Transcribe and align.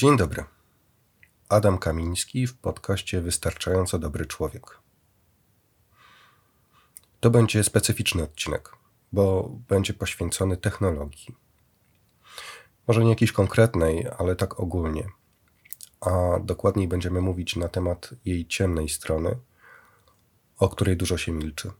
Dzień 0.00 0.16
dobry. 0.16 0.44
Adam 1.48 1.78
Kamiński 1.78 2.46
w 2.46 2.56
podcaście 2.56 3.20
Wystarczająco 3.20 3.98
Dobry 3.98 4.26
Człowiek. 4.26 4.78
To 7.20 7.30
będzie 7.30 7.64
specyficzny 7.64 8.22
odcinek, 8.22 8.72
bo 9.12 9.50
będzie 9.68 9.94
poświęcony 9.94 10.56
technologii. 10.56 11.36
Może 12.88 13.04
nie 13.04 13.10
jakiejś 13.10 13.32
konkretnej, 13.32 14.06
ale 14.18 14.36
tak 14.36 14.60
ogólnie. 14.60 15.08
A 16.00 16.10
dokładniej 16.40 16.88
będziemy 16.88 17.20
mówić 17.20 17.56
na 17.56 17.68
temat 17.68 18.10
jej 18.24 18.46
ciemnej 18.46 18.88
strony, 18.88 19.38
o 20.58 20.68
której 20.68 20.96
dużo 20.96 21.18
się 21.18 21.32
milczy. 21.32 21.70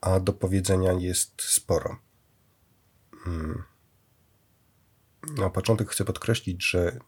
A 0.00 0.20
do 0.20 0.32
powiedzenia 0.32 0.92
jest 0.92 1.42
sporo. 1.42 1.96
Hmm. 3.24 3.70
Na 5.36 5.50
początek 5.50 5.90
chcę 5.90 6.04
podkreślić, 6.04 6.70
że 6.70 6.98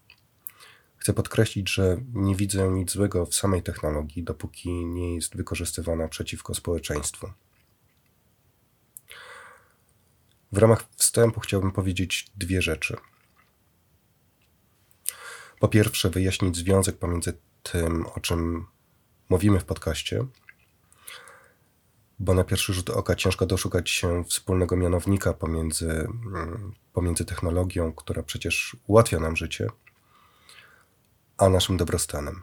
chcę 0.96 1.12
podkreślić, 1.12 1.70
że 1.70 1.96
nie 2.12 2.36
widzę 2.36 2.68
nic 2.68 2.92
złego 2.92 3.26
w 3.26 3.34
samej 3.34 3.62
technologii, 3.62 4.22
dopóki 4.22 4.86
nie 4.86 5.14
jest 5.14 5.36
wykorzystywana 5.36 6.08
przeciwko 6.08 6.54
społeczeństwu. 6.54 7.32
W 10.52 10.58
ramach 10.58 10.84
wstępu 10.96 11.40
chciałbym 11.40 11.72
powiedzieć 11.72 12.30
dwie 12.36 12.62
rzeczy. 12.62 12.96
Po 15.60 15.68
pierwsze, 15.68 16.10
wyjaśnić 16.10 16.56
związek 16.56 16.98
pomiędzy 16.98 17.38
tym, 17.62 18.06
o 18.06 18.20
czym 18.20 18.66
mówimy 19.28 19.60
w 19.60 19.64
podcaście, 19.64 20.26
bo 22.22 22.34
na 22.34 22.44
pierwszy 22.44 22.72
rzut 22.74 22.90
oka 22.90 23.14
ciężko 23.14 23.46
doszukać 23.46 23.90
się 23.90 24.24
wspólnego 24.24 24.76
mianownika 24.76 25.32
pomiędzy, 25.32 26.08
pomiędzy 26.92 27.24
technologią, 27.24 27.92
która 27.92 28.22
przecież 28.22 28.76
ułatwia 28.86 29.20
nam 29.20 29.36
życie, 29.36 29.66
a 31.38 31.48
naszym 31.48 31.76
dobrostanem. 31.76 32.42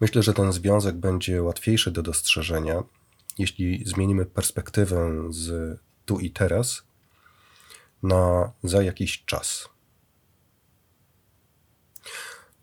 Myślę, 0.00 0.22
że 0.22 0.34
ten 0.34 0.52
związek 0.52 0.96
będzie 0.96 1.42
łatwiejszy 1.42 1.90
do 1.90 2.02
dostrzeżenia, 2.02 2.82
jeśli 3.38 3.84
zmienimy 3.86 4.26
perspektywę 4.26 5.28
z 5.30 5.78
tu 6.04 6.18
i 6.18 6.30
teraz 6.30 6.82
na 8.02 8.52
za 8.62 8.82
jakiś 8.82 9.24
czas. 9.24 9.68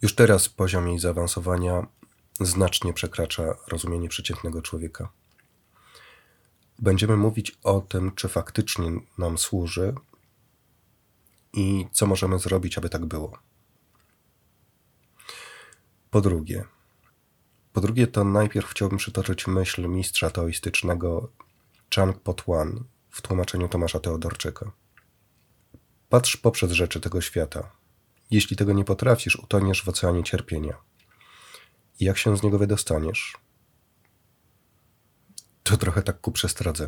Już 0.02 0.16
teraz 0.16 0.50
poziom 0.50 0.88
jej 0.88 1.00
zaawansowania 1.00 1.88
znacznie 2.40 2.94
przekracza 2.94 3.56
rozumienie 3.68 4.10
przeciętnego 4.10 4.62
człowieka. 4.62 5.19
Będziemy 6.82 7.18
mówić 7.18 7.60
o 7.64 7.82
tym, 7.82 8.12
czy 8.16 8.28
faktycznie 8.28 8.92
nam 9.18 9.38
służy 9.38 9.96
i 11.54 11.86
co 11.92 12.08
możemy 12.08 12.40
zrobić, 12.40 12.78
aby 12.78 12.90
tak 12.90 13.06
było. 13.06 13.38
Po 16.12 16.22
drugie, 16.22 16.66
po 17.74 17.82
drugie, 17.82 18.08
to 18.08 18.24
najpierw 18.24 18.70
chciałbym 18.70 18.98
przytoczyć 18.98 19.48
myśl 19.48 19.88
mistrza 19.88 20.30
taoistycznego 20.30 21.32
Chang 21.96 22.20
Potwan 22.20 22.84
w 23.10 23.22
tłumaczeniu 23.22 23.68
Tomasza 23.70 24.00
Teodorczyka. 24.00 24.72
Patrz 26.10 26.38
poprzez 26.38 26.72
rzeczy 26.72 27.00
tego 27.00 27.22
świata. 27.22 27.72
Jeśli 28.32 28.58
tego 28.58 28.74
nie 28.74 28.86
potrafisz, 28.86 29.36
utoniesz 29.36 29.84
w 29.84 29.90
oceanie 29.90 30.24
cierpienia. 30.24 30.78
Jak 32.00 32.18
się 32.18 32.38
z 32.38 32.44
niego 32.44 32.58
wydostaniesz? 32.58 33.38
To 35.70 35.78
trochę 35.78 36.02
tak 36.02 36.22
ku 36.22 36.32
przestradze. 36.32 36.88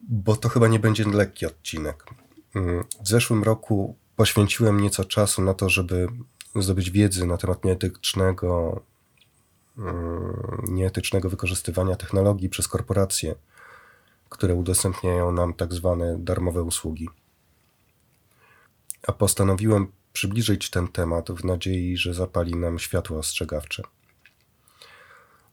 Bo 0.00 0.36
to 0.36 0.48
chyba 0.48 0.68
nie 0.68 0.78
będzie 0.78 1.04
lekki 1.04 1.46
odcinek. 1.46 2.04
W 3.02 3.08
zeszłym 3.08 3.42
roku 3.42 3.96
poświęciłem 4.16 4.80
nieco 4.80 5.04
czasu 5.04 5.42
na 5.42 5.54
to, 5.54 5.68
żeby 5.68 6.08
zdobyć 6.56 6.90
wiedzy 6.90 7.26
na 7.26 7.36
temat 7.36 7.64
nieetycznego, 7.64 8.80
mm, 9.78 10.64
nieetycznego 10.68 11.30
wykorzystywania 11.30 11.96
technologii 11.96 12.48
przez 12.48 12.68
korporacje, 12.68 13.34
które 14.28 14.54
udostępniają 14.54 15.32
nam 15.32 15.54
tak 15.54 15.74
zwane 15.74 16.16
darmowe 16.18 16.62
usługi. 16.62 17.08
A 19.06 19.12
postanowiłem 19.12 19.92
przybliżyć 20.12 20.70
ten 20.70 20.88
temat 20.88 21.30
w 21.30 21.44
nadziei, 21.44 21.96
że 21.96 22.14
zapali 22.14 22.56
nam 22.56 22.78
światło 22.78 23.18
ostrzegawcze. 23.18 23.82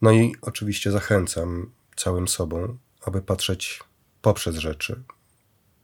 No 0.01 0.11
i 0.11 0.35
oczywiście 0.41 0.91
zachęcam 0.91 1.71
całym 1.95 2.27
sobą, 2.27 2.77
aby 3.01 3.21
patrzeć 3.21 3.83
poprzez 4.21 4.55
rzeczy, 4.55 5.03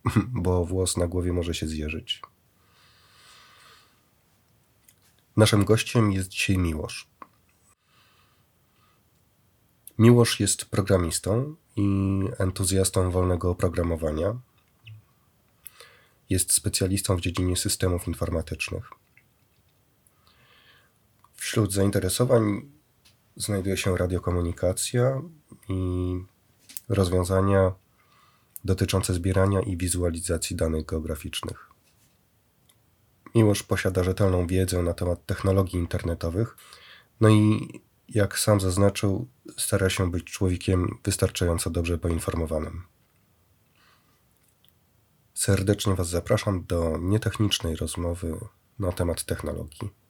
bo 0.43 0.65
włos 0.65 0.97
na 0.97 1.07
głowie 1.07 1.33
może 1.33 1.53
się 1.53 1.67
zjeżyć. 1.67 2.21
Naszym 5.37 5.65
gościem 5.65 6.11
jest 6.11 6.29
dzisiaj 6.29 6.57
Miłosz. 6.57 7.07
Miłosz 9.97 10.39
jest 10.39 10.65
programistą 10.65 11.55
i 11.75 12.19
entuzjastą 12.37 13.11
wolnego 13.11 13.49
oprogramowania. 13.49 14.35
Jest 16.29 16.53
specjalistą 16.53 17.15
w 17.15 17.21
dziedzinie 17.21 17.57
systemów 17.57 18.07
informatycznych. 18.07 18.89
Wśród 21.33 21.73
zainteresowań 21.73 22.74
znajduje 23.35 23.77
się 23.77 23.97
radiokomunikacja 23.97 25.21
i 25.69 26.15
rozwiązania 26.89 27.71
dotyczące 28.65 29.13
zbierania 29.13 29.61
i 29.61 29.77
wizualizacji 29.77 30.55
danych 30.55 30.85
geograficznych. 30.85 31.69
Miłosz 33.35 33.63
posiada 33.63 34.03
rzetelną 34.03 34.47
wiedzę 34.47 34.83
na 34.83 34.93
temat 34.93 35.25
technologii 35.25 35.79
internetowych, 35.79 36.57
no 37.21 37.29
i 37.29 37.69
jak 38.09 38.39
sam 38.39 38.59
zaznaczył, 38.59 39.27
stara 39.57 39.89
się 39.89 40.11
być 40.11 40.23
człowiekiem 40.23 40.97
wystarczająco 41.03 41.69
dobrze 41.69 41.97
poinformowanym. 41.97 42.83
Serdecznie 45.33 45.95
Was 45.95 46.09
zapraszam 46.09 46.65
do 46.65 46.97
nietechnicznej 47.01 47.75
rozmowy 47.75 48.39
na 48.79 48.91
temat 48.91 49.23
technologii. 49.23 50.04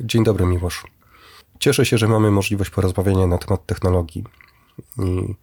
Dzień 0.00 0.24
dobry, 0.24 0.46
Miłosz. 0.46 0.84
Cieszę 1.58 1.86
się, 1.86 1.98
że 1.98 2.08
mamy 2.08 2.30
możliwość 2.30 2.70
porozmawiania 2.70 3.26
na 3.26 3.38
temat 3.38 3.66
technologii 3.66 4.24
i 4.98 5.34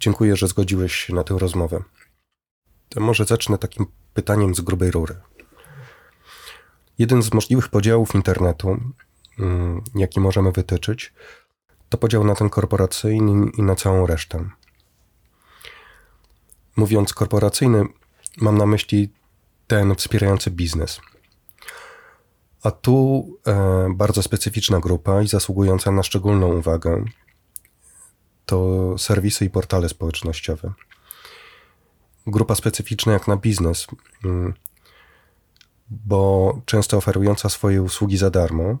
dziękuję, 0.00 0.36
że 0.36 0.48
zgodziłeś 0.48 0.94
się 0.94 1.14
na 1.14 1.24
tę 1.24 1.38
rozmowę. 1.38 1.82
To 2.88 3.00
może 3.00 3.24
zacznę 3.24 3.58
takim 3.58 3.86
pytaniem 4.14 4.54
z 4.54 4.60
grubej 4.60 4.90
rury. 4.90 5.20
Jeden 6.98 7.22
z 7.22 7.34
możliwych 7.34 7.68
podziałów 7.68 8.14
internetu, 8.14 8.76
mm, 9.38 9.82
jaki 9.94 10.20
możemy 10.20 10.52
wytyczyć, 10.52 11.12
to 11.88 11.98
podział 11.98 12.24
na 12.24 12.34
ten 12.34 12.50
korporacyjny 12.50 13.50
i 13.58 13.62
na 13.62 13.74
całą 13.74 14.06
resztę. 14.06 14.50
Mówiąc 16.76 17.14
korporacyjny, 17.14 17.84
mam 18.36 18.58
na 18.58 18.66
myśli 18.66 19.12
ten 19.66 19.94
wspierający 19.94 20.50
biznes. 20.50 21.00
A 22.62 22.70
tu 22.70 23.26
e, 23.46 23.88
bardzo 23.94 24.22
specyficzna 24.22 24.80
grupa 24.80 25.22
i 25.22 25.28
zasługująca 25.28 25.90
na 25.90 26.02
szczególną 26.02 26.54
uwagę 26.54 27.04
to 28.46 28.98
serwisy 28.98 29.44
i 29.44 29.50
portale 29.50 29.88
społecznościowe. 29.88 30.72
Grupa 32.26 32.54
specyficzna 32.54 33.12
jak 33.12 33.28
na 33.28 33.36
biznes, 33.36 33.86
mm, 34.24 34.54
bo 35.90 36.52
często 36.66 36.96
oferująca 36.96 37.48
swoje 37.48 37.82
usługi 37.82 38.16
za 38.16 38.30
darmo, 38.30 38.78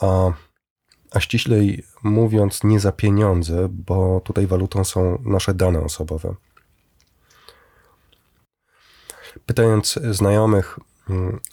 a, 0.00 0.32
a 1.10 1.20
ściślej 1.20 1.84
mówiąc, 2.02 2.64
nie 2.64 2.80
za 2.80 2.92
pieniądze, 2.92 3.68
bo 3.70 4.20
tutaj 4.20 4.46
walutą 4.46 4.84
są 4.84 5.22
nasze 5.24 5.54
dane 5.54 5.80
osobowe. 5.80 6.34
Pytając 9.46 9.98
znajomych 10.10 10.78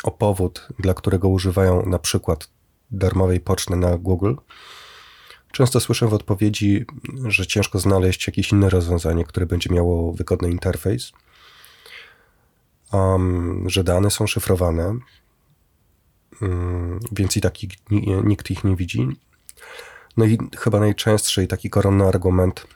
o 0.04 0.12
powód, 0.12 0.68
dla 0.80 0.94
którego 0.94 1.30
używają 1.30 1.86
na 1.86 2.00
przykład 2.00 2.50
darmowej 2.92 3.40
poczty 3.40 3.76
na 3.76 3.98
Google, 3.98 4.34
Często 5.52 5.80
słyszę 5.80 6.08
w 6.08 6.14
odpowiedzi, 6.14 6.86
że 7.26 7.48
ciężko 7.48 7.80
znaleźć 7.80 8.28
jakieś 8.28 8.52
inne 8.52 8.70
rozwiązanie, 8.70 9.24
które 9.24 9.46
będzie 9.46 9.74
miało 9.74 10.14
wygodny 10.14 10.50
interfejs, 10.52 11.12
um, 12.94 13.70
że 13.70 13.84
dane 13.84 14.12
są 14.12 14.28
szyfrowane, 14.28 14.98
um, 16.42 17.00
więc 17.12 17.38
i 17.38 17.42
taki 17.42 17.70
nikt 18.24 18.52
ich 18.52 18.64
nie 18.64 18.76
widzi. 18.76 19.08
No 20.18 20.26
i 20.26 20.38
chyba 20.58 20.80
najczęstszy 20.80 21.44
i 21.44 21.48
taki 21.48 21.70
koronny 21.70 22.08
argument 22.08 22.68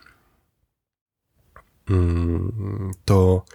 um, 1.89 2.91
to, 3.05 3.45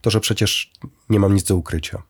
to, 0.00 0.10
że 0.10 0.20
przecież 0.20 0.72
nie 1.10 1.20
mam 1.20 1.34
nic 1.34 1.44
do 1.44 1.56
ukrycia. 1.56 2.02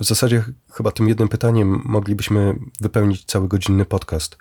W 0.00 0.04
zasadzie 0.04 0.44
chyba 0.72 0.92
tym 0.92 1.08
jednym 1.08 1.28
pytaniem 1.28 1.82
moglibyśmy 1.84 2.58
wypełnić 2.80 3.24
cały 3.24 3.48
godzinny 3.48 3.84
podcast. 3.84 4.36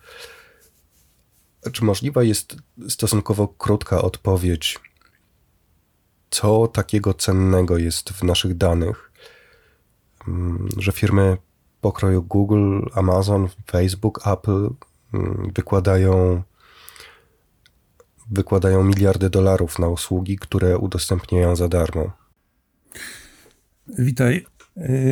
Czy 1.71 1.85
możliwa 1.85 2.23
jest 2.23 2.55
stosunkowo 2.89 3.47
krótka 3.47 4.01
odpowiedź, 4.01 4.79
co 6.29 6.67
takiego 6.67 7.13
cennego 7.13 7.77
jest 7.77 8.09
w 8.09 8.23
naszych 8.23 8.57
danych, 8.57 9.11
mm, 10.27 10.69
że 10.77 10.91
firmy 10.91 11.37
pokroju 11.81 12.23
Google, 12.23 12.79
Amazon, 12.93 13.47
Facebook, 13.71 14.27
Apple 14.27 14.69
mm, 15.13 15.51
wykładają, 15.55 16.43
wykładają 18.31 18.83
miliardy 18.83 19.29
dolarów 19.29 19.79
na 19.79 19.87
usługi, 19.87 20.37
które 20.37 20.77
udostępniają 20.77 21.55
za 21.55 21.67
darmo? 21.67 22.11
Witaj, 23.87 24.45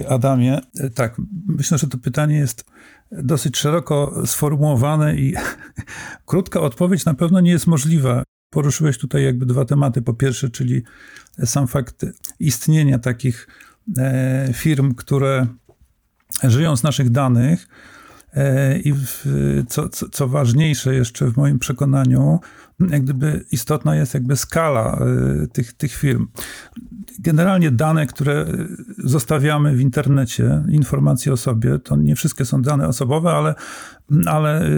Adamie. 0.10 0.62
Y, 0.84 0.90
tak, 0.90 1.22
myślę, 1.48 1.78
że 1.78 1.88
to 1.88 1.98
pytanie 1.98 2.38
jest 2.38 2.66
dosyć 3.12 3.58
szeroko 3.58 4.24
sformułowane 4.26 5.16
i 5.16 5.34
krótka 6.26 6.62
odpowiedź 6.62 7.06
na 7.06 7.14
pewno 7.14 7.40
nie 7.40 7.52
jest 7.52 7.68
możliwa. 7.68 8.24
Poruszyłeś 8.50 8.98
tutaj 8.98 9.24
jakby 9.24 9.46
dwa 9.46 9.66
tematy. 9.66 10.02
Po 10.02 10.14
pierwsze, 10.14 10.50
czyli 10.50 10.84
sam 11.46 11.68
fakt 11.68 12.06
istnienia 12.40 13.00
takich 13.00 13.48
e, 13.98 14.50
firm, 14.54 14.96
które 14.96 15.48
żyją 16.44 16.76
z 16.76 16.84
naszych 16.84 17.10
danych. 17.10 17.68
E, 18.34 18.80
I 18.80 18.94
co, 19.68 19.90
co, 19.90 20.10
co, 20.10 20.28
ważniejsze 20.28 20.96
jeszcze 20.96 21.26
w 21.26 21.38
moim 21.38 21.60
przekonaniu, 21.60 22.40
jak 22.90 23.04
gdyby 23.04 23.46
istotna 23.52 23.96
jest 23.96 24.14
jakby 24.14 24.36
skala 24.36 25.00
e, 25.44 25.48
tych, 25.48 25.74
tych 25.74 25.92
firm. 25.94 26.28
Generalnie 27.20 27.72
dane, 27.72 28.06
które 28.06 28.46
zostawiamy 28.98 29.76
w 29.76 29.82
internecie, 29.82 30.64
informacje 30.70 31.34
o 31.34 31.38
sobie, 31.38 31.80
to 31.80 31.96
nie 31.96 32.16
wszystkie 32.16 32.46
są 32.46 32.62
dane 32.62 32.88
osobowe, 32.88 33.32
ale, 33.32 33.56
ale 34.26 34.70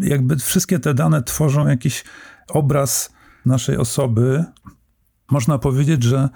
jakby 0.00 0.36
wszystkie 0.36 0.78
te 0.78 0.94
dane 0.94 1.22
tworzą 1.22 1.68
jakiś 1.68 2.04
obraz 2.48 3.12
naszej 3.46 3.76
osoby. 3.76 4.44
Można 5.30 5.58
powiedzieć, 5.58 6.02
że 6.02 6.28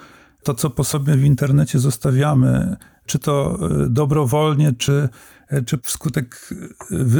to, 0.42 0.54
co 0.54 0.70
po 0.70 0.84
sobie 0.84 1.16
w 1.16 1.24
internecie 1.24 1.78
zostawiamy, 1.78 2.76
czy 3.06 3.18
to 3.18 3.58
e, 3.84 3.88
dobrowolnie, 3.88 4.72
czy, 4.72 4.92
e, 4.92 5.08
czy 5.66 5.78
wskutek 5.78 6.50
e, 6.52 6.54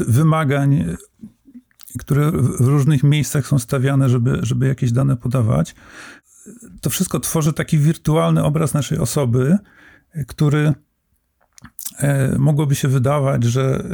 wymagań, 0.08 0.96
które 1.98 2.30
w 2.32 2.60
różnych 2.60 3.02
miejscach 3.02 3.46
są 3.46 3.58
stawiane, 3.58 4.08
żeby, 4.08 4.38
żeby 4.42 4.66
jakieś 4.66 4.92
dane 4.92 5.16
podawać, 5.16 5.74
to 6.80 6.90
wszystko 6.90 7.20
tworzy 7.20 7.52
taki 7.52 7.78
wirtualny 7.78 8.44
obraz 8.44 8.74
naszej 8.74 8.98
osoby, 8.98 9.58
który 10.26 10.72
mogłoby 12.38 12.74
się 12.74 12.88
wydawać, 12.88 13.44
że 13.44 13.84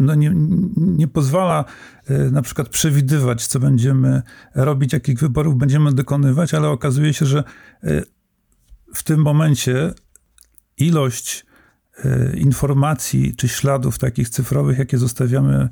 no 0.00 0.14
nie, 0.14 0.32
nie 0.76 1.08
pozwala 1.08 1.64
e, 2.06 2.30
na 2.30 2.42
przykład 2.42 2.68
przewidywać, 2.68 3.46
co 3.46 3.60
będziemy 3.60 4.22
robić, 4.54 4.92
jakich 4.92 5.18
wyborów 5.18 5.56
będziemy 5.56 5.92
dokonywać, 5.92 6.54
ale 6.54 6.68
okazuje 6.68 7.14
się, 7.14 7.26
że 7.26 7.44
e, 7.84 8.02
w 8.94 9.02
tym 9.02 9.22
momencie 9.22 9.94
ilość 10.76 11.46
e, 11.46 11.49
informacji 12.34 13.34
czy 13.36 13.48
śladów 13.48 13.98
takich 13.98 14.28
cyfrowych, 14.28 14.78
jakie 14.78 14.98
zostawiamy 14.98 15.68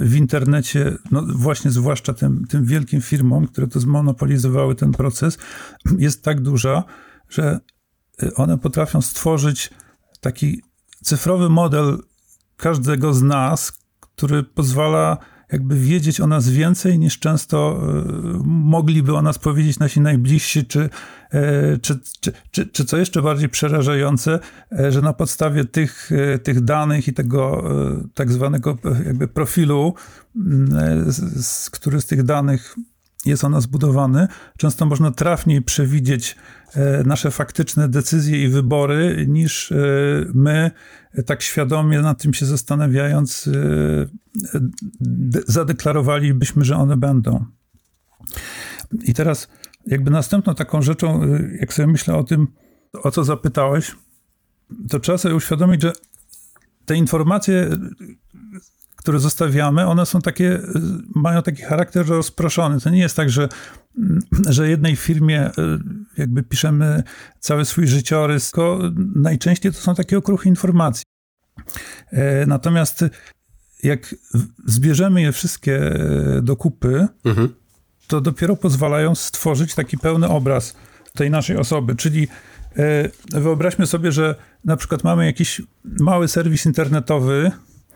w 0.00 0.14
internecie, 0.16 0.92
no 1.10 1.22
właśnie 1.28 1.70
zwłaszcza 1.70 2.14
tym, 2.14 2.44
tym 2.48 2.64
wielkim 2.64 3.00
firmom, 3.00 3.46
które 3.46 3.66
to 3.66 3.80
zmonopolizowały 3.80 4.74
ten 4.74 4.92
proces, 4.92 5.38
jest 5.98 6.22
tak 6.22 6.40
duża, 6.40 6.84
że 7.28 7.60
one 8.36 8.58
potrafią 8.58 9.00
stworzyć 9.00 9.70
taki 10.20 10.62
cyfrowy 11.02 11.48
model 11.48 11.98
każdego 12.56 13.14
z 13.14 13.22
nas, 13.22 13.72
który 14.00 14.42
pozwala 14.42 15.18
jakby 15.52 15.80
wiedzieć 15.80 16.20
o 16.20 16.26
nas 16.26 16.48
więcej 16.48 16.98
niż 16.98 17.18
często 17.18 17.80
e, 17.80 18.40
mogliby 18.44 19.16
o 19.16 19.22
nas 19.22 19.38
powiedzieć 19.38 19.78
nasi 19.78 20.00
najbliżsi, 20.00 20.64
czy, 20.64 20.80
e, 20.80 20.90
czy, 21.82 21.98
czy, 22.20 22.32
czy, 22.50 22.66
czy 22.66 22.84
co 22.84 22.96
jeszcze 22.96 23.22
bardziej 23.22 23.48
przerażające, 23.48 24.38
e, 24.78 24.92
że 24.92 25.02
na 25.02 25.12
podstawie 25.12 25.64
tych, 25.64 26.10
tych 26.42 26.60
danych 26.60 27.08
i 27.08 27.12
tego 27.12 27.64
tak 28.14 28.32
zwanego 28.32 28.78
jakby 29.06 29.28
profilu, 29.28 29.94
który 31.70 32.00
z 32.00 32.06
tych 32.06 32.22
danych 32.22 32.76
jest 33.26 33.44
ona 33.44 33.60
zbudowany, 33.60 34.28
często 34.58 34.86
można 34.86 35.10
trafniej 35.10 35.62
przewidzieć 35.62 36.36
e, 36.74 37.04
nasze 37.04 37.30
faktyczne 37.30 37.88
decyzje 37.88 38.44
i 38.44 38.48
wybory, 38.48 39.24
niż 39.28 39.72
e, 39.72 39.76
my, 40.34 40.70
e, 41.12 41.22
tak 41.22 41.42
świadomie 41.42 42.00
nad 42.00 42.22
tym 42.22 42.34
się 42.34 42.46
zastanawiając, 42.46 43.50
zadeklarowalibyśmy, 45.46 46.64
że 46.64 46.76
one 46.76 46.96
będą. 46.96 47.44
I 49.04 49.14
teraz, 49.14 49.48
jakby 49.86 50.10
następną 50.10 50.54
taką 50.54 50.82
rzeczą, 50.82 51.20
jak 51.60 51.72
sobie 51.72 51.86
myślę 51.86 52.14
o 52.14 52.24
tym, 52.24 52.46
o 52.92 53.10
co 53.10 53.24
zapytałeś, 53.24 53.96
to 54.90 55.00
trzeba 55.00 55.18
sobie 55.18 55.34
uświadomić, 55.34 55.82
że 55.82 55.92
te 56.86 56.96
informacje, 56.96 57.70
które 58.96 59.18
zostawiamy, 59.20 59.86
one 59.86 60.06
są 60.06 60.20
takie, 60.20 60.60
mają 61.14 61.42
taki 61.42 61.62
charakter 61.62 62.06
rozproszony. 62.06 62.80
To 62.80 62.90
nie 62.90 63.00
jest 63.00 63.16
tak, 63.16 63.30
że, 63.30 63.48
że 64.48 64.68
jednej 64.68 64.96
firmie 64.96 65.48
y, 65.48 65.52
jakby 66.16 66.42
piszemy 66.42 67.02
cały 67.40 67.64
swój 67.64 67.86
życiorys, 67.86 68.50
tylko 68.50 68.78
najczęściej 69.14 69.72
to 69.72 69.78
są 69.78 69.94
takie 69.94 70.18
okruchy 70.18 70.48
informacji. 70.48 71.04
E, 72.10 72.46
natomiast 72.46 73.04
jak 73.82 74.14
zbierzemy 74.64 75.22
je 75.22 75.32
wszystkie 75.32 75.98
do 76.42 76.56
kupy, 76.56 77.06
mhm. 77.24 77.54
To 78.06 78.20
dopiero 78.20 78.56
pozwalają 78.56 79.14
stworzyć 79.14 79.74
taki 79.74 79.98
pełny 79.98 80.28
obraz 80.28 80.74
tej 81.14 81.30
naszej 81.30 81.56
osoby, 81.56 81.96
czyli 81.96 82.28
e, 82.76 83.40
Wyobraźmy 83.40 83.86
sobie, 83.86 84.12
że 84.12 84.34
na 84.64 84.76
przykład 84.76 85.04
mamy 85.04 85.26
jakiś 85.26 85.62
mały 85.84 86.28
serwis 86.28 86.66
internetowy, 86.66 87.50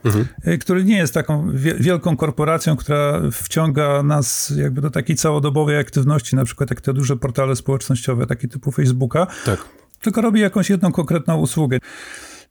mhm. 0.04 0.26
Y, 0.46 0.58
który 0.58 0.84
nie 0.84 0.96
jest 0.96 1.14
taką 1.14 1.52
wielką 1.78 2.16
korporacją, 2.16 2.76
która 2.76 3.20
wciąga 3.32 4.02
nas 4.02 4.52
jakby 4.56 4.80
do 4.80 4.90
takiej 4.90 5.16
całodobowej 5.16 5.78
aktywności, 5.78 6.36
na 6.36 6.44
przykład 6.44 6.70
jak 6.70 6.80
te 6.80 6.92
duże 6.92 7.16
portale 7.16 7.56
społecznościowe, 7.56 8.26
takie 8.26 8.48
typu 8.48 8.72
Facebooka, 8.72 9.26
tak. 9.44 9.64
tylko 10.02 10.20
robi 10.20 10.40
jakąś 10.40 10.70
jedną 10.70 10.92
konkretną 10.92 11.36
usługę. 11.36 11.78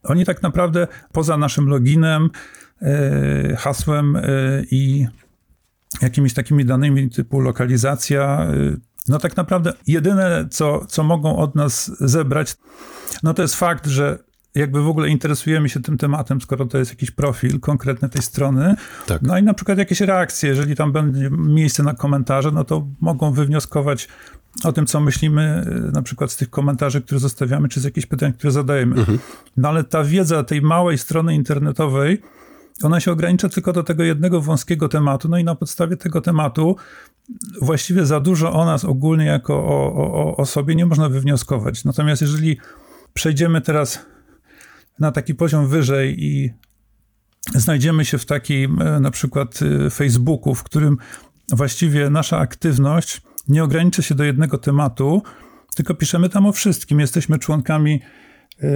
Oni 0.03 0.25
tak 0.25 0.41
naprawdę 0.41 0.87
poza 1.11 1.37
naszym 1.37 1.69
loginem, 1.69 2.29
y, 2.81 3.55
hasłem 3.57 4.17
i 4.71 5.07
jakimiś 6.01 6.33
takimi 6.33 6.65
danymi 6.65 7.09
typu 7.09 7.39
lokalizacja, 7.39 8.47
no 9.07 9.19
tak 9.19 9.37
naprawdę 9.37 9.73
jedyne, 9.87 10.47
co, 10.51 10.85
co 10.85 11.03
mogą 11.03 11.37
od 11.37 11.55
nas 11.55 11.91
zebrać, 11.99 12.55
no 13.23 13.33
to 13.33 13.41
jest 13.41 13.55
fakt, 13.55 13.87
że 13.87 14.19
jakby 14.55 14.81
w 14.81 14.87
ogóle 14.87 15.09
interesujemy 15.09 15.69
się 15.69 15.79
tym 15.79 15.97
tematem, 15.97 16.41
skoro 16.41 16.65
to 16.65 16.77
jest 16.77 16.91
jakiś 16.91 17.11
profil 17.11 17.59
konkretny 17.59 18.09
tej 18.09 18.21
strony. 18.21 18.75
Tak. 19.07 19.21
No 19.21 19.37
i 19.37 19.43
na 19.43 19.53
przykład 19.53 19.77
jakieś 19.77 20.01
reakcje, 20.01 20.49
jeżeli 20.49 20.75
tam 20.75 20.91
będzie 20.91 21.29
miejsce 21.31 21.83
na 21.83 21.93
komentarze, 21.93 22.51
no 22.51 22.63
to 22.63 22.87
mogą 23.01 23.31
wywnioskować 23.31 24.07
o 24.63 24.71
tym, 24.73 24.85
co 24.85 24.99
myślimy, 24.99 25.65
y, 25.89 25.91
na 25.91 26.01
przykład 26.01 26.31
z 26.31 26.37
tych 26.37 26.49
komentarzy, 26.49 27.01
które 27.01 27.19
zostawiamy, 27.19 27.69
czy 27.69 27.79
z 27.79 27.83
jakichś 27.83 28.07
pytań, 28.07 28.33
które 28.33 28.51
zadajemy. 28.51 28.95
Mhm. 28.95 29.19
No 29.57 29.69
ale 29.69 29.83
ta 29.83 30.03
wiedza 30.03 30.43
tej 30.43 30.61
małej 30.61 30.97
strony 30.97 31.35
internetowej, 31.35 32.21
ona 32.83 32.99
się 32.99 33.11
ogranicza 33.11 33.49
tylko 33.49 33.73
do 33.73 33.83
tego 33.83 34.03
jednego 34.03 34.41
wąskiego 34.41 34.89
tematu, 34.89 35.29
no 35.29 35.37
i 35.37 35.43
na 35.43 35.55
podstawie 35.55 35.97
tego 35.97 36.21
tematu 36.21 36.75
właściwie 37.61 38.05
za 38.05 38.19
dużo 38.19 38.53
o 38.53 38.65
nas 38.65 38.85
ogólnie 38.85 39.25
jako 39.25 39.53
o, 39.53 39.93
o, 39.95 40.37
o 40.37 40.45
sobie 40.45 40.75
nie 40.75 40.85
można 40.85 41.09
wywnioskować. 41.09 41.85
Natomiast 41.85 42.21
jeżeli 42.21 42.57
przejdziemy 43.13 43.61
teraz 43.61 44.05
na 44.99 45.11
taki 45.11 45.35
poziom 45.35 45.67
wyżej 45.67 46.23
i 46.23 46.53
znajdziemy 47.55 48.05
się 48.05 48.17
w 48.17 48.25
takim 48.25 48.81
e, 48.81 48.99
na 48.99 49.11
przykład 49.11 49.59
e, 49.85 49.89
Facebooku, 49.89 50.55
w 50.55 50.63
którym 50.63 50.97
właściwie 51.51 52.09
nasza 52.09 52.37
aktywność 52.37 53.21
nie 53.47 53.63
ogranicza 53.63 54.01
się 54.01 54.15
do 54.15 54.23
jednego 54.23 54.57
tematu, 54.57 55.23
tylko 55.75 55.95
piszemy 55.95 56.29
tam 56.29 56.45
o 56.45 56.51
wszystkim. 56.51 56.99
Jesteśmy 56.99 57.39
członkami 57.39 58.01
e, 58.59 58.67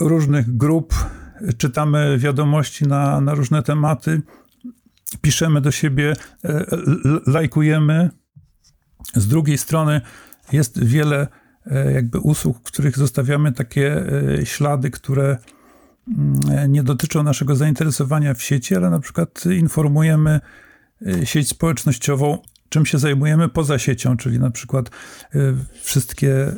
różnych 0.00 0.56
grup, 0.56 0.94
czytamy 1.58 2.18
wiadomości 2.18 2.86
na, 2.86 3.20
na 3.20 3.34
różne 3.34 3.62
tematy, 3.62 4.22
piszemy 5.20 5.60
do 5.60 5.70
siebie, 5.70 6.16
lajkujemy. 7.26 8.10
Z 9.14 9.26
drugiej 9.26 9.58
strony 9.58 10.00
jest 10.52 10.84
wiele 10.84 11.28
E, 11.70 11.92
jakby 11.92 12.18
usług, 12.18 12.58
w 12.58 12.62
których 12.62 12.98
zostawiamy 12.98 13.52
takie 13.52 14.04
e, 14.40 14.46
ślady, 14.46 14.90
które 14.90 15.38
mm, 16.08 16.72
nie 16.72 16.82
dotyczą 16.82 17.22
naszego 17.22 17.56
zainteresowania 17.56 18.34
w 18.34 18.42
sieci, 18.42 18.76
ale 18.76 18.90
na 18.90 19.00
przykład 19.00 19.44
informujemy 19.46 20.40
e, 21.06 21.26
sieć 21.26 21.48
społecznościową, 21.48 22.38
czym 22.68 22.86
się 22.86 22.98
zajmujemy 22.98 23.48
poza 23.48 23.78
siecią, 23.78 24.16
czyli 24.16 24.38
na 24.38 24.50
przykład 24.50 24.90
wszystkie 25.82 26.52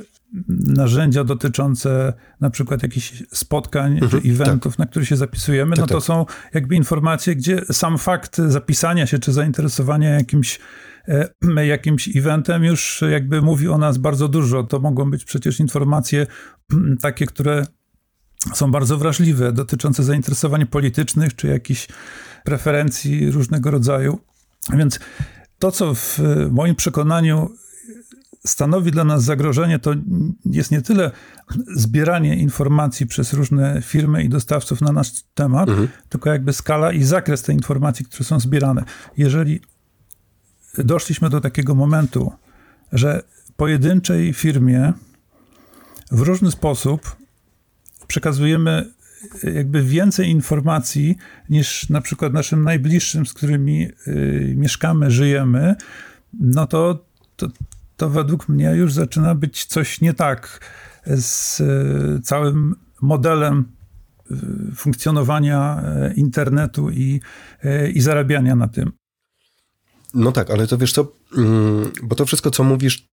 narzędzia 0.59 1.25
dotyczące 1.25 2.13
na 2.41 2.51
przykład 2.51 2.83
jakichś 2.83 3.23
spotkań 3.33 3.93
Mhm, 3.93 4.11
czy 4.11 4.31
eventów, 4.31 4.79
na 4.79 4.87
które 4.87 5.07
się 5.07 5.17
zapisujemy, 5.17 5.77
Tak, 5.77 5.81
no 5.81 5.87
to 5.87 5.95
tak. 5.95 6.05
są 6.05 6.27
jakby 6.55 6.77
informacje, 6.77 7.37
gdzie 7.37 7.65
sam 7.73 7.99
fakt 7.99 8.37
zapisania 8.37 9.07
się 9.07 9.19
czy 9.19 9.33
zainteresowania 9.33 10.11
jakimś, 10.11 10.61
e, 11.09 11.67
jakimś 11.67 12.17
eventem 12.17 12.65
już 12.65 13.05
jakby 13.11 13.43
mówi 13.43 13.69
o 13.69 13.79
nas 13.79 13.99
bardzo 13.99 14.29
dużo. 14.29 14.63
To 14.63 14.81
mogą 14.81 15.11
być 15.11 15.25
przecież 15.25 15.61
informacje 15.61 16.27
mm, 16.73 16.97
takie, 16.99 17.27
które 17.27 17.67
są 18.55 18.71
bardzo 18.71 18.99
wrażliwe, 18.99 19.53
dotyczące 19.53 20.05
zainteresowań 20.05 20.67
politycznych 20.67 21.37
czy 21.37 21.47
jakichś 21.47 21.89
preferencji 22.45 23.31
różnego 23.31 23.71
rodzaju. 23.71 24.19
Więc 24.75 25.01
to, 25.59 25.73
co 25.73 25.95
w 25.95 26.19
moim 26.51 26.75
przekonaniu 26.75 27.51
stanowi 28.47 28.91
dla 28.91 29.05
nas 29.05 29.25
zagrożenie, 29.25 29.79
to 29.79 29.95
jest 30.45 30.71
nie 30.71 30.83
tyle 30.83 31.11
zbieranie 31.75 32.37
informacji 32.37 33.07
przez 33.07 33.33
różne 33.33 33.83
firmy 33.83 34.25
i 34.25 34.29
dostawców 34.29 34.81
na 34.81 34.93
nasz 34.93 35.11
temat, 35.35 35.69
tylko 36.09 36.31
jakby 36.31 36.53
skala 36.53 36.93
i 36.93 37.03
zakres 37.03 37.43
tej 37.43 37.55
informacji, 37.55 38.05
które 38.05 38.25
są 38.25 38.41
zbierane. 38.41 38.85
Jeżeli 39.17 39.61
doszliśmy 40.79 41.31
do 41.31 41.41
takiego 41.41 41.75
momentu, 41.75 42.33
że 42.93 43.23
pojedynczej 43.57 44.33
firmie 44.33 44.93
w 46.13 46.21
różny 46.21 46.51
sposób 46.51 47.17
przekazujemy 48.07 48.93
jakby 49.55 49.83
więcej 49.83 50.29
informacji 50.29 51.17
niż 51.51 51.89
na 51.89 52.01
przykład 52.01 52.33
naszym 52.33 52.65
najbliższym, 52.65 53.27
z 53.27 53.35
którymi 53.35 53.89
y, 54.09 54.55
mieszkamy, 54.57 55.11
żyjemy, 55.11 55.75
no 56.41 56.67
to, 56.67 57.05
to, 57.37 57.49
to 57.99 58.11
według 58.11 58.49
mnie 58.49 58.71
już 58.77 58.93
zaczyna 58.93 59.35
być 59.35 59.65
coś 59.65 60.01
nie 60.01 60.15
tak 60.15 60.61
z 61.07 61.61
y, 61.61 62.21
całym 62.23 62.75
modelem 63.03 63.73
y, 64.31 64.75
funkcjonowania 64.75 65.83
y, 66.11 66.15
internetu 66.15 66.91
i, 66.91 67.21
i 67.95 68.01
zarabiania 68.01 68.57
na 68.57 68.69
tym. 68.69 68.93
No 70.15 70.33
tak, 70.33 70.51
ale 70.51 70.67
to 70.67 70.79
wiesz 70.79 70.93
co, 70.93 71.13
mm, 71.37 71.93
bo 72.03 72.17
to 72.17 72.27
wszystko, 72.27 72.51
co 72.51 72.65
mówisz, 72.65 73.09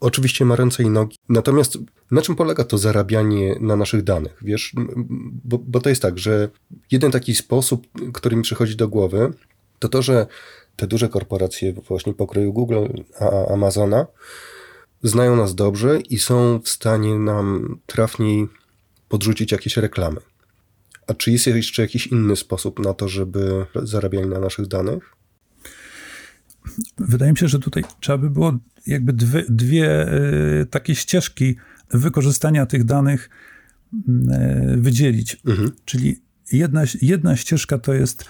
oczywiście 0.00 0.44
ma 0.44 0.56
ręce 0.56 0.82
i 0.82 0.90
nogi. 0.90 1.16
Natomiast 1.28 1.78
na 2.10 2.22
czym 2.22 2.36
polega 2.36 2.64
to 2.64 2.78
zarabianie 2.78 3.56
na 3.60 3.76
naszych 3.76 4.02
danych? 4.02 4.38
Wiesz, 4.42 4.72
bo, 5.44 5.58
bo 5.58 5.80
to 5.80 5.88
jest 5.88 6.02
tak, 6.02 6.18
że 6.18 6.48
jeden 6.90 7.10
taki 7.10 7.34
sposób, 7.34 7.86
który 8.12 8.36
mi 8.36 8.42
przychodzi 8.42 8.76
do 8.76 8.88
głowy, 8.88 9.32
to 9.78 9.88
to, 9.88 10.02
że 10.02 10.26
te 10.78 10.86
duże 10.86 11.08
korporacje 11.08 11.72
właśnie 11.72 12.14
pokroju 12.14 12.52
Google, 12.52 12.86
a 13.20 13.52
Amazona 13.52 14.06
znają 15.02 15.36
nas 15.36 15.54
dobrze 15.54 16.00
i 16.00 16.18
są 16.18 16.60
w 16.64 16.68
stanie 16.68 17.18
nam 17.18 17.78
trafniej 17.86 18.48
podrzucić 19.08 19.52
jakieś 19.52 19.76
reklamy. 19.76 20.20
A 21.06 21.14
czy 21.14 21.32
jest 21.32 21.46
jeszcze 21.46 21.82
jakiś 21.82 22.06
inny 22.06 22.36
sposób 22.36 22.78
na 22.78 22.94
to, 22.94 23.08
żeby 23.08 23.66
zarabiali 23.82 24.28
na 24.28 24.38
naszych 24.38 24.66
danych? 24.66 25.12
Wydaje 26.98 27.32
mi 27.32 27.38
się, 27.38 27.48
że 27.48 27.58
tutaj 27.58 27.84
trzeba 28.00 28.18
by 28.18 28.30
było 28.30 28.58
jakby 28.86 29.12
dwie, 29.12 29.44
dwie 29.48 30.12
y, 30.62 30.66
takie 30.66 30.94
ścieżki 30.94 31.56
wykorzystania 31.90 32.66
tych 32.66 32.84
danych 32.84 33.30
y, 33.94 34.00
wydzielić. 34.76 35.40
Mhm. 35.46 35.72
Czyli 35.84 36.20
jedna, 36.52 36.82
jedna 37.02 37.36
ścieżka 37.36 37.78
to 37.78 37.94
jest 37.94 38.24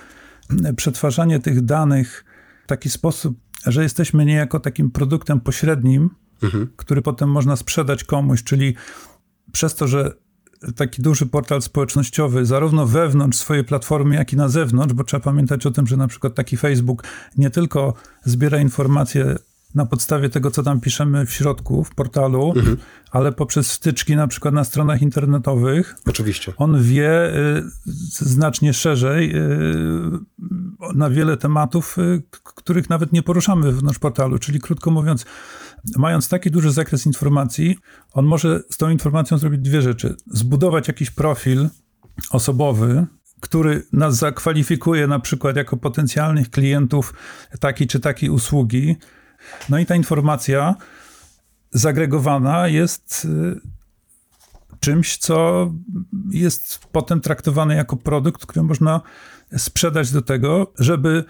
przetwarzanie 0.76 1.40
tych 1.40 1.64
danych 1.64 2.24
taki 2.68 2.90
sposób, 2.90 3.38
że 3.66 3.82
jesteśmy 3.82 4.25
niejako 4.25 4.60
takim 4.60 4.90
produktem 4.90 5.40
pośrednim, 5.40 6.10
Mhm. 6.42 6.68
który 6.76 7.02
potem 7.02 7.30
można 7.30 7.56
sprzedać 7.56 8.04
komuś, 8.04 8.42
czyli 8.42 8.75
przez 9.52 9.75
to, 9.75 9.88
że 9.88 10.12
taki 10.76 11.02
duży 11.02 11.26
portal 11.26 11.62
społecznościowy, 11.62 12.46
zarówno 12.46 12.87
wewnątrz 12.87 13.38
swojej 13.38 13.64
platformy, 13.64 14.14
jak 14.14 14.32
i 14.32 14.37
na 14.37 14.48
zewnątrz, 14.48 14.94
bo 14.94 15.04
trzeba 15.04 15.25
pamiętać 15.25 15.66
o 15.66 15.70
tym, 15.70 15.87
że 15.87 15.96
na 15.96 16.08
przykład 16.08 16.34
taki 16.34 16.56
Facebook 16.56 17.02
nie 17.37 17.50
tylko 17.50 17.94
zbiera 18.25 18.58
informacje 18.58 19.37
na 19.75 19.87
podstawie 19.87 20.28
tego, 20.28 20.50
co 20.50 20.62
tam 20.62 20.80
piszemy 20.80 21.26
w 21.26 21.32
środku, 21.32 21.84
w 21.84 21.94
portalu, 21.94 22.54
ale 23.10 23.32
poprzez 23.32 23.72
wtyczki 23.72 24.16
na 24.16 24.26
przykład 24.26 24.54
na 24.54 24.64
stronach 24.64 25.02
internetowych, 25.02 25.96
Oczywiście. 26.06 26.52
on 26.56 26.82
wie 26.82 27.37
y, 27.37 27.62
znacznie 28.10 28.72
szerzej 28.72 29.37
y, 29.37 29.40
na 30.94 31.10
wiele 31.10 31.37
tematów, 31.37 31.98
y, 31.98 32.22
których 32.30 32.90
nawet 32.90 33.12
nie 33.12 33.22
poruszamy 33.22 33.72
wewnątrz 33.72 33.98
portalu. 33.98 34.38
Czyli 34.38 34.60
krótko 34.60 34.90
mówiąc, 34.90 35.25
mając 35.96 36.28
taki 36.28 36.50
duży 36.50 36.72
zakres 36.72 37.06
informacji, 37.06 37.78
on 38.12 38.25
może 38.25 38.60
z 38.70 38.76
tą 38.76 38.90
informacją 38.90 39.38
zrobić 39.38 39.60
dwie 39.60 39.82
rzeczy. 39.82 40.16
Zbudować 40.26 40.88
jakiś 40.88 41.10
profil 41.10 41.68
osobowy, 42.30 43.06
który 43.40 43.82
nas 43.92 44.16
zakwalifikuje 44.16 45.06
na 45.06 45.18
przykład 45.18 45.56
jako 45.56 45.76
potencjalnych 45.76 46.50
klientów 46.50 47.14
takiej 47.60 47.87
czy 47.87 48.00
takiej 48.00 48.30
usługi. 48.30 48.96
No 49.68 49.78
i 49.78 49.86
ta 49.86 49.96
informacja 49.96 50.74
zagregowana 51.70 52.68
jest 52.68 53.24
y, 53.24 53.60
czymś, 54.80 55.16
co 55.16 55.70
jest 56.30 56.78
potem 56.92 57.20
traktowane 57.20 57.74
jako 57.74 57.96
produkt, 57.96 58.46
który 58.46 58.62
można 58.62 59.00
sprzedać 59.56 60.12
do 60.12 60.22
tego, 60.22 60.72
żeby 60.78 61.24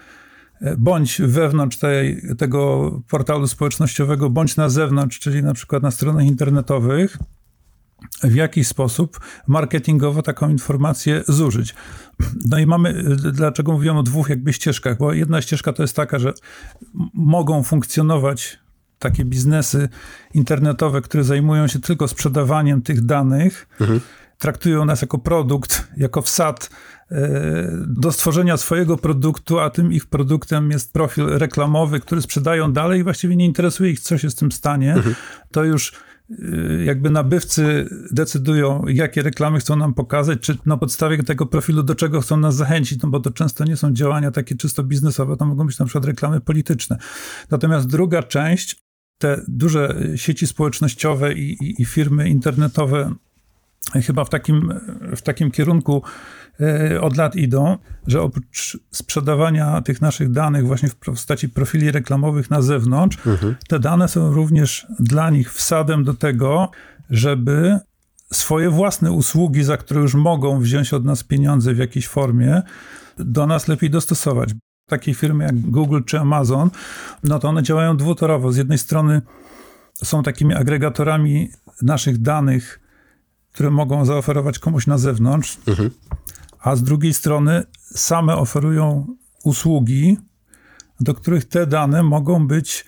e, 0.61 0.75
bądź 0.77 1.21
wewnątrz 1.21 1.77
tej, 1.77 2.21
tego 2.37 2.91
portalu 3.09 3.47
społecznościowego, 3.47 4.29
bądź 4.29 4.55
na 4.55 4.69
zewnątrz, 4.69 5.19
czyli 5.19 5.43
na 5.43 5.53
przykład 5.53 5.83
na 5.83 5.91
stronach 5.91 6.25
internetowych, 6.25 7.17
w 8.23 8.35
jakiś 8.35 8.67
sposób 8.67 9.19
marketingowo 9.47 10.21
taką 10.21 10.49
informację 10.49 11.23
zużyć. 11.27 11.75
No 12.49 12.59
i 12.59 12.65
mamy, 12.65 13.03
dlaczego 13.15 13.71
mówiłem 13.71 13.97
o 13.97 14.03
dwóch 14.03 14.29
jakby 14.29 14.53
ścieżkach, 14.53 14.97
bo 14.97 15.13
jedna 15.13 15.41
ścieżka 15.41 15.73
to 15.73 15.83
jest 15.83 15.95
taka, 15.95 16.19
że 16.19 16.33
mogą 17.13 17.63
funkcjonować 17.63 18.59
takie 18.99 19.25
biznesy 19.25 19.89
internetowe, 20.33 21.01
które 21.01 21.23
zajmują 21.23 21.67
się 21.67 21.79
tylko 21.79 22.07
sprzedawaniem 22.07 22.81
tych 22.81 23.05
danych, 23.05 23.67
traktują 24.37 24.85
nas 24.85 25.01
jako 25.01 25.17
produkt, 25.17 25.87
jako 25.97 26.21
wsad 26.21 26.69
e, 27.11 27.17
do 27.87 28.11
stworzenia 28.11 28.57
swojego 28.57 28.97
produktu, 28.97 29.59
a 29.59 29.69
tym 29.69 29.93
ich 29.93 30.05
produktem 30.05 30.71
jest 30.71 30.93
profil 30.93 31.25
reklamowy, 31.25 31.99
który 31.99 32.21
sprzedają 32.21 32.73
dalej 32.73 32.99
i 32.99 33.03
właściwie 33.03 33.35
nie 33.35 33.45
interesuje 33.45 33.91
ich, 33.91 33.99
co 33.99 34.17
się 34.17 34.29
z 34.29 34.35
tym 34.35 34.51
stanie. 34.51 34.95
To 35.51 35.63
już 35.63 35.93
jakby 36.85 37.09
nabywcy 37.09 37.89
decydują, 38.11 38.85
jakie 38.87 39.21
reklamy 39.21 39.59
chcą 39.59 39.75
nam 39.75 39.93
pokazać, 39.93 40.39
czy 40.39 40.57
na 40.65 40.77
podstawie 40.77 41.23
tego 41.23 41.45
profilu 41.45 41.83
do 41.83 41.95
czego 41.95 42.21
chcą 42.21 42.37
nas 42.37 42.55
zachęcić, 42.55 43.01
no 43.01 43.09
bo 43.09 43.19
to 43.19 43.31
często 43.31 43.65
nie 43.65 43.77
są 43.77 43.93
działania 43.93 44.31
takie 44.31 44.55
czysto 44.55 44.83
biznesowe, 44.83 45.37
to 45.37 45.45
mogą 45.45 45.65
być 45.65 45.79
na 45.79 45.85
przykład 45.85 46.05
reklamy 46.05 46.41
polityczne. 46.41 46.97
Natomiast 47.51 47.87
druga 47.87 48.23
część, 48.23 48.83
te 49.17 49.41
duże 49.47 49.95
sieci 50.15 50.47
społecznościowe 50.47 51.33
i, 51.33 51.51
i, 51.63 51.81
i 51.81 51.85
firmy 51.85 52.29
internetowe 52.29 53.13
chyba 53.93 54.25
w 54.25 54.29
takim, 54.29 54.79
w 55.15 55.21
takim 55.21 55.51
kierunku 55.51 56.03
e, 56.59 57.01
od 57.01 57.17
lat 57.17 57.35
idą, 57.35 57.77
że 58.07 58.21
oprócz 58.21 58.77
sprzedawania 58.91 59.81
tych 59.81 60.01
naszych 60.01 60.31
danych 60.31 60.67
właśnie 60.67 60.89
w 60.89 60.95
postaci 60.95 61.49
profili 61.49 61.91
reklamowych 61.91 62.49
na 62.49 62.61
zewnątrz, 62.61 63.17
te 63.67 63.79
dane 63.79 64.07
są 64.07 64.33
również 64.33 64.87
dla 64.99 65.29
nich 65.29 65.53
wsadem 65.53 66.03
do 66.03 66.13
tego, 66.13 66.71
żeby 67.09 67.79
swoje 68.33 68.69
własne 68.69 69.11
usługi, 69.11 69.63
za 69.63 69.77
które 69.77 70.01
już 70.01 70.13
mogą 70.13 70.59
wziąć 70.59 70.93
od 70.93 71.05
nas 71.05 71.23
pieniądze 71.23 71.73
w 71.73 71.77
jakiejś 71.77 72.07
formie, 72.07 72.61
do 73.17 73.47
nas 73.47 73.67
lepiej 73.67 73.89
dostosować. 73.89 74.49
Takie 74.89 75.13
firmy 75.13 75.43
jak 75.43 75.59
Google 75.59 76.01
czy 76.05 76.19
Amazon, 76.19 76.69
no 77.23 77.39
to 77.39 77.49
one 77.49 77.63
działają 77.63 77.97
dwutorowo. 77.97 78.51
Z 78.51 78.57
jednej 78.57 78.77
strony 78.77 79.21
są 79.95 80.23
takimi 80.23 80.53
agregatorami 80.53 81.49
naszych 81.81 82.17
danych, 82.17 82.79
które 83.59 83.71
mogą 83.71 84.05
zaoferować 84.05 84.59
komuś 84.59 84.87
na 84.87 84.97
zewnątrz, 84.97 85.57
a 86.59 86.75
z 86.75 86.83
drugiej 86.83 87.13
strony 87.13 87.63
same 87.81 88.35
oferują 88.35 89.07
usługi, 89.43 90.17
do 90.99 91.13
których 91.13 91.45
te 91.45 91.67
dane 91.67 92.03
mogą 92.03 92.47
być 92.47 92.85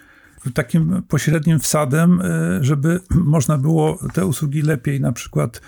takim 0.53 1.03
pośrednim 1.07 1.59
wsadem, 1.59 2.21
e, 2.21 2.63
żeby 2.63 2.99
można 3.09 3.57
było 3.57 3.99
te 4.13 4.25
usługi 4.25 4.61
lepiej 4.61 5.01
na 5.01 5.11
przykład 5.11 5.61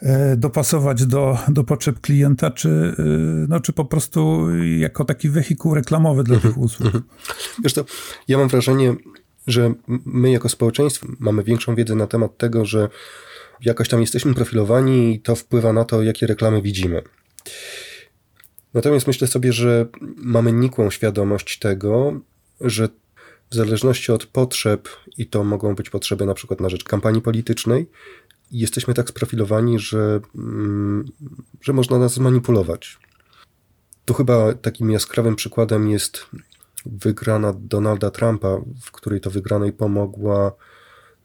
e, 0.00 0.36
dopasować 0.36 1.06
do, 1.06 1.38
do 1.48 1.64
potrzeb 1.64 2.00
klienta, 2.00 2.50
czy, 2.50 2.94
e, 2.98 3.02
no, 3.48 3.60
czy 3.60 3.72
po 3.72 3.84
prostu 3.84 4.46
jako 4.78 5.04
taki 5.04 5.28
wehikuł 5.28 5.74
reklamowy 5.74 6.24
dla 6.24 6.40
tych 6.40 6.58
usług. 6.58 6.92
Wiesz 7.64 7.72
to, 7.72 7.84
ja 8.28 8.38
mam 8.38 8.48
wrażenie, 8.48 8.94
że 9.46 9.74
my 10.04 10.30
jako 10.30 10.48
społeczeństwo 10.48 11.06
mamy 11.18 11.44
większą 11.44 11.74
wiedzę 11.74 11.94
na 11.94 12.06
temat 12.06 12.36
tego, 12.36 12.64
że 12.64 12.88
jakoś 13.60 13.88
tam 13.88 14.00
jesteśmy 14.00 14.34
profilowani 14.34 15.14
i 15.14 15.20
to 15.20 15.34
wpływa 15.34 15.72
na 15.72 15.84
to, 15.84 16.02
jakie 16.02 16.26
reklamy 16.26 16.62
widzimy. 16.62 17.02
Natomiast 18.74 19.06
myślę 19.06 19.26
sobie, 19.26 19.52
że 19.52 19.86
mamy 20.16 20.52
nikłą 20.52 20.90
świadomość 20.90 21.58
tego, 21.58 22.20
że 22.60 22.88
w 23.50 23.54
zależności 23.54 24.12
od 24.12 24.26
potrzeb, 24.26 24.88
i 25.16 25.26
to 25.26 25.44
mogą 25.44 25.74
być 25.74 25.90
potrzeby 25.90 26.26
na 26.26 26.34
przykład 26.34 26.60
na 26.60 26.68
rzecz 26.68 26.84
kampanii 26.84 27.22
politycznej, 27.22 27.90
jesteśmy 28.50 28.94
tak 28.94 29.08
sprofilowani, 29.08 29.78
że, 29.78 30.20
mm, 30.34 31.04
że 31.60 31.72
można 31.72 31.98
nas 31.98 32.14
zmanipulować. 32.14 32.98
Tu 34.04 34.14
chyba 34.14 34.54
takim 34.54 34.90
jaskrawym 34.90 35.36
przykładem 35.36 35.88
jest 35.88 36.26
wygrana 36.86 37.54
Donalda 37.56 38.10
Trumpa, 38.10 38.60
w 38.82 38.90
której 38.90 39.20
to 39.20 39.30
wygranej 39.30 39.72
pomogła 39.72 40.52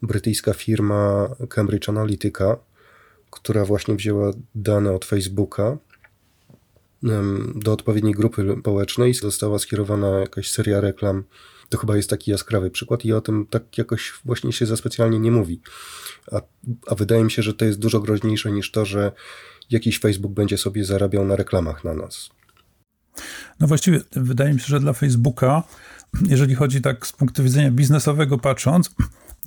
brytyjska 0.03 0.53
firma 0.53 1.29
Cambridge 1.49 1.89
Analytica, 1.89 2.57
która 3.31 3.65
właśnie 3.65 3.95
wzięła 3.95 4.31
dane 4.55 4.91
od 4.91 5.05
Facebooka 5.05 5.77
do 7.55 7.73
odpowiedniej 7.73 8.13
grupy 8.13 8.55
społecznej 8.59 9.13
została 9.13 9.59
skierowana 9.59 10.19
jakaś 10.19 10.51
seria 10.51 10.81
reklam. 10.81 11.23
To 11.69 11.77
chyba 11.77 11.95
jest 11.95 12.09
taki 12.09 12.31
jaskrawy 12.31 12.71
przykład 12.71 13.05
i 13.05 13.13
o 13.13 13.21
tym 13.21 13.45
tak 13.49 13.77
jakoś 13.77 14.13
właśnie 14.25 14.53
się 14.53 14.65
za 14.65 14.77
specjalnie 14.77 15.19
nie 15.19 15.31
mówi. 15.31 15.61
A, 16.31 16.41
a 16.87 16.95
wydaje 16.95 17.23
mi 17.23 17.31
się, 17.31 17.41
że 17.41 17.53
to 17.53 17.65
jest 17.65 17.79
dużo 17.79 17.99
groźniejsze 17.99 18.51
niż 18.51 18.71
to, 18.71 18.85
że 18.85 19.11
jakiś 19.69 19.99
Facebook 19.99 20.33
będzie 20.33 20.57
sobie 20.57 20.85
zarabiał 20.85 21.25
na 21.25 21.35
reklamach 21.35 21.83
na 21.83 21.93
nas. 21.93 22.29
No 23.59 23.67
właściwie 23.67 24.01
wydaje 24.11 24.53
mi 24.53 24.59
się, 24.59 24.67
że 24.67 24.79
dla 24.79 24.93
Facebooka, 24.93 25.63
jeżeli 26.27 26.55
chodzi 26.55 26.81
tak 26.81 27.07
z 27.07 27.11
punktu 27.11 27.43
widzenia 27.43 27.71
biznesowego 27.71 28.37
patrząc, 28.37 28.91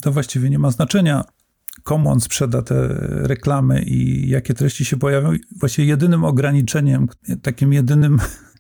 to 0.01 0.13
właściwie 0.13 0.51
nie 0.51 0.59
ma 0.59 0.71
znaczenia, 0.71 1.25
komu 1.83 2.11
on 2.11 2.21
sprzeda 2.21 2.63
te 2.63 2.89
reklamy 3.23 3.83
i 3.83 4.29
jakie 4.29 4.55
treści 4.55 4.85
się 4.85 4.97
pojawią. 4.97 5.33
Właściwie 5.61 5.89
jedynym 5.89 6.25
ograniczeniem, 6.25 7.09
takim 7.43 7.73
jedynym 7.73 8.19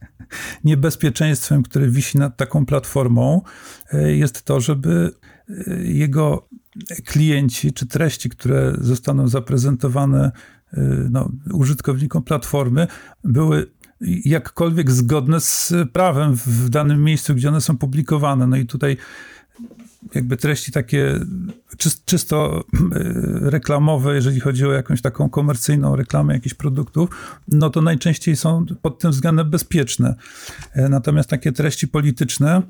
niebezpieczeństwem, 0.64 1.62
które 1.62 1.88
wisi 1.88 2.18
nad 2.18 2.36
taką 2.36 2.66
platformą, 2.66 3.42
e, 3.92 4.16
jest 4.16 4.42
to, 4.42 4.60
żeby 4.60 5.10
e, 5.48 5.76
jego 5.82 6.48
klienci 7.04 7.72
czy 7.72 7.86
treści, 7.86 8.28
które 8.28 8.72
zostaną 8.80 9.28
zaprezentowane 9.28 10.32
e, 10.72 10.80
no, 11.10 11.30
użytkownikom 11.52 12.22
platformy, 12.22 12.86
były 13.24 13.76
jakkolwiek 14.24 14.90
zgodne 14.90 15.40
z 15.40 15.74
prawem 15.92 16.36
w 16.36 16.68
danym 16.68 17.04
miejscu, 17.04 17.34
gdzie 17.34 17.48
one 17.48 17.60
są 17.60 17.78
publikowane. 17.78 18.46
No 18.46 18.56
i 18.56 18.66
tutaj 18.66 18.96
jakby 20.14 20.36
treści 20.36 20.72
takie 20.72 21.20
czysto 22.04 22.64
e, 22.74 22.98
reklamowe, 23.50 24.14
jeżeli 24.14 24.40
chodzi 24.40 24.66
o 24.66 24.72
jakąś 24.72 25.02
taką 25.02 25.30
komercyjną 25.30 25.96
reklamę 25.96 26.34
jakichś 26.34 26.54
produktów, 26.54 27.10
no 27.48 27.70
to 27.70 27.82
najczęściej 27.82 28.36
są 28.36 28.66
pod 28.82 28.98
tym 28.98 29.10
względem 29.10 29.50
bezpieczne. 29.50 30.14
E, 30.72 30.88
natomiast 30.88 31.30
takie 31.30 31.52
treści 31.52 31.88
polityczne, 31.88 32.62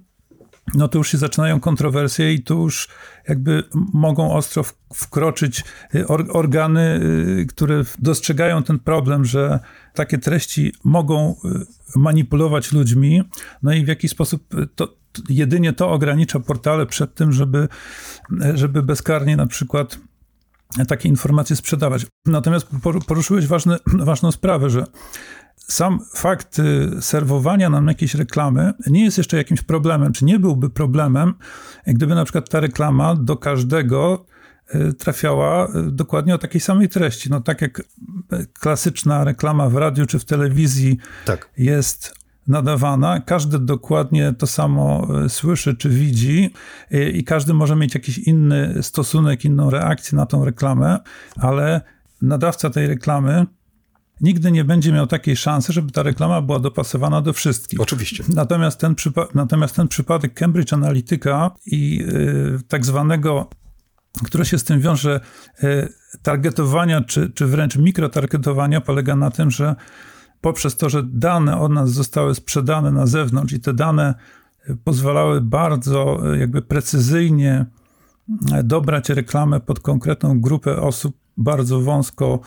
no 0.74 0.88
to 0.88 0.98
już 0.98 1.10
się 1.10 1.18
zaczynają 1.18 1.60
kontrowersje 1.60 2.34
i 2.34 2.42
tu 2.42 2.62
już 2.62 2.88
jakby 3.28 3.62
mogą 3.92 4.32
ostro 4.32 4.64
wkroczyć 4.94 5.64
y, 5.94 6.06
organy, 6.32 7.00
y, 7.40 7.46
które 7.46 7.82
dostrzegają 7.98 8.62
ten 8.62 8.78
problem, 8.78 9.24
że 9.24 9.60
takie 9.94 10.18
treści 10.18 10.72
mogą 10.84 11.30
y, 11.30 11.98
manipulować 11.98 12.72
ludźmi, 12.72 13.22
no 13.62 13.72
i 13.72 13.84
w 13.84 13.88
jaki 13.88 14.08
sposób 14.08 14.54
to, 14.74 14.96
jedynie 15.28 15.72
to 15.72 15.90
ogranicza 15.90 16.40
portale 16.40 16.86
przed 16.86 17.14
tym, 17.14 17.32
żeby, 17.32 17.68
żeby 18.54 18.82
bezkarnie 18.82 19.36
na 19.36 19.46
przykład 19.46 19.98
takie 20.88 21.08
informacje 21.08 21.56
sprzedawać. 21.56 22.06
Natomiast 22.26 22.68
poruszyłeś 23.06 23.46
ważny, 23.46 23.76
ważną 23.86 24.32
sprawę, 24.32 24.70
że 24.70 24.86
sam 25.68 26.00
fakt 26.14 26.58
y, 26.58 27.02
serwowania 27.02 27.70
nam 27.70 27.88
jakiejś 27.88 28.14
reklamy 28.14 28.72
nie 28.86 29.04
jest 29.04 29.18
jeszcze 29.18 29.36
jakimś 29.36 29.62
problemem, 29.62 30.12
czy 30.12 30.24
nie 30.24 30.38
byłby 30.38 30.70
problemem, 30.70 31.34
gdyby 31.86 32.14
na 32.14 32.24
przykład 32.24 32.48
ta 32.48 32.60
reklama 32.60 33.14
do 33.14 33.36
każdego 33.36 34.26
y, 34.74 34.92
trafiała 34.92 35.68
y, 35.68 35.90
dokładnie 35.92 36.34
o 36.34 36.38
takiej 36.38 36.60
samej 36.60 36.88
treści. 36.88 37.30
No 37.30 37.40
tak 37.40 37.62
jak 37.62 37.82
klasyczna 38.60 39.24
reklama 39.24 39.68
w 39.68 39.76
radiu 39.76 40.06
czy 40.06 40.18
w 40.18 40.24
telewizji 40.24 40.98
tak. 41.24 41.50
jest 41.58 42.14
nadawana, 42.46 43.20
każdy 43.20 43.58
dokładnie 43.58 44.34
to 44.38 44.46
samo 44.46 45.08
słyszy 45.28 45.76
czy 45.76 45.88
widzi 45.88 46.54
i 47.12 47.24
każdy 47.24 47.54
może 47.54 47.76
mieć 47.76 47.94
jakiś 47.94 48.18
inny 48.18 48.82
stosunek, 48.82 49.44
inną 49.44 49.70
reakcję 49.70 50.16
na 50.16 50.26
tą 50.26 50.44
reklamę, 50.44 50.98
ale 51.36 51.80
nadawca 52.22 52.70
tej 52.70 52.86
reklamy 52.86 53.46
nigdy 54.20 54.52
nie 54.52 54.64
będzie 54.64 54.92
miał 54.92 55.06
takiej 55.06 55.36
szansy, 55.36 55.72
żeby 55.72 55.92
ta 55.92 56.02
reklama 56.02 56.42
była 56.42 56.58
dopasowana 56.58 57.22
do 57.22 57.32
wszystkich. 57.32 57.80
Oczywiście. 57.80 58.24
Natomiast 58.34 58.80
ten, 58.80 58.94
przypa- 58.94 59.26
natomiast 59.34 59.76
ten 59.76 59.88
przypadek 59.88 60.34
Cambridge 60.34 60.72
Analytica 60.72 61.50
i 61.66 62.04
y, 62.08 62.58
tak 62.68 62.84
zwanego, 62.84 63.50
które 64.24 64.44
się 64.44 64.58
z 64.58 64.64
tym 64.64 64.80
wiąże, 64.80 65.20
y, 65.64 65.88
targetowania, 66.22 67.00
czy, 67.00 67.30
czy 67.30 67.46
wręcz 67.46 67.76
mikrotargetowania 67.76 68.80
polega 68.80 69.16
na 69.16 69.30
tym, 69.30 69.50
że 69.50 69.74
poprzez 70.40 70.76
to, 70.76 70.88
że 70.88 71.02
dane 71.02 71.58
od 71.58 71.72
nas 71.72 71.90
zostały 71.90 72.34
sprzedane 72.34 72.92
na 72.92 73.06
zewnątrz 73.06 73.52
i 73.52 73.60
te 73.60 73.74
dane 73.74 74.14
y, 74.70 74.76
pozwalały 74.84 75.40
bardzo 75.40 76.32
y, 76.34 76.38
jakby 76.38 76.62
precyzyjnie 76.62 77.66
y, 78.58 78.62
dobrać 78.64 79.08
reklamę 79.08 79.60
pod 79.60 79.80
konkretną 79.80 80.40
grupę 80.40 80.76
osób 80.76 81.16
bardzo 81.36 81.80
wąsko 81.80 82.40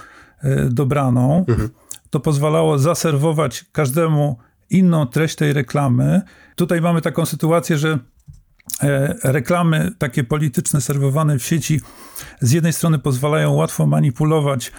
dobraną, 0.70 1.46
mhm. 1.48 1.70
to 2.10 2.20
pozwalało 2.20 2.80
zaserwować 2.80 3.66
każdemu 3.72 4.38
inną 4.70 5.06
treść 5.06 5.36
tej 5.36 5.54
reklamy. 5.54 6.22
Tutaj 6.56 6.82
mamy 6.82 7.02
taką 7.02 7.26
sytuację, 7.26 7.78
że 7.78 8.00
e, 8.84 9.16
reklamy 9.24 9.92
takie 9.98 10.24
polityczne 10.24 10.82
serwowane 10.82 11.40
w 11.40 11.44
sieci 11.44 11.82
z 12.42 12.52
jednej 12.52 12.74
strony 12.74 13.00
pozwalają 13.00 13.54
łatwo 13.54 13.86
manipulować 13.86 14.72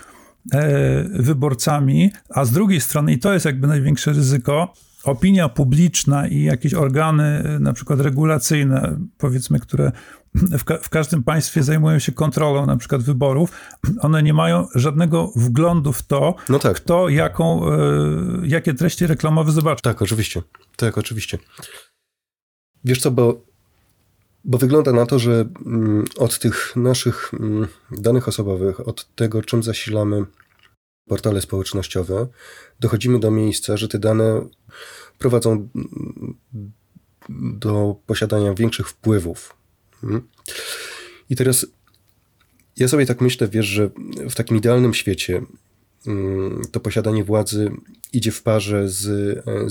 e, 0.52 1.04
wyborcami, 1.10 2.10
a 2.30 2.44
z 2.44 2.50
drugiej 2.50 2.80
strony, 2.80 3.12
i 3.12 3.18
to 3.18 3.32
jest 3.32 3.46
jakby 3.46 3.66
największe 3.66 4.12
ryzyko, 4.12 4.72
opinia 5.04 5.48
publiczna 5.48 6.28
i 6.28 6.42
jakieś 6.42 6.74
organy, 6.74 7.58
na 7.60 7.72
przykład 7.72 8.00
regulacyjne, 8.00 8.96
powiedzmy, 9.18 9.60
które 9.60 9.92
w, 10.34 10.64
ka 10.64 10.78
w, 10.78 10.88
każdym 10.88 11.22
państwie 11.22 11.62
zajmują 11.62 11.98
się 11.98 12.12
kontrolą 12.12 12.66
na 12.66 12.76
przykład 12.76 13.02
wyborów, 13.02 13.52
one 14.00 14.22
nie 14.22 14.34
mają 14.34 14.66
żadnego 14.74 15.32
wglądu 15.36 15.92
w 15.92 16.02
to, 16.02 16.34
no 16.48 16.58
tak. 16.58 16.76
kto 16.76 17.08
jaką, 17.08 17.72
y, 18.42 18.46
jakie 18.46 18.74
treści 18.74 19.06
reklamowe 19.06 19.52
zobaczy. 19.52 19.82
Tak, 19.82 20.02
oczywiście. 20.02 20.42
Tak, 20.76 20.98
oczywiście. 20.98 21.38
Wiesz 22.84 23.00
co, 23.00 23.10
bo, 23.10 23.42
bo 24.44 24.58
wygląda 24.58 24.92
na 24.92 25.06
to, 25.06 25.18
że 25.18 25.48
mm, 25.66 26.04
od 26.18 26.38
tych 26.38 26.76
naszych 26.76 27.30
mm, 27.40 27.68
danych 27.90 28.28
osobowych, 28.28 28.88
od 28.88 29.14
tego, 29.14 29.42
czym 29.42 29.62
zasilamy 29.62 30.24
portale 31.08 31.40
społecznościowe, 31.40 32.26
dochodzimy 32.80 33.20
do 33.20 33.30
miejsca, 33.30 33.76
że 33.76 33.88
te 33.88 33.98
dane 33.98 34.48
prowadzą 35.18 35.52
mm, 35.52 36.34
do 37.40 37.96
posiadania 38.06 38.54
większych 38.54 38.88
wpływów. 38.88 39.59
I 41.30 41.36
teraz 41.36 41.66
ja 42.76 42.88
sobie 42.88 43.06
tak 43.06 43.20
myślę, 43.20 43.48
wiesz, 43.48 43.66
że 43.66 43.90
w 44.30 44.34
takim 44.34 44.56
idealnym 44.56 44.94
świecie 44.94 45.42
mm, 46.06 46.62
to 46.72 46.80
posiadanie 46.80 47.24
władzy 47.24 47.70
idzie 48.12 48.32
w 48.32 48.42
parze 48.42 48.88
z, 48.88 49.04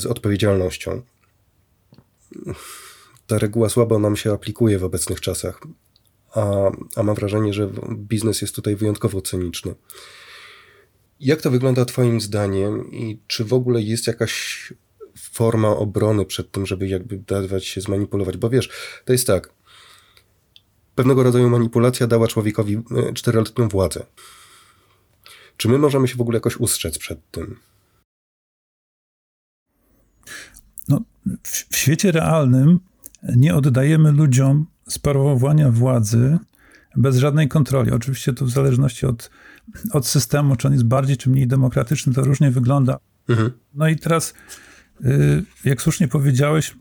z 0.01 0.05
odpowiedzialnością. 0.05 1.01
Ta 3.27 3.37
reguła 3.37 3.69
słabo 3.69 3.99
nam 3.99 4.15
się 4.15 4.33
aplikuje 4.33 4.79
w 4.79 4.83
obecnych 4.83 5.21
czasach, 5.21 5.59
a, 6.35 6.71
a 6.95 7.03
mam 7.03 7.15
wrażenie, 7.15 7.53
że 7.53 7.69
biznes 7.91 8.41
jest 8.41 8.55
tutaj 8.55 8.75
wyjątkowo 8.75 9.21
cyniczny. 9.21 9.75
Jak 11.19 11.41
to 11.41 11.51
wygląda 11.51 11.85
Twoim 11.85 12.21
zdaniem 12.21 12.91
i 12.91 13.19
czy 13.27 13.45
w 13.45 13.53
ogóle 13.53 13.81
jest 13.81 14.07
jakaś 14.07 14.73
forma 15.31 15.69
obrony 15.69 16.25
przed 16.25 16.51
tym, 16.51 16.65
żeby 16.65 16.87
jakby 16.87 17.17
dawać 17.17 17.65
się 17.65 17.81
zmanipulować? 17.81 18.37
Bo 18.37 18.49
wiesz, 18.49 18.69
to 19.05 19.13
jest 19.13 19.27
tak, 19.27 19.53
pewnego 20.99 21.23
rodzaju 21.23 21.49
manipulacja 21.49 22.07
dała 22.07 22.27
człowiekowi 22.27 22.75
e, 22.75 23.13
czteroletnią 23.13 23.67
władzę. 23.67 24.05
Czy 25.57 25.69
my 25.69 25.77
możemy 25.77 26.07
się 26.07 26.15
w 26.15 26.21
ogóle 26.21 26.37
jakoś 26.37 26.57
ustrzec 26.57 26.97
przed 26.97 27.31
tym? 27.31 27.55
No, 30.87 31.01
w, 31.43 31.73
w 31.73 31.75
świecie 31.75 32.11
realnym 32.11 32.79
nie 33.35 33.55
oddajemy 33.55 34.11
ludziom 34.11 34.65
sprawowania 34.87 35.71
władzy 35.71 36.37
bez 36.95 37.17
żadnej 37.17 37.47
kontroli. 37.47 37.91
Oczywiście 37.91 38.33
to 38.33 38.45
w 38.45 38.49
zależności 38.49 39.05
od, 39.05 39.29
od 39.91 40.07
systemu, 40.07 40.55
czy 40.55 40.67
on 40.67 40.73
jest 40.73 40.85
bardziej 40.85 41.17
czy 41.17 41.29
mniej 41.29 41.47
demokratyczny, 41.47 42.13
to 42.13 42.21
różnie 42.21 42.51
wygląda. 42.51 42.97
Mhm. 43.29 43.51
No 43.73 43.87
i 43.87 43.95
teraz, 43.95 44.33
y, 45.05 45.43
jak 45.65 45.81
słusznie 45.81 46.07
powiedziałeś, 46.07 46.75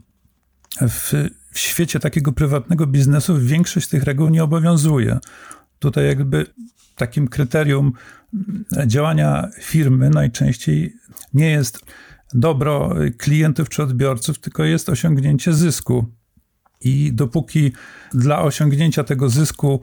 w 0.81 1.13
w 1.51 1.59
świecie 1.59 2.01
takiego 2.01 2.33
prywatnego 2.33 2.87
biznesu 2.87 3.39
większość 3.39 3.89
tych 3.89 4.03
reguł 4.03 4.29
nie 4.29 4.45
obowiązuje. 4.45 5.19
Tutaj 5.79 6.07
jakby 6.07 6.47
takim 6.97 7.29
kryterium 7.29 7.93
działania 8.87 9.49
firmy 9.61 10.11
najczęściej 10.11 10.95
nie 11.35 11.51
jest 11.51 11.81
dobro 12.35 12.95
klientów 13.19 13.69
czy 13.69 13.83
odbiorców, 13.83 14.39
tylko 14.39 14.65
jest 14.65 14.89
osiągnięcie 14.89 15.53
zysku. 15.53 16.07
I 16.81 17.13
dopóki 17.13 17.73
dla 18.13 18.43
osiągnięcia 18.43 19.05
tego 19.05 19.29
zysku 19.29 19.83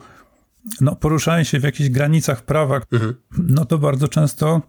no, 0.81 0.95
poruszają 0.95 1.43
się 1.43 1.59
w 1.59 1.63
jakichś 1.63 1.89
granicach 1.89 2.45
prawa, 2.45 2.81
mhm. 2.91 3.15
no 3.37 3.65
to 3.65 3.77
bardzo 3.77 4.07
często 4.07 4.61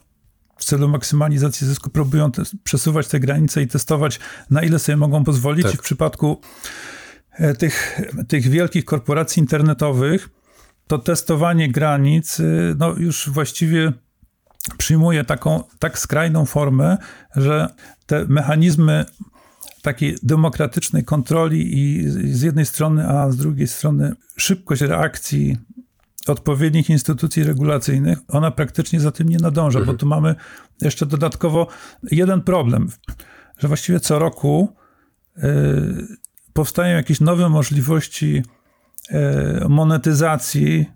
w 0.57 0.65
celu 0.65 0.89
maksymalizacji 0.89 1.67
zysku 1.67 1.91
próbują 1.91 2.33
te, 2.33 2.43
przesuwać 2.65 3.09
te 3.09 3.21
granice 3.21 3.63
i 3.63 3.67
testować, 3.67 4.21
na 4.51 4.63
ile 4.63 4.79
sobie 4.79 4.97
mogą 4.97 5.25
pozwolić. 5.25 5.67
Tak. 5.67 5.75
W 5.75 5.81
przypadku 5.81 6.41
e, 7.33 7.55
tych, 7.55 8.01
tych 8.29 8.49
wielkich 8.49 8.85
korporacji 8.85 9.41
internetowych, 9.41 10.29
to 10.87 10.99
testowanie 10.99 11.73
granic 11.73 12.41
y, 12.41 12.75
no, 12.79 12.95
już 12.99 13.29
właściwie 13.29 13.93
przyjmuje 14.79 15.25
taką 15.25 15.63
tak 15.79 15.99
skrajną 15.99 16.47
formę, 16.47 16.97
że 17.37 17.69
te 18.07 18.25
mechanizmy 18.29 19.05
takiej 19.83 20.17
demokratycznej 20.23 21.05
kontroli 21.05 21.79
i 21.79 22.11
z 22.35 22.43
jednej 22.43 22.67
strony, 22.67 23.09
a 23.09 23.31
z 23.31 23.37
drugiej 23.37 23.69
strony 23.69 24.13
szybkość 24.37 24.83
reakcji 24.83 25.57
odpowiednich 26.27 26.91
instytucji 26.91 27.45
regulacyjnych, 27.45 28.19
ona 28.29 28.51
praktycznie 28.51 29.01
za 29.01 29.11
tym 29.11 29.29
nie 29.29 29.39
nadąża, 29.39 29.79
mhm. 29.79 29.97
bo 29.97 30.01
tu 30.01 30.07
mamy 30.07 30.35
jeszcze 30.83 31.07
dodatkowo 31.07 31.67
jeden 32.11 32.43
problem, 32.43 32.89
że 33.59 33.69
właściwie 33.69 34.01
co 34.01 34.19
roku 34.19 34.77
y, 35.39 35.43
powstają 36.53 36.97
jakieś 36.97 37.21
nowe 37.21 37.49
możliwości 37.49 38.43
y, 39.65 39.69
monetyzacji 39.69 40.87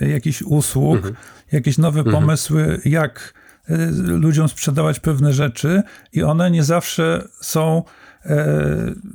jakichś 0.00 0.42
usług, 0.42 0.96
mhm. 0.96 1.14
jakieś 1.52 1.78
nowe 1.78 2.00
mhm. 2.00 2.16
pomysły, 2.16 2.80
jak 2.84 3.34
y, 3.70 3.76
ludziom 4.06 4.48
sprzedawać 4.48 5.00
pewne 5.00 5.32
rzeczy, 5.32 5.82
i 6.12 6.22
one 6.22 6.50
nie 6.50 6.64
zawsze 6.64 7.28
są 7.40 7.82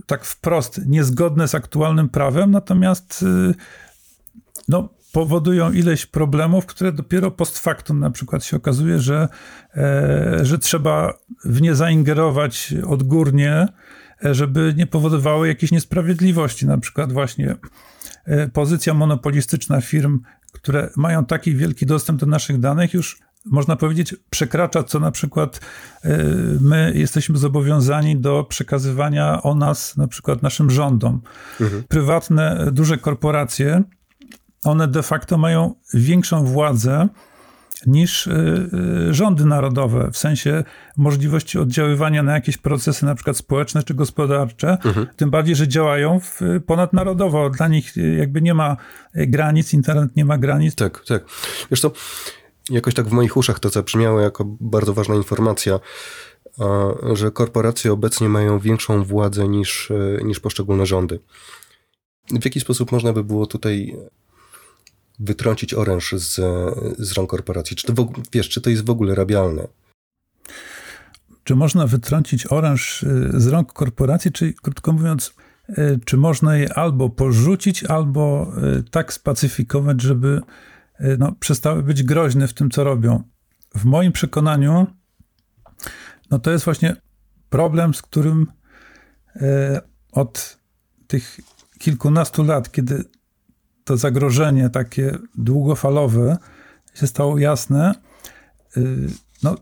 tak 0.06 0.26
wprost 0.26 0.82
niezgodne 0.86 1.48
z 1.48 1.56
aktualnym 1.56 2.10
prawem, 2.10 2.52
natomiast 2.52 3.26
no, 4.68 4.90
powodują 5.18 5.72
ileś 5.72 6.06
problemów, 6.06 6.66
które 6.66 6.92
dopiero 6.92 7.32
post 7.32 7.60
factum 7.60 8.00
na 8.00 8.12
przykład 8.12 8.44
się 8.46 8.58
okazuje, 8.58 9.00
że, 9.00 9.28
e, 9.76 10.40
że 10.42 10.58
trzeba 10.60 11.14
w 11.46 11.62
nie 11.62 11.76
zaingerować 11.76 12.74
odgórnie, 12.88 13.68
e, 14.26 14.34
żeby 14.34 14.74
nie 14.78 14.88
powodowały 14.88 15.48
jakiejś 15.48 15.72
niesprawiedliwości. 15.72 16.66
Na 16.66 16.78
przykład 16.78 17.14
właśnie 17.14 17.56
e, 18.26 18.48
pozycja 18.48 18.94
monopolistyczna 18.94 19.82
firm, 19.82 20.20
które 20.52 20.90
mają 20.96 21.26
taki 21.26 21.56
wielki 21.56 21.86
dostęp 21.86 22.20
do 22.20 22.26
naszych 22.26 22.60
danych, 22.60 22.94
już 22.94 23.20
można 23.46 23.76
powiedzieć, 23.76 24.16
przekracza, 24.30 24.84
co 24.84 25.00
na 25.00 25.12
przykład 25.12 25.60
my 26.62 26.92
jesteśmy 26.96 27.38
zobowiązani 27.38 28.18
do 28.18 28.44
przekazywania 28.50 29.44
o 29.44 29.56
nas, 29.56 29.98
na 29.98 30.08
przykład 30.08 30.44
naszym 30.44 30.72
rządom. 30.72 31.22
Mhm. 31.62 31.84
Prywatne, 31.84 32.70
duże 32.72 32.98
korporacje 32.98 33.84
one 34.64 34.88
de 34.88 35.04
facto 35.04 35.38
mają 35.38 35.76
większą 35.94 36.46
władzę 36.46 37.08
niż 37.86 38.28
y, 38.28 38.32
y, 39.10 39.14
rządy 39.14 39.46
narodowe, 39.46 40.10
w 40.12 40.18
sensie 40.18 40.64
możliwości 40.98 41.60
oddziaływania 41.60 42.24
na 42.24 42.34
jakieś 42.34 42.58
procesy, 42.58 43.06
na 43.06 43.16
przykład 43.16 43.38
społeczne 43.38 43.84
czy 43.84 43.94
gospodarcze, 43.94 44.78
mhm. 44.86 45.08
tym 45.16 45.30
bardziej, 45.30 45.56
że 45.56 45.68
działają 45.68 46.20
w, 46.20 46.42
ponadnarodowo. 46.66 47.50
Dla 47.50 47.68
nich 47.68 47.98
y, 47.98 48.16
jakby 48.16 48.42
nie 48.42 48.54
ma 48.54 48.78
granic, 49.14 49.74
internet 49.74 50.16
nie 50.16 50.26
ma 50.26 50.38
granic. 50.38 50.76
Tak, 50.76 51.06
tak. 51.08 51.26
Wiesz 51.72 51.82
co, 51.82 51.92
jakoś 52.70 52.94
tak 52.94 53.08
w 53.08 53.12
moich 53.12 53.38
uszach 53.38 53.60
to 53.60 53.70
zabrzmiało 53.70 54.20
jako 54.20 54.46
bardzo 54.46 54.94
ważna 54.94 55.16
informacja, 55.16 55.80
że 57.14 57.32
korporacje 57.32 57.94
obecnie 57.94 58.30
mają 58.30 58.60
większą 58.60 59.04
władzę 59.04 59.48
niż, 59.48 59.92
niż 60.24 60.40
poszczególne 60.40 60.86
rządy. 60.86 61.20
W 62.32 62.46
jaki 62.46 62.60
sposób 62.60 62.92
można 62.92 63.14
by 63.14 63.24
było 63.24 63.46
tutaj 63.46 63.96
wytrącić 65.20 65.74
oręż 65.74 66.14
z, 66.18 66.36
z 67.00 67.12
rąk 67.12 67.30
korporacji? 67.30 67.76
Czy 67.76 67.88
to, 67.88 67.94
w, 67.94 68.14
wiesz, 68.34 68.50
czy 68.50 68.62
to 68.62 68.70
jest 68.70 68.86
w 68.86 68.90
ogóle 68.90 69.16
rabialne? 69.16 69.68
Czy 71.44 71.56
można 71.56 71.88
wytrącić 71.88 72.48
oręż 72.52 73.04
y, 73.04 73.32
z 73.34 73.48
rąk 73.48 73.74
korporacji, 73.74 74.32
czy 74.32 74.54
krótko 74.54 74.94
mówiąc, 74.94 75.34
y, 75.70 76.00
czy 76.06 76.18
można 76.18 76.58
je 76.58 76.74
albo 76.74 77.10
porzucić, 77.10 77.84
albo 77.84 78.54
y, 78.80 78.84
tak 78.84 79.14
spacyfikować, 79.14 80.02
żeby 80.02 80.42
no, 81.20 81.32
przestały 81.40 81.84
być 81.84 82.04
groźne 82.04 82.48
w 82.48 82.54
tym, 82.54 82.72
co 82.72 82.84
robią? 82.84 83.24
W 83.76 83.86
moim 83.86 84.12
przekonaniu, 84.12 84.88
no 86.32 86.40
to 86.40 86.52
jest 86.52 86.66
właśnie 86.66 86.96
problem, 87.50 87.94
z 87.94 88.02
którym 88.02 88.48
od 90.12 90.58
tych 91.08 91.40
kilkunastu 91.80 92.44
lat, 92.44 92.72
kiedy 92.72 93.04
to 93.88 93.98
zagrożenie 93.98 94.70
takie 94.70 95.18
długofalowe 95.36 96.38
się 96.94 97.08
stało 97.08 97.38
jasne, 97.38 97.96
y, 98.78 99.08
no 99.44 99.56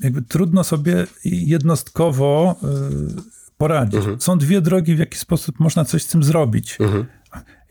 jakby 0.00 0.22
trudno 0.22 0.64
sobie 0.64 1.06
jednostkowo 1.24 2.56
y, 2.62 3.22
poradzić. 3.58 3.94
Mhm. 3.94 4.20
Są 4.20 4.38
dwie 4.38 4.60
drogi, 4.60 4.94
w 4.94 4.98
jaki 4.98 5.18
sposób 5.18 5.60
można 5.60 5.84
coś 5.84 6.02
z 6.02 6.06
tym 6.06 6.22
zrobić. 6.22 6.76
Mhm. 6.80 7.06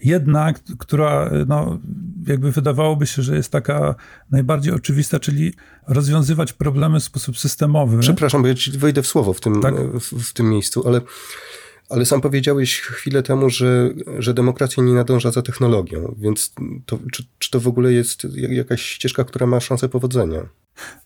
Jedna, 0.03 0.53
która 0.77 1.31
no, 1.47 1.79
jakby 2.27 2.51
wydawałoby 2.51 3.07
się, 3.07 3.21
że 3.21 3.35
jest 3.35 3.51
taka 3.51 3.95
najbardziej 4.31 4.73
oczywista, 4.73 5.19
czyli 5.19 5.53
rozwiązywać 5.87 6.53
problemy 6.53 6.99
w 6.99 7.03
sposób 7.03 7.37
systemowy. 7.37 7.99
Przepraszam, 7.99 8.41
bo 8.41 8.47
ja 8.47 8.55
ci 8.55 8.71
wejdę 8.71 9.01
w 9.01 9.07
słowo 9.07 9.33
w 9.33 9.41
tym, 9.41 9.61
tak? 9.61 9.75
w, 9.75 10.29
w 10.29 10.33
tym 10.33 10.49
miejscu, 10.49 10.87
ale 10.87 11.01
ale 11.89 12.05
sam 12.05 12.21
powiedziałeś 12.21 12.79
chwilę 12.79 13.23
temu, 13.23 13.49
że, 13.49 13.89
że 14.19 14.33
demokracja 14.33 14.83
nie 14.83 14.93
nadąża 14.93 15.31
za 15.31 15.41
technologią, 15.41 16.15
więc 16.17 16.53
to, 16.85 16.99
czy, 17.11 17.23
czy 17.39 17.51
to 17.51 17.59
w 17.59 17.67
ogóle 17.67 17.93
jest 17.93 18.27
jakaś 18.49 18.81
ścieżka, 18.81 19.23
która 19.23 19.45
ma 19.47 19.59
szansę 19.59 19.89
powodzenia? 19.89 20.49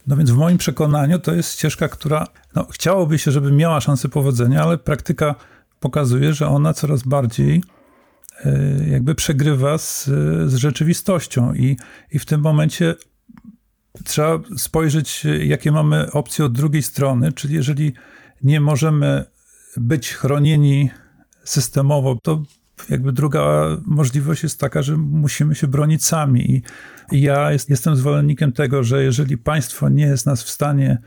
No 0.08 0.18
więc 0.18 0.32
w 0.32 0.38
moim 0.38 0.58
przekonaniu 0.58 1.20
to 1.20 1.34
jest 1.34 1.54
ścieżka, 1.54 1.88
która 1.88 2.28
no, 2.56 2.68
chciałoby 2.72 3.20
się, 3.20 3.32
żeby 3.32 3.52
miała 3.52 3.82
szansę 3.82 4.10
powodzenia, 4.10 4.64
ale 4.64 4.78
praktyka 4.78 5.36
pokazuje, 5.80 6.34
że 6.34 6.48
ona 6.48 6.74
coraz 6.74 7.04
bardziej 7.04 7.64
e, 8.46 8.60
jakby 8.90 9.16
przegrywa 9.16 9.78
z, 9.78 10.06
z 10.46 10.56
rzeczywistością 10.56 11.54
i, 11.54 11.78
i 12.12 12.20
w 12.20 12.26
tym 12.26 12.42
momencie 12.42 12.96
trzeba 14.04 14.40
spojrzeć, 14.58 15.24
jakie 15.44 15.72
mamy 15.72 16.12
opcje 16.12 16.46
od 16.46 16.54
drugiej 16.54 16.84
strony, 16.84 17.32
czyli 17.32 17.56
jeżeli 17.56 17.94
nie 18.44 18.60
możemy 18.60 19.26
być 19.78 20.14
chronieni 20.14 20.90
systemowo, 21.44 22.20
to 22.24 22.44
jakby 22.90 23.12
druga 23.12 23.68
możliwość 23.86 24.44
jest 24.44 24.60
taka, 24.60 24.82
że 24.82 24.98
musimy 24.98 25.56
się 25.56 25.68
bronić 25.68 26.06
sami. 26.06 26.64
I, 27.12 27.22
ja 27.22 27.52
jest, 27.52 27.70
jestem 27.70 27.96
zwolennikiem 27.96 28.52
tego, 28.52 28.84
że 28.84 29.04
jeżeli 29.04 29.38
państwo 29.38 29.90
nie 29.90 30.06
jest 30.06 30.26
nas 30.26 30.44
w 30.44 30.50
stanie 30.50 30.98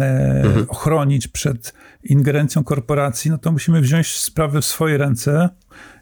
e, 0.00 0.42
mhm. 0.44 0.66
ochronić 0.68 1.28
przed 1.28 1.74
ingerencją 2.02 2.64
korporacji, 2.64 3.30
no 3.30 3.38
to 3.38 3.52
musimy 3.52 3.80
wziąć 3.80 4.16
sprawy 4.16 4.60
w 4.60 4.64
swoje 4.64 4.98
ręce 4.98 5.48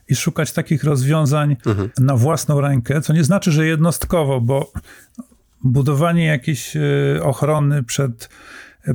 i 0.07 0.15
szukać 0.15 0.53
takich 0.53 0.83
rozwiązań 0.83 1.55
mhm. 1.65 1.89
na 1.99 2.15
własną 2.15 2.61
rękę, 2.61 3.01
co 3.01 3.13
nie 3.13 3.23
znaczy, 3.23 3.51
że 3.51 3.65
jednostkowo, 3.65 4.41
bo 4.41 4.71
budowanie 5.63 6.25
jakiejś 6.25 6.77
e, 6.77 6.81
ochrony 7.23 7.83
przed 7.83 8.29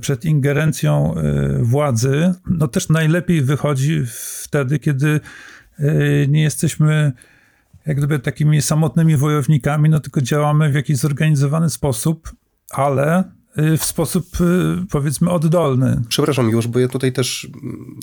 przed 0.01 0.25
ingerencją 0.25 1.15
e, 1.15 1.59
władzy, 1.63 2.35
no 2.51 2.69
też 2.69 2.89
najlepiej 2.89 3.43
wychodzi 3.43 4.03
wtedy, 4.43 4.79
kiedy 4.79 5.21
e, 5.79 6.27
nie 6.27 6.43
jesteśmy 6.43 7.13
jak 7.87 7.97
gdyby 7.97 8.19
takimi 8.19 8.63
samotnymi 8.63 9.17
wojownikami, 9.17 9.89
no 9.89 10.01
tylko 10.01 10.21
działamy 10.21 10.71
w 10.71 10.75
jakiś 10.75 10.97
zorganizowany 10.97 11.71
sposób, 11.71 12.33
ale 12.71 13.33
e, 13.57 13.77
w 13.77 13.85
sposób 13.85 14.27
powiedzmy 14.91 15.31
oddolny. 15.31 16.03
Przepraszam 16.09 16.51
już, 16.51 16.67
bo 16.67 16.79
ja 16.79 16.89
tutaj 16.89 17.13
też 17.13 17.49
mm, 17.63 18.01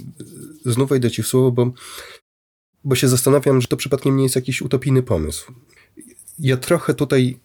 znów 0.65 0.89
wejdę 0.89 1.11
ci 1.11 1.23
w 1.23 1.27
słowo, 1.27 1.51
bo, 1.51 1.73
bo 2.83 2.95
się 2.95 3.07
zastanawiam, 3.07 3.61
że 3.61 3.67
to 3.67 3.77
przypadkiem 3.77 4.17
nie 4.17 4.23
jest 4.23 4.35
jakiś 4.35 4.61
utopijny 4.61 5.03
pomysł. 5.03 5.53
Ja 6.39 6.57
trochę 6.57 6.93
tutaj 6.93 7.39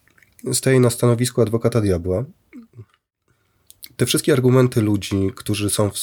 staję 0.53 0.81
na 0.81 0.91
stanowisku 0.91 1.43
adwokata 1.43 1.81
diabła, 1.81 2.25
te 4.01 4.07
wszystkie 4.07 4.33
argumenty 4.33 4.83
ludzi, 4.83 5.31
którzy 5.37 5.71
są 5.71 5.91
w 5.91 5.97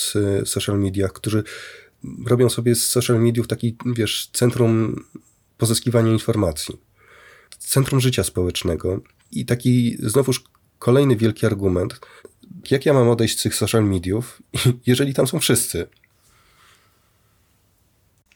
social 0.46 0.80
mediach, 0.80 1.14
którzy 1.14 1.44
robią 2.26 2.50
sobie 2.50 2.76
z 2.76 2.90
social 2.90 3.22
mediów 3.22 3.48
taki, 3.48 3.78
wiesz, 3.86 4.30
centrum 4.34 4.96
pozyskiwania 5.58 6.12
informacji, 6.12 6.78
centrum 7.60 8.00
życia 8.00 8.24
społecznego 8.24 9.02
i 9.32 9.46
taki 9.46 9.98
znowuż 10.00 10.44
kolejny 10.80 11.16
wielki 11.16 11.46
argument, 11.46 12.00
jak 12.72 12.86
ja 12.86 12.94
mam 12.94 13.10
odejść 13.10 13.40
z 13.40 13.44
tych 13.44 13.56
social 13.56 13.86
mediów, 13.86 14.42
jeżeli 14.88 15.14
tam 15.14 15.28
są 15.28 15.40
wszyscy? 15.40 15.88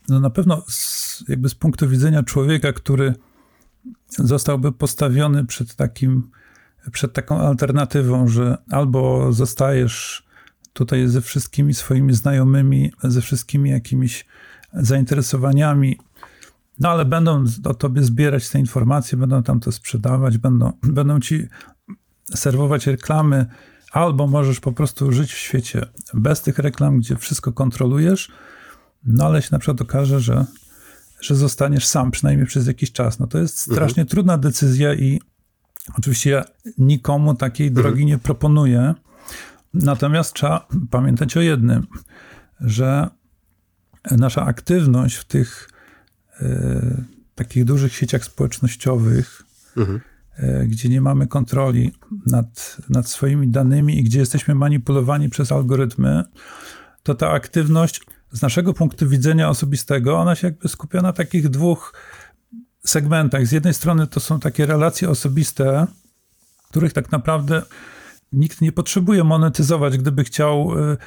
No 0.10 0.20
na 0.20 0.30
pewno 0.30 0.64
z, 0.70 1.24
jakby 1.28 1.50
z 1.50 1.56
punktu 1.56 1.90
widzenia 1.90 2.24
człowieka, 2.24 2.74
który 2.74 3.14
zostałby 4.10 4.72
postawiony 4.72 5.46
przed 5.46 5.76
takim 5.76 6.32
przed 6.92 7.14
taką 7.14 7.40
alternatywą, 7.40 8.28
że 8.28 8.58
albo 8.70 9.34
zostajesz 9.34 10.26
tutaj 10.74 11.08
ze 11.08 11.22
wszystkimi 11.22 11.74
swoimi 11.74 12.14
znajomymi, 12.14 12.92
ze 13.04 13.22
wszystkimi 13.22 13.70
jakimiś 13.70 14.26
zainteresowaniami, 14.74 16.00
no 16.80 16.90
ale 16.90 17.06
będą 17.06 17.44
o 17.64 17.74
tobie 17.74 18.04
zbierać 18.04 18.50
te 18.50 18.60
informacje, 18.60 19.18
będą 19.18 19.44
tam 19.44 19.60
to 19.60 19.72
sprzedawać, 19.72 20.38
będą, 20.38 20.74
będą 20.84 21.20
ci 21.20 21.48
serwować 22.36 22.88
reklamy, 22.88 23.46
albo 23.92 24.28
możesz 24.28 24.60
po 24.60 24.72
prostu 24.72 25.12
żyć 25.12 25.34
w 25.34 25.38
świecie 25.38 25.86
bez 26.14 26.42
tych 26.42 26.60
reklam, 26.60 27.00
gdzie 27.00 27.16
wszystko 27.16 27.52
kontrolujesz, 27.52 28.32
no 29.04 29.26
ale 29.26 29.42
się 29.42 29.50
na 29.52 29.60
przykład 29.60 29.82
okaże, 29.82 30.20
że, 30.20 30.46
że 31.22 31.36
zostaniesz 31.36 31.88
sam, 31.88 32.12
przynajmniej 32.12 32.48
przez 32.48 32.68
jakiś 32.68 32.92
czas. 32.92 33.20
No 33.20 33.28
to 33.28 33.38
jest 33.38 33.60
strasznie 33.60 34.06
trudna 34.06 34.38
decyzja 34.38 34.94
i 34.94 35.22
oczywiście 35.98 36.30
ja 36.30 36.46
nikomu 36.78 37.36
takiej 37.36 37.72
drogi 37.72 38.06
nie 38.06 38.18
proponuję. 38.18 38.94
Natomiast 39.74 40.34
trzeba 40.34 40.68
pamiętać 40.90 41.38
o 41.38 41.42
jednym, 41.42 41.88
że 42.62 43.10
nasza 44.12 44.46
aktywność 44.46 45.16
w 45.16 45.26
tych 45.26 45.70
e, 46.40 47.04
takich 47.36 47.66
dużych 47.66 47.96
sieciach 47.96 48.26
społecznościowych, 48.26 49.44
e, 50.38 50.68
gdzie 50.68 50.90
nie 50.90 51.02
mamy 51.02 51.28
kontroli 51.28 51.92
nad, 52.26 52.78
nad 52.90 53.10
swoimi 53.10 53.48
danymi 53.48 54.00
i 54.00 54.04
gdzie 54.04 54.20
jesteśmy 54.20 54.56
manipulowani 54.56 55.30
przez 55.30 55.52
algorytmy, 55.52 56.24
to 57.04 57.16
ta 57.16 57.30
aktywność 57.30 58.02
z 58.32 58.42
naszego 58.42 58.74
punktu 58.74 59.10
widzenia 59.10 59.50
osobistego, 59.50 60.20
ona 60.20 60.36
się 60.36 60.48
jakby 60.48 60.70
skupia 60.70 61.02
na 61.02 61.14
takich 61.14 61.50
dwóch 61.50 61.94
segmentach. 62.90 63.48
Z 63.48 63.52
jednej 63.52 63.74
strony 63.74 64.08
to 64.08 64.20
są 64.20 64.40
takie 64.40 64.66
relacje 64.66 65.10
osobiste, 65.10 65.88
których 66.70 66.94
tak 66.94 67.12
naprawdę 67.12 67.62
nikt 68.32 68.62
nie 68.62 68.72
potrzebuje 68.72 69.24
monetyzować, 69.24 69.98
gdyby 69.98 70.24
chciał 70.24 70.80
y, 70.80 70.98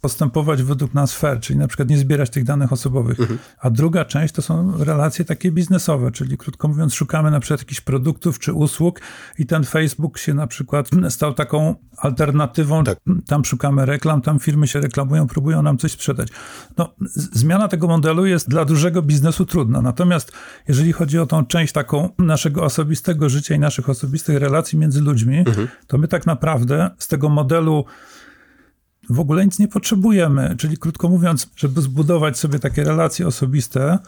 postępować 0.00 0.62
według 0.62 0.94
nas 0.94 1.14
fair, 1.14 1.40
czyli 1.40 1.58
na 1.58 1.68
przykład 1.68 1.88
nie 1.88 1.98
zbierać 1.98 2.30
tych 2.30 2.44
danych 2.44 2.72
osobowych. 2.72 3.18
A 3.58 3.70
druga 3.70 4.04
część 4.04 4.34
to 4.34 4.42
są 4.42 4.84
relacje 4.84 5.24
takie 5.24 5.52
biznesowe, 5.52 6.10
czyli 6.10 6.38
krótko 6.38 6.68
mówiąc 6.68 6.94
szukamy 6.94 7.30
na 7.30 7.40
przykład 7.40 7.60
jakichś 7.60 7.80
produktów 7.80 8.38
czy 8.38 8.52
usług 8.52 9.00
i 9.38 9.46
ten 9.46 9.64
Facebook 9.64 10.18
się 10.18 10.34
na 10.34 10.46
przykład 10.46 10.90
stał 11.08 11.34
taką 11.34 11.74
alternatywą. 11.96 12.84
Tak. 12.84 12.98
Tam 13.26 13.44
szukamy 13.44 13.86
reklam, 13.86 14.20
tam 14.20 14.38
firmy 14.38 14.66
się 14.66 14.80
reklamują, 14.80 15.26
próbują 15.26 15.62
nam 15.62 15.78
coś 15.78 15.92
sprzedać. 15.92 16.28
No, 16.76 16.94
zmiana 17.14 17.68
tego 17.68 17.86
modelu 17.86 18.26
jest 18.26 18.48
dla 18.48 18.64
dużego 18.64 19.02
biznesu 19.02 19.46
trudna. 19.46 19.82
Natomiast 19.82 20.32
jeżeli 20.68 20.92
chodzi 20.92 21.18
o 21.18 21.26
tą 21.26 21.46
część 21.46 21.72
taką 21.72 22.08
naszego 22.18 22.62
osobistego 22.62 23.28
życia 23.28 23.54
i 23.54 23.58
naszych 23.58 23.88
osobistych 23.88 24.38
relacji 24.38 24.78
między 24.78 25.00
ludźmi, 25.00 25.44
to 25.86 25.98
my 25.98 26.08
tak 26.08 26.26
naprawdę 26.26 26.90
z 26.98 27.08
tego 27.08 27.28
modelu 27.28 27.84
w 29.10 29.20
ogóle 29.20 29.44
nic 29.44 29.58
nie 29.58 29.68
potrzebujemy. 29.68 30.54
Czyli 30.58 30.78
krótko 30.78 31.08
mówiąc, 31.08 31.50
żeby 31.56 31.80
zbudować 31.80 32.38
sobie 32.38 32.58
takie 32.58 32.84
relacje 32.84 33.26
osobiste, 33.26 33.98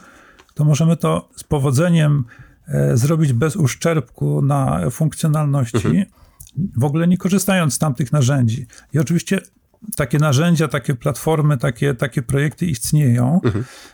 to 0.53 0.65
możemy 0.65 0.97
to 0.97 1.29
z 1.35 1.43
powodzeniem 1.43 2.23
e, 2.67 2.97
zrobić 2.97 3.33
bez 3.33 3.55
uszczerbku 3.55 4.41
na 4.41 4.89
funkcjonalności, 4.89 6.05
w 6.77 6.83
ogóle 6.83 7.07
nie 7.07 7.17
korzystając 7.17 7.73
z 7.73 7.79
tamtych 7.79 8.11
narzędzi. 8.11 8.67
I 8.93 8.99
oczywiście 8.99 9.41
takie 9.95 10.17
narzędzia, 10.17 10.67
takie 10.67 10.95
platformy, 10.95 11.57
takie, 11.57 11.93
takie 11.93 12.21
projekty 12.21 12.65
istnieją, 12.65 13.41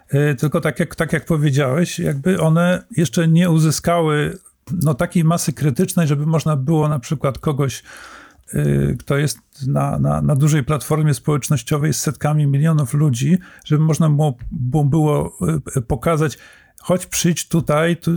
e, 0.09 0.35
tylko 0.35 0.61
tak 0.61 0.79
jak, 0.79 0.95
tak 0.95 1.13
jak 1.13 1.25
powiedziałeś, 1.25 1.99
jakby 1.99 2.39
one 2.39 2.83
jeszcze 2.97 3.27
nie 3.27 3.49
uzyskały 3.49 4.37
no, 4.83 4.93
takiej 4.93 5.23
masy 5.23 5.53
krytycznej, 5.53 6.07
żeby 6.07 6.25
można 6.25 6.55
było 6.55 6.89
na 6.89 6.99
przykład 6.99 7.39
kogoś 7.39 7.83
kto 8.99 9.17
jest 9.17 9.39
na, 9.67 9.99
na, 9.99 10.21
na 10.21 10.35
dużej 10.35 10.63
platformie 10.63 11.13
społecznościowej 11.13 11.93
z 11.93 12.01
setkami 12.01 12.47
milionów 12.47 12.93
ludzi, 12.93 13.37
żeby 13.65 13.83
można 13.83 14.09
było, 14.09 14.83
było, 14.83 15.37
y, 15.77 15.81
pokazać, 15.81 16.37
choć 16.81 17.05
przyjdź 17.05 17.47
tutaj, 17.47 17.97
tu, 17.97 18.11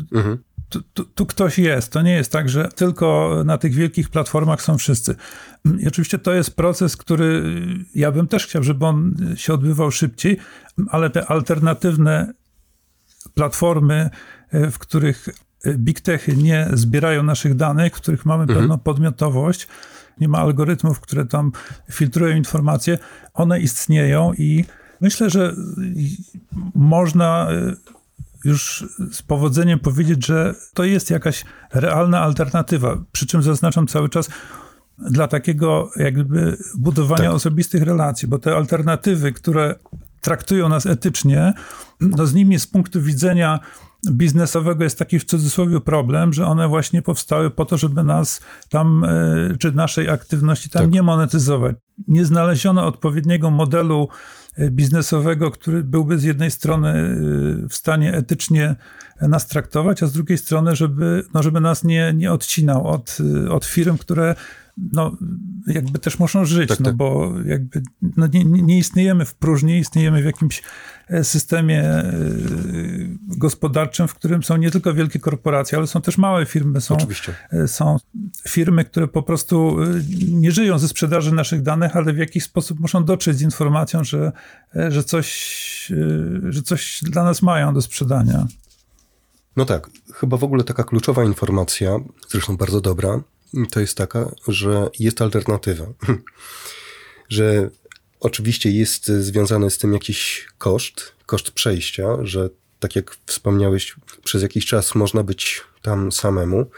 tu, 0.68 0.82
tu, 0.82 1.04
tu 1.04 1.26
ktoś 1.26 1.58
jest. 1.58 1.92
To 1.92 2.02
nie 2.02 2.12
jest 2.12 2.32
tak, 2.32 2.48
że 2.48 2.68
tylko 2.68 3.36
na 3.44 3.58
tych 3.58 3.74
wielkich 3.74 4.10
platformach 4.10 4.62
są 4.62 4.78
wszyscy. 4.78 5.14
I 5.78 5.88
oczywiście 5.88 6.18
to 6.18 6.32
jest 6.32 6.56
proces, 6.56 6.96
który 6.96 7.42
ja 7.94 8.12
bym 8.12 8.28
też 8.28 8.46
chciał, 8.46 8.62
żeby 8.62 8.86
on 8.86 9.14
się 9.36 9.52
odbywał 9.52 9.90
szybciej, 9.90 10.36
ale 10.88 11.10
te 11.10 11.26
alternatywne 11.26 12.32
platformy, 13.34 14.10
e, 14.50 14.70
w 14.70 14.78
których 14.78 15.28
big 15.74 16.00
techy 16.00 16.36
nie 16.36 16.68
zbierają 16.72 17.22
naszych 17.22 17.54
danych, 17.54 17.96
w 17.96 18.00
których 18.00 18.26
mamy 18.26 18.46
pewną 18.46 18.78
podmiotowość, 18.78 19.68
nie 20.20 20.28
ma 20.28 20.38
algorytmów, 20.38 21.00
które 21.00 21.26
tam 21.26 21.52
filtrują 21.90 22.36
informacje, 22.36 22.98
one 23.34 23.60
istnieją 23.60 24.32
i 24.32 24.64
myślę, 25.00 25.30
że 25.30 25.54
można 26.74 27.48
e, 27.50 27.74
już 28.44 28.84
z 29.12 29.22
powodzeniem 29.22 29.78
powiedzieć, 29.78 30.26
że 30.26 30.54
to 30.74 30.84
jest 30.84 31.10
jakaś 31.10 31.44
realna 31.72 32.20
alternatywa. 32.20 32.96
Przy 33.12 33.26
czym 33.26 33.42
zaznaczam 33.42 33.86
cały 33.86 34.08
czas 34.08 34.28
dla 34.98 35.28
takiego 35.28 35.90
jakby 35.96 36.56
budowania 36.78 37.24
Tak. 37.24 37.34
osobistych 37.34 37.82
relacji, 37.82 38.28
bo 38.28 38.38
te 38.38 38.56
alternatywy, 38.56 39.32
które 39.32 39.74
traktują 40.20 40.68
nas 40.68 40.86
etycznie, 40.86 41.52
no 42.00 42.26
z 42.26 42.34
nimi 42.34 42.58
z 42.58 42.66
punktu 42.66 43.02
widzenia 43.02 43.60
biznesowego 44.10 44.84
jest 44.84 44.98
taki 44.98 45.18
w 45.18 45.24
cudzysłowie 45.24 45.80
problem, 45.80 46.32
że 46.32 46.46
one 46.46 46.68
właśnie 46.68 47.02
powstały 47.02 47.50
po 47.50 47.64
to, 47.64 47.76
żeby 47.76 48.04
nas 48.04 48.40
tam, 48.68 49.04
e, 49.04 49.56
czy 49.58 49.72
naszej 49.72 50.08
aktywności 50.08 50.70
tam 50.70 50.82
Tak. 50.82 50.92
nie 50.92 51.02
monetyzować. 51.02 51.76
Nie 52.08 52.24
znaleziono 52.24 52.86
odpowiedniego 52.86 53.50
modelu 53.50 54.08
e, 54.56 54.70
biznesowego, 54.70 55.50
który 55.50 55.82
byłby 55.84 56.18
z 56.18 56.22
jednej 56.22 56.50
strony 56.50 56.88
e, 56.88 57.68
w 57.68 57.74
stanie 57.74 58.14
etycznie 58.14 58.76
nas 59.20 59.46
traktować, 59.46 60.02
a 60.02 60.06
z 60.06 60.12
drugiej 60.12 60.38
strony, 60.38 60.76
żeby, 60.76 61.24
no, 61.34 61.42
żeby 61.42 61.60
nas 61.60 61.84
nie, 61.84 62.12
nie 62.16 62.32
odcinał 62.32 62.86
od, 62.86 63.18
od 63.50 63.64
firm, 63.64 63.98
które 63.98 64.34
no, 64.76 65.16
jakby 65.66 65.98
też 65.98 66.18
muszą 66.18 66.44
żyć, 66.44 66.68
Tak, 66.68 66.80
no 66.80 66.84
tak. 66.84 66.94
bo 66.94 67.32
jakby 67.44 67.82
no, 68.16 68.26
nie, 68.26 68.44
nie 68.44 68.62
nie 68.62 68.78
istniejemy 68.78 69.24
w 69.24 69.34
próżni, 69.34 69.78
istniejemy 69.78 70.22
w 70.22 70.24
jakimś 70.24 70.62
e, 71.08 71.24
systemie 71.24 71.82
e, 71.82 72.12
gospodarczym, 73.22 74.08
w 74.08 74.14
którym 74.14 74.42
są 74.42 74.56
nie 74.56 74.70
tylko 74.70 74.94
wielkie 74.94 75.18
korporacje, 75.18 75.78
ale 75.78 75.86
są 75.86 76.00
też 76.00 76.18
małe 76.18 76.46
firmy, 76.46 76.80
są, 76.80 76.96
Oczywiście. 76.96 77.34
e, 77.52 77.68
są 77.68 77.96
firmy, 78.48 78.84
które 78.84 79.08
po 79.08 79.22
prostu 79.22 79.76
nie 80.28 80.52
żyją 80.52 80.78
ze 80.78 80.88
sprzedaży 80.88 81.32
naszych 81.34 81.62
danych, 81.62 81.96
ale 81.96 82.12
w 82.12 82.18
jakiś 82.18 82.44
sposób 82.44 82.80
muszą 82.80 83.04
dotrzeć 83.04 83.36
z 83.38 83.42
informacją, 83.42 84.04
że, 84.04 84.32
że, 84.88 85.04
coś, 85.04 85.92
że 86.48 86.62
coś 86.62 87.00
dla 87.02 87.24
nas 87.24 87.42
mają 87.42 87.74
do 87.74 87.82
sprzedania. 87.82 88.46
No 89.56 89.64
tak, 89.64 89.90
chyba 90.14 90.36
w 90.36 90.44
ogóle 90.44 90.64
taka 90.64 90.84
kluczowa 90.84 91.24
informacja, 91.24 91.96
zresztą 92.28 92.56
bardzo 92.56 92.80
dobra, 92.80 93.20
to 93.70 93.80
jest 93.80 93.96
taka, 93.96 94.34
że 94.48 94.88
jest 94.98 95.22
alternatywa. 95.22 95.86
że 97.28 97.70
oczywiście 98.20 98.70
jest 98.70 99.06
związany 99.06 99.70
z 99.70 99.78
tym 99.78 99.92
jakiś 99.92 100.48
koszt, 100.58 101.12
koszt 101.26 101.50
przejścia, 101.50 102.16
że 102.22 102.50
tak 102.78 102.96
jak 102.96 103.16
wspomniałeś, 103.26 103.96
przez 104.24 104.42
jakiś 104.42 104.66
czas 104.66 104.94
można 104.94 105.22
być 105.22 105.62
tam 105.82 106.12
samemu, 106.12 106.70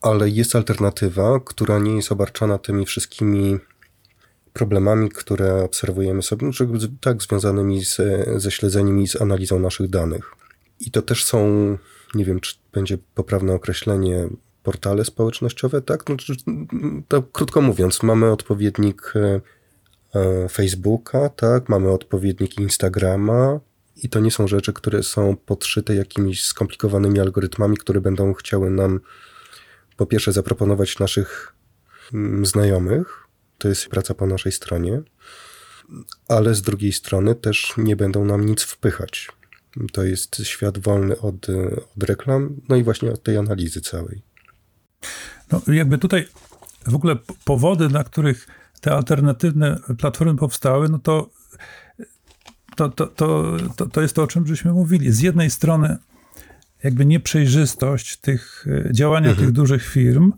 ale 0.00 0.30
jest 0.30 0.56
alternatywa, 0.56 1.40
która 1.40 1.78
nie 1.78 1.96
jest 1.96 2.12
obarczona 2.12 2.58
tymi 2.58 2.86
wszystkimi 2.86 3.58
problemami, 4.52 5.08
które 5.08 5.64
obserwujemy 5.64 6.22
sobie, 6.22 6.52
że 6.52 6.66
tak 7.00 7.22
związanymi 7.22 7.84
z, 7.84 8.00
ze 8.36 8.50
śledzeniem 8.50 9.00
i 9.00 9.08
z 9.08 9.20
analizą 9.20 9.58
naszych 9.58 9.90
danych. 9.90 10.32
I 10.80 10.90
to 10.90 11.02
też 11.02 11.24
są, 11.24 11.78
nie 12.14 12.24
wiem, 12.24 12.40
czy 12.40 12.54
będzie 12.72 12.98
poprawne 13.14 13.54
określenie, 13.54 14.28
portale 14.66 15.04
społecznościowe, 15.04 15.82
tak? 15.82 16.04
No, 16.08 16.16
to 17.08 17.22
krótko 17.22 17.60
mówiąc, 17.60 18.02
mamy 18.02 18.30
odpowiednik 18.30 19.12
e, 19.16 19.40
e, 20.14 20.48
Facebooka, 20.48 21.28
tak? 21.28 21.68
Mamy 21.68 21.90
odpowiednik 21.90 22.58
Instagrama 22.58 23.60
i 23.96 24.08
to 24.08 24.20
nie 24.20 24.30
są 24.30 24.48
rzeczy, 24.48 24.72
które 24.72 25.02
są 25.02 25.36
podszyte 25.36 25.94
jakimiś 25.94 26.44
skomplikowanymi 26.44 27.20
algorytmami, 27.20 27.76
które 27.76 28.00
będą 28.00 28.34
chciały 28.34 28.70
nam 28.70 29.00
po 29.96 30.06
pierwsze 30.06 30.32
zaproponować 30.32 30.98
naszych 30.98 31.54
mm, 32.14 32.46
znajomych, 32.46 33.26
to 33.58 33.68
jest 33.68 33.88
praca 33.88 34.14
po 34.14 34.26
naszej 34.26 34.52
stronie, 34.52 35.02
ale 36.28 36.54
z 36.54 36.62
drugiej 36.62 36.92
strony 36.92 37.34
też 37.34 37.74
nie 37.76 37.96
będą 37.96 38.24
nam 38.24 38.46
nic 38.46 38.62
wpychać. 38.62 39.28
To 39.92 40.04
jest 40.04 40.36
świat 40.44 40.78
wolny 40.78 41.20
od, 41.20 41.48
e, 41.48 41.76
od 41.96 42.02
reklam, 42.02 42.60
no 42.68 42.76
i 42.76 42.82
właśnie 42.82 43.12
od 43.12 43.22
tej 43.22 43.36
analizy 43.36 43.80
całej. 43.80 44.35
No, 45.52 45.62
jakby 45.74 45.98
tutaj 45.98 46.28
w 46.86 46.94
ogóle 46.94 47.16
powody, 47.44 47.88
dla 47.88 48.04
których 48.04 48.48
te 48.80 48.92
alternatywne 48.92 49.80
platformy 49.98 50.36
powstały, 50.36 50.88
no 50.88 50.98
to 50.98 51.30
to, 52.76 52.88
to, 52.88 53.06
to, 53.06 53.56
to, 53.76 53.86
to 53.86 54.02
jest 54.02 54.14
to, 54.14 54.22
o 54.22 54.26
czym 54.26 54.46
żeśmy 54.46 54.72
mówili. 54.72 55.12
Z 55.12 55.20
jednej 55.20 55.50
strony 55.50 55.96
jakby 56.82 57.06
nieprzejrzystość 57.06 58.16
tych 58.16 58.66
e, 58.88 58.92
działania 58.92 59.34
tych 59.34 59.52
dużych 59.52 59.86
firm, 59.88 60.32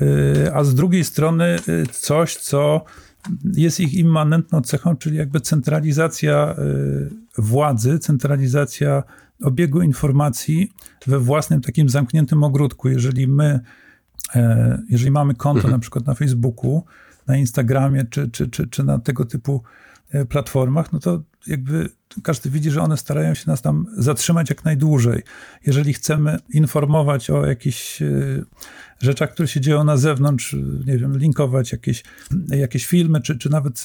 e, 0.00 0.54
a 0.54 0.64
z 0.64 0.74
drugiej 0.74 1.04
strony 1.04 1.44
e, 1.44 1.58
coś, 1.92 2.36
co 2.36 2.84
jest 3.54 3.80
ich 3.80 3.94
immanentną 3.94 4.60
cechą, 4.60 4.96
czyli 4.96 5.16
jakby 5.16 5.40
centralizacja 5.40 6.56
władzy, 7.38 7.98
centralizacja 7.98 9.02
obiegu 9.42 9.82
informacji 9.82 10.72
we 11.06 11.18
własnym 11.18 11.60
takim 11.60 11.88
zamkniętym 11.88 12.44
ogródku. 12.44 12.88
Jeżeli 12.88 13.28
my, 13.28 13.60
e, 14.34 14.82
jeżeli 14.88 15.10
mamy 15.10 15.34
konto 15.34 15.58
mhm. 15.58 15.72
na 15.72 15.78
przykład 15.78 16.06
na 16.06 16.14
Facebooku, 16.14 16.84
na 17.26 17.36
Instagramie 17.36 18.04
czy, 18.04 18.30
czy, 18.30 18.48
czy, 18.48 18.66
czy 18.66 18.84
na 18.84 18.98
tego 18.98 19.24
typu 19.24 19.62
e, 20.10 20.24
platformach, 20.24 20.92
no 20.92 20.98
to 20.98 21.22
jakby 21.46 21.88
każdy 22.22 22.50
widzi, 22.50 22.70
że 22.70 22.82
one 22.82 22.96
starają 22.96 23.34
się 23.34 23.44
nas 23.46 23.62
tam 23.62 23.86
zatrzymać 23.96 24.50
jak 24.50 24.64
najdłużej. 24.64 25.22
Jeżeli 25.66 25.92
chcemy 25.92 26.38
informować 26.50 27.30
o 27.30 27.46
jakichś 27.46 28.02
e, 28.02 28.08
rzeczach, 29.00 29.32
które 29.32 29.48
się 29.48 29.60
dzieją 29.60 29.84
na 29.84 29.96
zewnątrz, 29.96 30.56
nie 30.86 30.98
wiem, 30.98 31.18
linkować 31.18 31.72
jakieś, 31.72 32.02
jakieś 32.48 32.86
filmy, 32.86 33.20
czy, 33.20 33.38
czy 33.38 33.50
nawet 33.50 33.84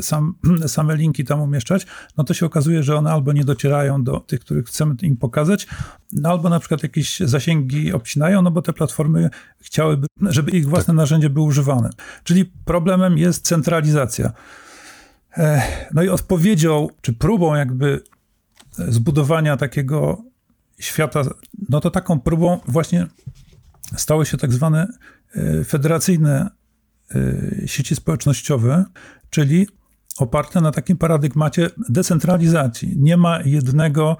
sam, 0.00 0.34
same 0.66 0.96
linki 0.96 1.24
tam 1.24 1.40
umieszczać, 1.40 1.86
no 2.16 2.24
to 2.24 2.34
się 2.34 2.46
okazuje, 2.46 2.82
że 2.82 2.96
one 2.96 3.10
albo 3.10 3.32
nie 3.32 3.44
docierają 3.44 4.04
do 4.04 4.20
tych, 4.20 4.40
których 4.40 4.66
chcemy 4.66 4.94
im 5.02 5.16
pokazać, 5.16 5.66
no 6.12 6.28
albo 6.28 6.48
na 6.48 6.60
przykład 6.60 6.82
jakieś 6.82 7.20
zasięgi 7.20 7.92
obcinają, 7.92 8.42
no 8.42 8.50
bo 8.50 8.62
te 8.62 8.72
platformy 8.72 9.30
chciałyby, 9.60 10.06
żeby 10.20 10.50
ich 10.50 10.68
własne 10.68 10.86
tak. 10.86 10.96
narzędzie 10.96 11.30
było 11.30 11.46
używane. 11.46 11.90
Czyli 12.24 12.44
problemem 12.64 13.18
jest 13.18 13.46
centralizacja. 13.46 14.32
No 15.94 16.02
i 16.02 16.08
odpowiedzią, 16.08 16.88
czy 17.00 17.12
próbą 17.12 17.54
jakby 17.54 18.00
zbudowania 18.78 19.56
takiego 19.56 20.22
świata, 20.78 21.22
no 21.68 21.80
to 21.80 21.90
taką 21.90 22.20
próbą 22.20 22.60
właśnie 22.68 23.06
stały 23.96 24.26
się 24.26 24.36
tak 24.36 24.52
zwane 24.52 24.88
e, 25.34 25.64
federacyjne 25.64 26.50
e, 27.14 27.68
sieci 27.68 27.96
społecznościowe, 27.96 28.84
czyli 29.30 29.68
oparte 30.18 30.60
na 30.60 30.72
takim 30.72 30.96
paradygmacie 30.96 31.70
decentralizacji. 31.88 32.94
Nie 32.96 33.16
ma 33.16 33.40
jednego 33.42 34.16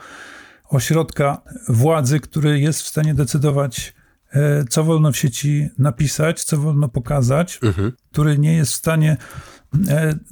ośrodka 0.69 1.43
władzy, 1.69 2.21
który 2.21 2.61
jest 2.61 2.83
w 2.83 2.87
stanie 2.87 3.15
decydować, 3.15 3.95
e, 4.31 4.65
co 4.65 4.85
wolno 4.85 5.13
w 5.13 5.17
sieci 5.17 5.69
napisać, 5.79 6.45
co 6.45 6.57
wolno 6.57 6.89
pokazać, 6.89 7.59
mhm. 7.63 7.93
który 8.13 8.39
nie 8.39 8.55
jest 8.57 8.73
w 8.73 8.77
stanie 8.77 9.17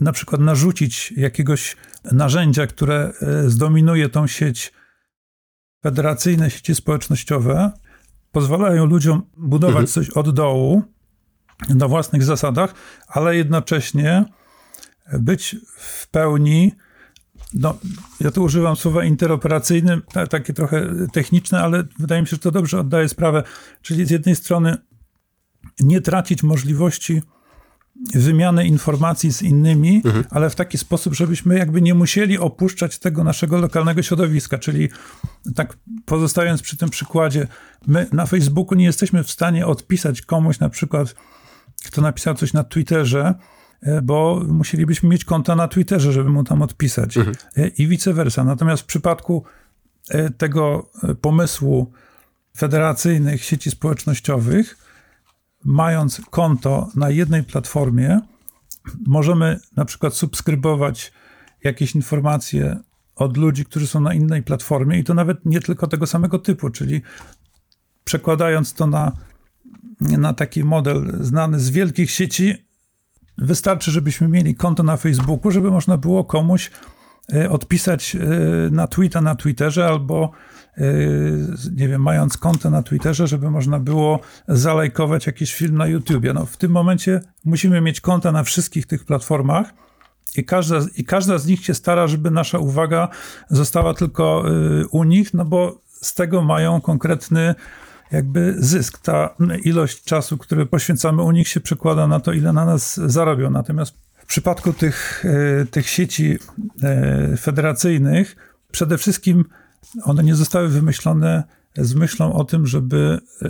na 0.00 0.12
przykład 0.12 0.40
narzucić 0.40 1.12
jakiegoś 1.16 1.76
narzędzia, 2.12 2.66
które 2.66 3.12
zdominuje 3.46 4.08
tą 4.08 4.26
sieć, 4.26 4.72
federacyjne 5.82 6.50
sieci 6.50 6.74
społecznościowe, 6.74 7.72
pozwalają 8.32 8.86
ludziom 8.86 9.22
budować 9.36 9.76
mhm. 9.76 9.86
coś 9.86 10.10
od 10.10 10.34
dołu 10.34 10.82
na 11.68 11.88
własnych 11.88 12.22
zasadach, 12.22 12.74
ale 13.08 13.36
jednocześnie 13.36 14.24
być 15.12 15.56
w 15.76 16.08
pełni 16.08 16.72
no, 17.54 17.78
ja 18.20 18.30
tu 18.30 18.42
używam 18.42 18.76
słowa 18.76 19.04
interoperacyjnym, 19.04 20.02
takie 20.30 20.52
trochę 20.52 20.88
techniczne, 21.12 21.60
ale 21.60 21.84
wydaje 21.98 22.22
mi 22.22 22.28
się, 22.28 22.30
że 22.30 22.38
to 22.38 22.50
dobrze 22.50 22.80
oddaje 22.80 23.08
sprawę. 23.08 23.42
Czyli 23.82 24.06
z 24.06 24.10
jednej 24.10 24.36
strony 24.36 24.76
nie 25.80 26.00
tracić 26.00 26.42
możliwości 26.42 27.22
wymiany 28.14 28.66
informacji 28.66 29.32
z 29.32 29.42
innymi, 29.42 30.02
mhm. 30.04 30.24
ale 30.30 30.50
w 30.50 30.54
taki 30.54 30.78
sposób, 30.78 31.14
żebyśmy 31.14 31.58
jakby 31.58 31.82
nie 31.82 31.94
musieli 31.94 32.38
opuszczać 32.38 32.98
tego 32.98 33.24
naszego 33.24 33.58
lokalnego 33.58 34.02
środowiska. 34.02 34.58
Czyli 34.58 34.88
tak 35.54 35.76
pozostając 36.04 36.62
przy 36.62 36.76
tym 36.76 36.90
przykładzie, 36.90 37.46
my 37.86 38.06
na 38.12 38.26
Facebooku 38.26 38.78
nie 38.78 38.84
jesteśmy 38.84 39.24
w 39.24 39.30
stanie 39.30 39.66
odpisać 39.66 40.22
komuś 40.22 40.58
na 40.58 40.68
przykład, 40.68 41.14
kto 41.86 42.02
napisał 42.02 42.34
coś 42.34 42.52
na 42.52 42.64
Twitterze, 42.64 43.34
e, 43.82 44.02
bo 44.02 44.42
musielibyśmy 44.48 45.08
mieć 45.08 45.24
konta 45.24 45.56
na 45.56 45.68
Twitterze, 45.68 46.12
żeby 46.12 46.30
mu 46.30 46.44
tam 46.44 46.62
odpisać 46.62 47.16
mhm. 47.16 47.36
E, 47.56 47.68
i 47.68 47.86
vice 47.86 48.12
versa. 48.12 48.44
Natomiast 48.44 48.82
w 48.82 48.86
przypadku 48.86 49.44
e, 50.08 50.30
tego 50.30 50.90
pomysłu 51.20 51.92
federacyjnych 52.56 53.44
sieci 53.44 53.70
społecznościowych, 53.70 54.83
mając 55.64 56.20
konto 56.30 56.88
na 56.94 57.10
jednej 57.10 57.42
platformie, 57.42 58.20
możemy 59.06 59.60
na 59.76 59.84
przykład 59.84 60.14
subskrybować 60.14 61.12
jakieś 61.64 61.94
informacje 61.94 62.80
od 63.16 63.36
ludzi, 63.36 63.64
którzy 63.64 63.86
są 63.86 64.00
na 64.00 64.14
innej 64.14 64.42
platformie 64.42 64.98
i 64.98 65.04
to 65.04 65.14
nawet 65.14 65.46
nie 65.46 65.60
tylko 65.60 65.86
tego 65.86 66.06
samego 66.06 66.38
typu, 66.38 66.70
czyli 66.70 67.02
przekładając 68.04 68.74
to 68.74 68.86
na, 68.86 69.12
na 70.00 70.34
taki 70.34 70.64
model 70.64 71.16
znany 71.20 71.60
z 71.60 71.70
wielkich 71.70 72.10
sieci, 72.10 72.54
wystarczy, 73.38 73.90
żebyśmy 73.90 74.28
mieli 74.28 74.54
konto 74.54 74.82
na 74.82 74.96
Facebooku, 74.96 75.50
żeby 75.50 75.70
można 75.70 75.96
było 75.96 76.24
komuś 76.24 76.70
e, 77.32 77.50
odpisać 77.50 78.16
e, 78.16 78.20
na 78.70 78.86
tweeta 78.86 79.20
na 79.20 79.34
Twitterze 79.34 79.86
albo 79.86 80.32
nie 81.76 81.88
wiem, 81.88 82.02
mając 82.02 82.36
konto 82.36 82.70
na 82.70 82.82
Twitterze, 82.82 83.26
żeby 83.26 83.50
można 83.50 83.78
było 83.78 84.20
zalajkować 84.48 85.26
jakiś 85.26 85.54
film 85.54 85.76
na 85.76 85.86
YouTubie. 85.86 86.32
No, 86.32 86.46
w 86.46 86.56
tym 86.56 86.70
momencie 86.70 87.20
musimy 87.44 87.80
mieć 87.80 88.00
konta 88.00 88.32
na 88.32 88.42
wszystkich 88.42 88.86
tych 88.86 89.04
platformach 89.04 89.74
i 90.36 90.44
każda, 90.44 90.78
i 90.96 91.04
każda 91.04 91.38
z 91.38 91.46
nich 91.46 91.64
się 91.64 91.74
stara, 91.74 92.06
żeby 92.06 92.30
nasza 92.30 92.58
uwaga 92.58 93.08
została 93.50 93.94
tylko 93.94 94.44
yy, 94.46 94.86
u 94.90 95.04
nich, 95.04 95.34
no 95.34 95.44
bo 95.44 95.80
z 96.00 96.14
tego 96.14 96.42
mają 96.42 96.80
konkretny 96.80 97.54
jakby 98.12 98.54
zysk. 98.58 98.98
Ta 98.98 99.34
ilość 99.64 100.04
czasu, 100.04 100.38
który 100.38 100.66
poświęcamy 100.66 101.22
u 101.22 101.30
nich 101.30 101.48
się 101.48 101.60
przekłada 101.60 102.06
na 102.06 102.20
to, 102.20 102.32
ile 102.32 102.52
na 102.52 102.64
nas 102.64 103.00
zarobią. 103.06 103.50
Natomiast 103.50 103.94
w 104.16 104.26
przypadku 104.26 104.72
tych, 104.72 105.24
yy, 105.58 105.66
tych 105.66 105.88
sieci 105.88 106.38
federacyjnych 107.38 108.36
przede 108.72 108.98
wszystkim 108.98 109.44
one 110.02 110.22
nie 110.22 110.34
zostały 110.34 110.68
wymyślone 110.68 111.42
z 111.76 111.94
myślą 111.94 112.32
o 112.32 112.44
tym, 112.44 112.66
żeby, 112.66 113.18
e, 113.42 113.48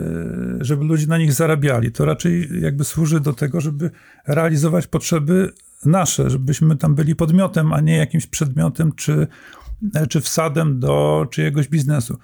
żeby 0.60 0.84
ludzie 0.84 1.06
na 1.06 1.18
nich 1.18 1.32
zarabiali. 1.32 1.92
To 1.92 2.04
raczej 2.04 2.48
jakby 2.60 2.84
służy 2.84 3.20
do 3.20 3.32
tego, 3.32 3.60
żeby 3.60 3.90
realizować 4.26 4.86
potrzeby 4.86 5.52
nasze, 5.84 6.30
żebyśmy 6.30 6.76
tam 6.76 6.94
byli 6.94 7.16
podmiotem, 7.16 7.72
a 7.72 7.80
nie 7.80 7.96
jakimś 7.96 8.26
przedmiotem 8.26 8.92
czy, 8.92 9.26
czy 10.08 10.20
wsadem 10.20 10.80
do 10.80 11.26
czyjegoś 11.30 11.68
biznesu. 11.68 12.18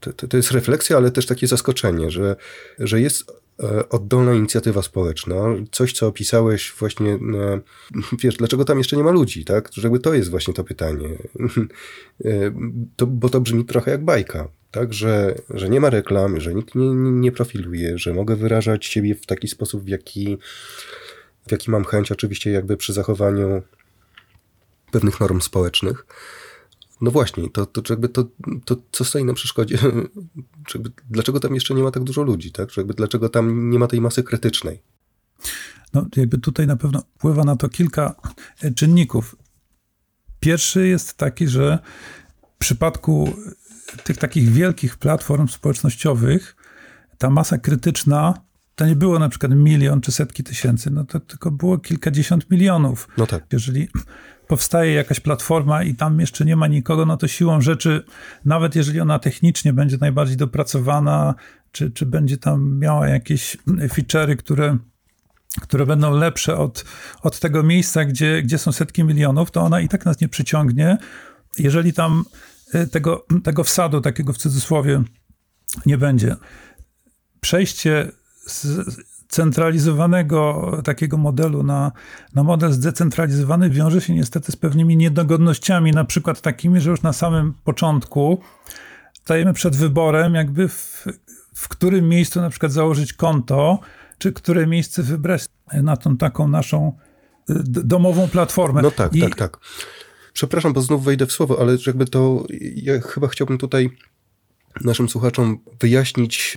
To, 0.00 0.12
to, 0.12 0.28
to 0.28 0.36
jest 0.36 0.50
refleksja, 0.50 0.96
ale 0.96 1.10
też 1.10 1.26
takie 1.26 1.46
zaskoczenie, 1.46 2.10
że, 2.10 2.36
że 2.78 3.00
jest 3.00 3.30
E, 3.30 3.43
oddolna 3.90 4.34
inicjatywa 4.34 4.82
społeczna, 4.82 5.44
coś, 5.72 5.92
co 5.92 6.06
opisałeś 6.06 6.72
właśnie, 6.78 7.12
e, 7.12 7.60
wiesz, 8.22 8.36
dlaczego 8.36 8.64
tam 8.64 8.78
jeszcze 8.78 8.96
nie 8.96 9.04
ma 9.04 9.10
ludzi, 9.10 9.44
tak? 9.44 9.70
Żeby 9.72 9.98
to 9.98 10.14
jest 10.14 10.30
właśnie 10.30 10.54
to 10.54 10.64
pytanie. 10.64 11.08
E, 12.24 12.52
to, 12.96 13.06
bo 13.06 13.28
to 13.28 13.40
brzmi 13.40 13.64
trochę 13.64 13.90
jak 13.90 14.04
bajka, 14.04 14.48
tak? 14.70 14.94
Że, 14.94 15.34
że 15.50 15.68
nie 15.68 15.80
ma 15.80 15.90
reklam, 15.90 16.40
że 16.40 16.54
nikt 16.54 16.74
nie, 16.74 16.94
nie 16.94 17.32
profiluje, 17.32 17.98
że 17.98 18.14
mogę 18.14 18.36
wyrażać 18.36 18.86
siebie 18.86 19.14
w 19.14 19.26
taki 19.26 19.48
sposób, 19.48 19.84
w 19.84 19.88
jaki, 19.88 20.38
w 21.46 21.52
jaki 21.52 21.70
mam 21.70 21.84
chęć, 21.84 22.12
oczywiście 22.12 22.50
jakby 22.50 22.76
przy 22.76 22.92
zachowaniu 22.92 23.62
pewnych 24.90 25.20
norm 25.20 25.40
społecznych. 25.40 26.06
No 27.00 27.10
właśnie, 27.10 27.50
to, 27.50 27.66
to, 27.66 27.82
jakby 27.92 28.08
to, 28.08 28.24
to 28.64 28.76
co 28.92 29.04
stoi 29.04 29.24
na 29.24 29.34
przeszkodzie? 29.34 29.78
Jakby, 30.74 30.90
dlaczego 31.10 31.40
tam 31.40 31.54
jeszcze 31.54 31.74
nie 31.74 31.82
ma 31.82 31.90
tak 31.90 32.04
dużo 32.04 32.22
ludzi, 32.22 32.52
tak? 32.52 32.76
Jakby, 32.76 32.94
dlaczego 32.94 33.28
tam 33.28 33.70
nie 33.70 33.78
ma 33.78 33.86
tej 33.86 34.00
masy 34.00 34.22
krytycznej? 34.22 34.82
No, 35.94 36.06
jakby 36.16 36.38
tutaj 36.38 36.66
na 36.66 36.76
pewno 36.76 37.02
wpływa 37.16 37.44
na 37.44 37.56
to 37.56 37.68
kilka 37.68 38.14
e, 38.62 38.70
czynników. 38.70 39.36
Pierwszy 40.40 40.88
jest 40.88 41.14
taki, 41.14 41.48
że 41.48 41.78
w 42.54 42.58
przypadku 42.58 43.32
tych 44.04 44.16
takich 44.16 44.48
wielkich 44.48 44.96
platform 44.96 45.48
społecznościowych 45.48 46.56
ta 47.18 47.30
masa 47.30 47.58
krytyczna 47.58 48.34
to 48.74 48.86
nie 48.86 48.96
było 48.96 49.18
na 49.18 49.28
przykład 49.28 49.52
milion 49.52 50.00
czy 50.00 50.12
setki 50.12 50.44
tysięcy, 50.44 50.90
no 50.90 51.04
to 51.04 51.20
tylko 51.20 51.50
było 51.50 51.78
kilkadziesiąt 51.78 52.50
milionów. 52.50 53.08
No 53.18 53.26
tak. 53.26 53.46
Jeżeli 53.52 53.88
powstaje 54.46 54.92
jakaś 54.92 55.20
platforma 55.20 55.82
i 55.82 55.94
tam 55.94 56.20
jeszcze 56.20 56.44
nie 56.44 56.56
ma 56.56 56.66
nikogo, 56.66 57.06
no 57.06 57.16
to 57.16 57.28
siłą 57.28 57.60
rzeczy, 57.60 58.04
nawet 58.44 58.74
jeżeli 58.76 59.00
ona 59.00 59.18
technicznie 59.18 59.72
będzie 59.72 59.96
najbardziej 60.00 60.36
dopracowana, 60.36 61.34
czy, 61.72 61.90
czy 61.90 62.06
będzie 62.06 62.38
tam 62.38 62.78
miała 62.78 63.08
jakieś 63.08 63.56
feature'y, 63.66 64.36
które, 64.36 64.78
które 65.60 65.86
będą 65.86 66.16
lepsze 66.16 66.56
od, 66.56 66.84
od 67.22 67.40
tego 67.40 67.62
miejsca, 67.62 68.04
gdzie, 68.04 68.42
gdzie 68.42 68.58
są 68.58 68.72
setki 68.72 69.04
milionów, 69.04 69.50
to 69.50 69.62
ona 69.62 69.80
i 69.80 69.88
tak 69.88 70.04
nas 70.04 70.20
nie 70.20 70.28
przyciągnie, 70.28 70.98
jeżeli 71.58 71.92
tam 71.92 72.24
y, 72.74 72.86
tego, 72.86 73.26
tego 73.44 73.64
wsadu, 73.64 74.00
takiego 74.00 74.32
w 74.32 74.38
cudzysłowie, 74.38 75.02
nie 75.86 75.98
będzie. 75.98 76.36
Przejście 77.40 78.12
z, 78.46 78.64
centralizowanego 79.34 80.70
takiego 80.84 81.16
modelu 81.16 81.62
na, 81.62 81.92
na 82.34 82.42
model 82.42 82.72
zdecentralizowany 82.72 83.70
wiąże 83.70 84.00
się 84.00 84.14
niestety 84.14 84.52
z 84.52 84.56
pewnymi 84.56 84.96
niedogodnościami, 84.96 85.92
na 85.92 86.04
przykład 86.04 86.40
takimi, 86.40 86.80
że 86.80 86.90
już 86.90 87.02
na 87.02 87.12
samym 87.12 87.54
początku 87.64 88.38
stajemy 89.14 89.52
przed 89.52 89.76
wyborem, 89.76 90.34
jakby 90.34 90.68
w, 90.68 91.04
w 91.54 91.68
którym 91.68 92.08
miejscu 92.08 92.40
na 92.40 92.50
przykład 92.50 92.72
założyć 92.72 93.12
konto, 93.12 93.78
czy 94.18 94.32
które 94.32 94.66
miejsce 94.66 95.02
wybrać 95.02 95.46
na 95.72 95.96
tą 95.96 96.16
taką 96.16 96.48
naszą 96.48 96.92
domową 97.66 98.28
platformę. 98.28 98.82
No 98.82 98.90
tak, 98.90 99.14
I... 99.14 99.20
tak, 99.20 99.34
tak. 99.34 99.58
Przepraszam, 100.32 100.72
bo 100.72 100.82
znów 100.82 101.04
wejdę 101.04 101.26
w 101.26 101.32
słowo, 101.32 101.60
ale 101.60 101.76
jakby 101.86 102.04
to 102.04 102.44
ja 102.74 103.00
chyba 103.00 103.28
chciałbym 103.28 103.58
tutaj 103.58 103.90
naszym 104.84 105.08
słuchaczom 105.08 105.58
wyjaśnić 105.80 106.56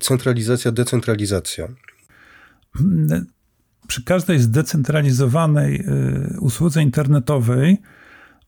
centralizacja, 0.00 0.72
decentralizacja. 0.72 1.68
Przy 3.86 4.04
każdej 4.04 4.38
zdecentralizowanej 4.38 5.80
y, 6.34 6.40
usłudze 6.40 6.82
internetowej 6.82 7.78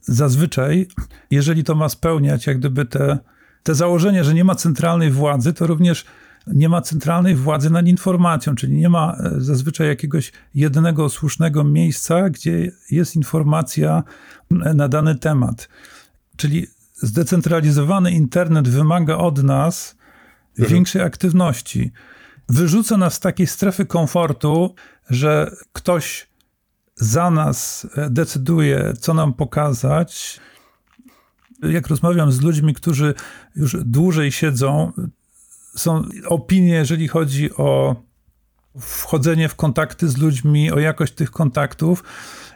zazwyczaj, 0.00 0.88
jeżeli 1.30 1.64
to 1.64 1.74
ma 1.74 1.88
spełniać 1.88 2.46
jak 2.46 2.58
gdyby 2.58 2.84
te, 2.84 3.18
te 3.62 3.74
założenia, 3.74 4.24
że 4.24 4.34
nie 4.34 4.44
ma 4.44 4.54
centralnej 4.54 5.10
władzy, 5.10 5.52
to 5.52 5.66
również 5.66 6.04
nie 6.46 6.68
ma 6.68 6.80
centralnej 6.80 7.34
władzy 7.34 7.70
nad 7.70 7.86
informacją, 7.86 8.54
czyli 8.54 8.76
nie 8.76 8.88
ma 8.88 9.16
e, 9.16 9.40
zazwyczaj 9.40 9.88
jakiegoś 9.88 10.32
jednego 10.54 11.08
słusznego 11.08 11.64
miejsca, 11.64 12.30
gdzie 12.30 12.72
jest 12.90 13.16
informacja 13.16 14.02
na 14.50 14.88
dany 14.88 15.18
temat. 15.18 15.68
Czyli 16.36 16.66
zdecentralizowany 16.94 18.12
internet 18.12 18.68
wymaga 18.68 19.16
od 19.16 19.42
nas 19.42 19.96
mhm. 20.50 20.74
większej 20.74 21.02
aktywności. 21.02 21.92
Wyrzuca 22.50 22.96
nas 22.96 23.14
z 23.14 23.20
takiej 23.20 23.46
strefy 23.46 23.86
komfortu, 23.86 24.74
że 25.10 25.56
ktoś 25.72 26.28
za 26.96 27.30
nas 27.30 27.86
e, 27.96 28.10
decyduje, 28.10 28.92
co 29.00 29.14
nam 29.14 29.34
pokazać. 29.34 30.40
Jak 31.62 31.86
rozmawiam 31.86 32.32
z 32.32 32.40
ludźmi, 32.40 32.74
którzy 32.74 33.14
już 33.56 33.76
dłużej 33.84 34.32
siedzą, 34.32 34.92
są 35.76 36.04
opinie, 36.26 36.72
jeżeli 36.72 37.08
chodzi 37.08 37.54
o 37.54 37.96
wchodzenie 38.80 39.48
w 39.48 39.54
kontakty 39.54 40.08
z 40.08 40.18
ludźmi, 40.18 40.72
o 40.72 40.78
jakość 40.78 41.12
tych 41.12 41.30
kontaktów, 41.30 42.04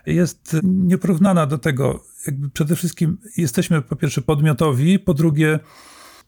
jest 0.07 0.57
nieporównana 0.63 1.47
do 1.47 1.59
tego. 1.59 2.05
Jakby 2.27 2.51
przede 2.51 2.77
wszystkim 2.77 3.19
jesteśmy 3.37 3.83
po 3.83 3.97
pierwsze 3.97 4.23
podmiotowi, 4.23 4.99
po 4.99 5.15
drugie 5.15 5.59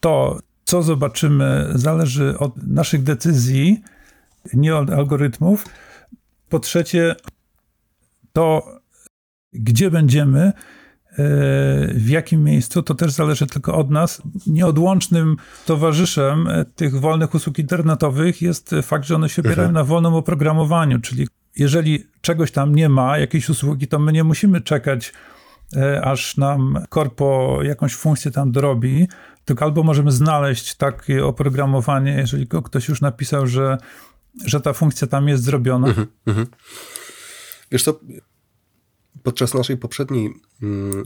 to, 0.01 0.39
co 0.67 0.83
zobaczymy, 0.83 1.69
zależy 1.75 2.39
od 2.39 2.67
naszych 2.67 3.03
decyzji, 3.03 3.83
nie 4.55 4.77
od 4.77 4.91
algorytmów. 4.91 5.65
Po 6.49 6.59
trzecie, 6.59 7.17
to 8.33 8.67
gdzie 9.53 9.91
będziemy, 9.91 10.53
w 11.95 12.09
jakim 12.09 12.45
miejscu, 12.45 12.83
to 12.83 12.95
też 12.95 13.13
zależy 13.13 13.47
tylko 13.47 13.75
od 13.75 13.91
nas. 13.91 14.23
Nieodłącznym 14.47 15.37
towarzyszem 15.67 16.49
tych 16.77 17.01
wolnych 17.01 17.35
usług 17.35 17.59
internetowych 17.59 18.43
jest 18.43 18.75
fakt, 18.83 19.05
że 19.07 19.15
one 19.15 19.29
się 19.29 19.43
opierają 19.43 19.69
mhm. 19.69 19.75
na 19.75 19.85
wolnym 19.85 20.15
oprogramowaniu, 20.15 21.01
czyli 21.01 21.29
jeżeli 21.57 22.05
czegoś 22.21 22.51
tam 22.51 22.75
nie 22.75 22.89
ma, 22.89 23.19
jakiejś 23.19 23.49
usługi, 23.49 23.89
to 23.89 23.99
my 23.99 24.13
nie 24.13 24.25
musimy 24.25 24.61
czekać, 24.61 25.13
e, 25.77 26.05
aż 26.05 26.37
nam 26.37 26.79
korpo 26.89 27.59
jakąś 27.63 27.95
funkcję 27.95 28.31
tam 28.31 28.53
dorobi, 28.53 29.09
tylko 29.47 29.65
albo 29.65 29.83
możemy 29.83 30.13
znaleźć 30.13 30.75
takie 30.75 31.25
oprogramowanie, 31.25 32.13
jeżeli 32.13 32.47
ktoś 32.65 32.89
już 32.89 33.01
napisał, 33.01 33.47
że, 33.47 33.79
że 34.45 34.61
ta 34.61 34.73
funkcja 34.73 35.07
tam 35.07 35.29
jest 35.29 35.45
zrobiona. 35.45 35.89
Mhm, 35.89 36.07
mhm. 36.27 36.47
Wiesz 37.71 37.83
co, 37.83 38.01
Podczas 39.27 39.55
naszej 39.55 39.77
poprzedniej 39.77 40.35
mm, 40.63 41.03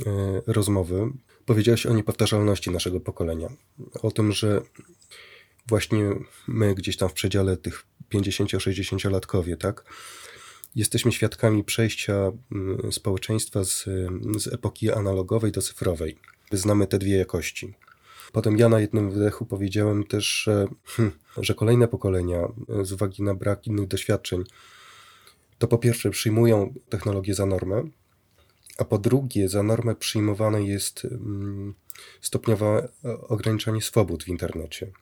e, 0.47 0.53
rozmowy 0.53 1.13
powiedziałeś 1.47 1.87
o 1.87 1.95
niepowtarzalności 1.95 2.71
naszego 2.71 3.01
pokolenia. 3.01 3.49
O 4.03 4.11
tym, 4.11 4.33
że 4.33 4.63
właśnie 5.69 6.11
my 6.49 6.75
gdzieś 6.75 6.97
tam 6.97 7.09
w 7.09 7.13
przedziale 7.13 7.57
tych 7.57 7.87
50-60-latkowie, 8.15 9.57
tak? 9.57 9.85
Jesteśmy 10.75 11.13
świadkami 11.13 11.65
przejścia 11.65 12.33
mm, 12.53 12.93
społeczeństwa 12.93 13.65
z, 13.65 13.85
z 14.39 14.47
epoki 14.53 14.93
analogowej 14.93 15.53
do 15.53 15.63
cyfrowej. 15.63 16.19
Znamy 16.53 16.87
te 16.87 16.99
dwie 16.99 17.17
jakości. 17.17 17.75
Potem 18.33 18.59
ja 18.59 18.69
na 18.69 18.81
jednym 18.81 19.11
wydechu 19.11 19.47
powiedziałem 19.47 20.05
też, 20.05 20.27
że, 20.27 20.69
hm, 20.85 21.11
że 21.37 21.55
kolejne 21.55 21.89
pokolenia, 21.89 22.49
z 22.83 22.93
uwagi 22.93 23.23
na 23.23 23.35
brak 23.35 23.67
innych 23.67 23.89
doświadczeń, 23.89 24.45
to 25.59 25.69
po 25.69 25.79
pierwsze 25.79 26.11
przyjmują 26.11 26.75
technologię 26.89 27.35
za 27.35 27.47
normę, 27.47 27.83
a 28.79 28.85
po 28.85 28.99
drugie, 28.99 29.49
za 29.49 29.63
normę 29.63 29.95
przyjmowane 29.95 30.63
jest 30.63 31.05
mm, 31.05 31.75
stopniowe 32.21 32.89
ograniczanie 33.29 33.83
swobód 33.83 34.25
w 34.25 34.29
internecie. 34.29 34.93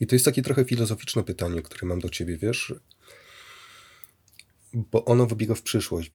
I 0.00 0.06
to 0.06 0.14
jest 0.14 0.24
takie 0.24 0.42
trochę 0.42 0.64
filozoficzne 0.64 1.24
pytanie, 1.24 1.62
które 1.62 1.88
mam 1.88 2.00
do 2.00 2.08
ciebie, 2.08 2.36
wiesz, 2.36 2.74
bo 4.74 5.04
ono 5.04 5.26
wybiega 5.26 5.54
w 5.54 5.62
przyszłość. 5.62 6.12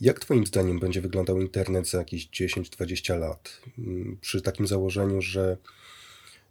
Jak 0.00 0.20
Twoim 0.20 0.46
zdaniem 0.46 0.78
będzie 0.80 1.00
wyglądał 1.00 1.40
internet 1.40 1.90
za 1.90 1.98
jakieś 1.98 2.28
10-20 2.28 3.18
lat? 3.18 3.60
Mm, 3.78 4.18
przy 4.20 4.42
takim 4.42 4.66
założeniu, 4.66 5.22
że, 5.22 5.56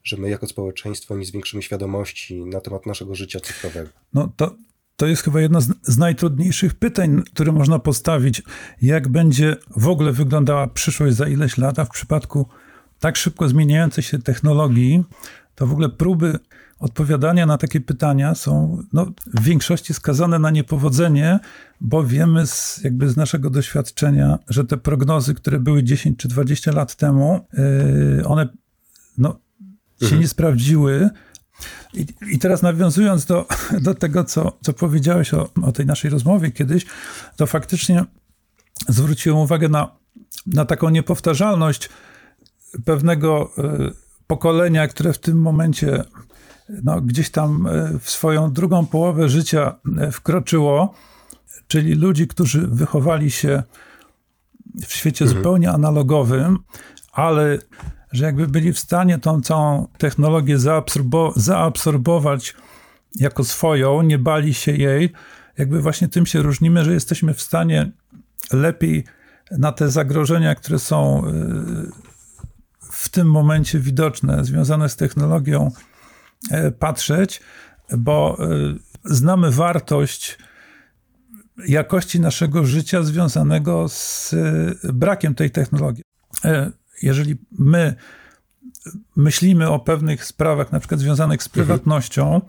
że 0.04 0.18
my 0.18 0.30
jako 0.30 0.48
społeczeństwo 0.48 1.18
nie 1.18 1.26
zwiększymy 1.26 1.64
świadomości 1.64 2.46
na 2.46 2.62
temat 2.62 2.86
naszego 2.86 3.16
życia 3.16 3.40
cyfrowego. 3.40 3.90
No 4.14 4.32
to 4.38 4.56
to 4.96 5.08
jest 5.08 5.24
chyba 5.24 5.42
jedno 5.42 5.62
z, 5.62 5.72
z, 5.82 5.98
najtrudniejszych 5.98 6.76
pytań, 6.76 7.24
które 7.34 7.52
można 7.52 7.80
postawić. 7.80 8.42
Jak 8.82 9.08
będzie 9.08 9.56
w 9.78 9.88
ogóle 9.88 10.12
wyglądała 10.12 10.68
przyszłość 10.68 11.16
za 11.16 11.28
ileś 11.28 11.58
lat, 11.58 11.80
a 11.80 11.86
w 11.86 11.90
przypadku 11.90 12.46
tak 13.00 13.16
szybko 13.16 13.50
zmieniającej 13.50 14.04
się 14.04 14.20
technologii, 14.20 15.04
to 15.56 15.68
w 15.68 15.72
ogóle 15.72 15.90
próby 15.90 16.40
odpowiadania 16.80 17.46
na 17.46 17.58
takie 17.58 17.82
pytania 17.82 18.36
są 18.36 18.84
no, 18.94 19.06
w 19.34 19.44
większości 19.44 19.94
skazane 19.94 20.40
na 20.40 20.52
niepowodzenie, 20.52 21.40
bo 21.82 22.04
wiemy 22.04 22.48
z, 22.48 22.82
jakby 22.84 23.10
z 23.10 23.18
naszego 23.18 23.50
doświadczenia, 23.50 24.40
że 24.48 24.66
te 24.66 24.78
prognozy, 24.78 25.34
które 25.34 25.60
były 25.60 25.84
10 25.84 26.20
czy 26.20 26.28
20 26.28 26.72
lat 26.72 26.96
temu, 26.96 27.46
yy, 28.18 28.26
one 28.26 28.48
no, 29.18 29.40
się 30.00 30.06
mhm. 30.06 30.22
nie 30.22 30.28
sprawdziły. 30.28 31.10
I, 31.94 32.06
I, 32.32 32.40
teraz 32.40 32.62
nawiązując 32.62 33.26
do, 33.26 33.48
do 33.82 33.96
tego, 33.96 34.24
co, 34.24 34.58
co 34.62 34.74
powiedziałeś 34.74 35.34
o, 35.34 35.50
o 35.62 35.72
tej 35.72 35.86
naszej 35.86 36.12
rozmowie 36.12 36.52
kiedyś, 36.52 36.86
to 37.36 37.48
faktycznie 37.48 38.06
zwróciłem 38.88 39.40
uwagę 39.40 39.70
na, 39.70 39.96
na 40.46 40.66
taką 40.66 40.90
niepowtarzalność 40.90 41.90
pewnego 42.86 43.52
y, 43.58 44.10
pokolenia, 44.28 44.88
które 44.88 45.14
w 45.14 45.18
tym 45.18 45.42
momencie 45.42 46.04
no, 46.84 47.02
gdzieś 47.02 47.30
tam 47.30 47.68
y, 47.68 48.00
w 48.00 48.10
swoją 48.10 48.52
drugą 48.52 48.86
połowę 48.86 49.30
życia 49.30 49.76
y, 50.08 50.12
wkroczyło, 50.12 50.94
czyli 51.68 51.96
ludzi, 51.96 52.28
którzy 52.28 52.68
wychowali 52.68 53.32
się 53.32 53.64
w 54.88 54.94
świecie 54.94 55.26
mhm. 55.26 55.38
zupełnie 55.38 55.72
analogowym, 55.72 56.60
ale 57.12 57.58
że 58.12 58.26
jakby 58.26 58.48
byli 58.48 58.74
w 58.74 58.80
stanie 58.80 59.20
tą 59.20 59.42
całą 59.42 59.88
technologię 59.98 60.60
zaabsorbo 60.60 61.34
zaabsorbować 61.36 62.56
jako 63.16 63.44
swoją, 63.44 64.02
nie 64.02 64.18
bali 64.18 64.54
się 64.54 64.72
jej. 64.72 65.14
Jakby 65.58 65.82
właśnie 65.82 66.08
tym 66.08 66.26
się 66.26 66.42
różnimy, 66.42 66.86
że 66.86 66.94
jesteśmy 66.94 67.34
w 67.34 67.42
stanie 67.42 67.92
lepiej 68.54 69.04
na 69.52 69.72
te 69.72 69.90
zagrożenia, 69.90 70.56
które 70.56 70.80
są 70.80 71.28
y, 71.28 71.32
w 72.92 73.10
tym 73.10 73.32
momencie 73.32 73.80
widoczne, 73.80 74.46
związane 74.46 74.90
z 74.90 74.96
technologią, 74.96 75.72
patrzeć, 76.80 77.42
bo 77.98 78.38
y, 78.46 78.80
znamy 79.06 79.52
wartość 79.52 80.38
jakości 81.68 82.20
naszego 82.20 82.66
życia 82.66 83.04
związanego 83.04 83.90
z 83.90 84.36
brakiem 84.94 85.36
tej 85.36 85.52
technologii 85.52 86.04
jeżeli 87.02 87.36
my 87.52 87.96
myślimy 89.16 89.70
o 89.70 89.80
pewnych 89.80 90.26
sprawach, 90.26 90.72
na 90.72 90.80
przykład 90.80 91.00
związanych 91.00 91.44
z 91.44 91.48
mhm. 91.48 91.54
prywatnością, 91.54 92.42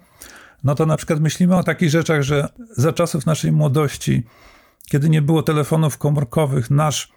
no 0.65 0.75
to 0.75 0.87
na 0.87 0.97
przykład 0.97 1.21
myślimy 1.21 1.57
o 1.57 1.63
takich 1.63 1.91
rzeczach, 1.91 2.23
że 2.23 2.49
za 2.77 2.93
czasów 2.93 3.27
naszej 3.27 3.53
młodości, 3.53 4.23
kiedy 4.87 5.09
nie 5.09 5.23
było 5.23 5.43
telefonów 5.43 5.99
komórkowych, 5.99 6.71
nasz 6.71 7.13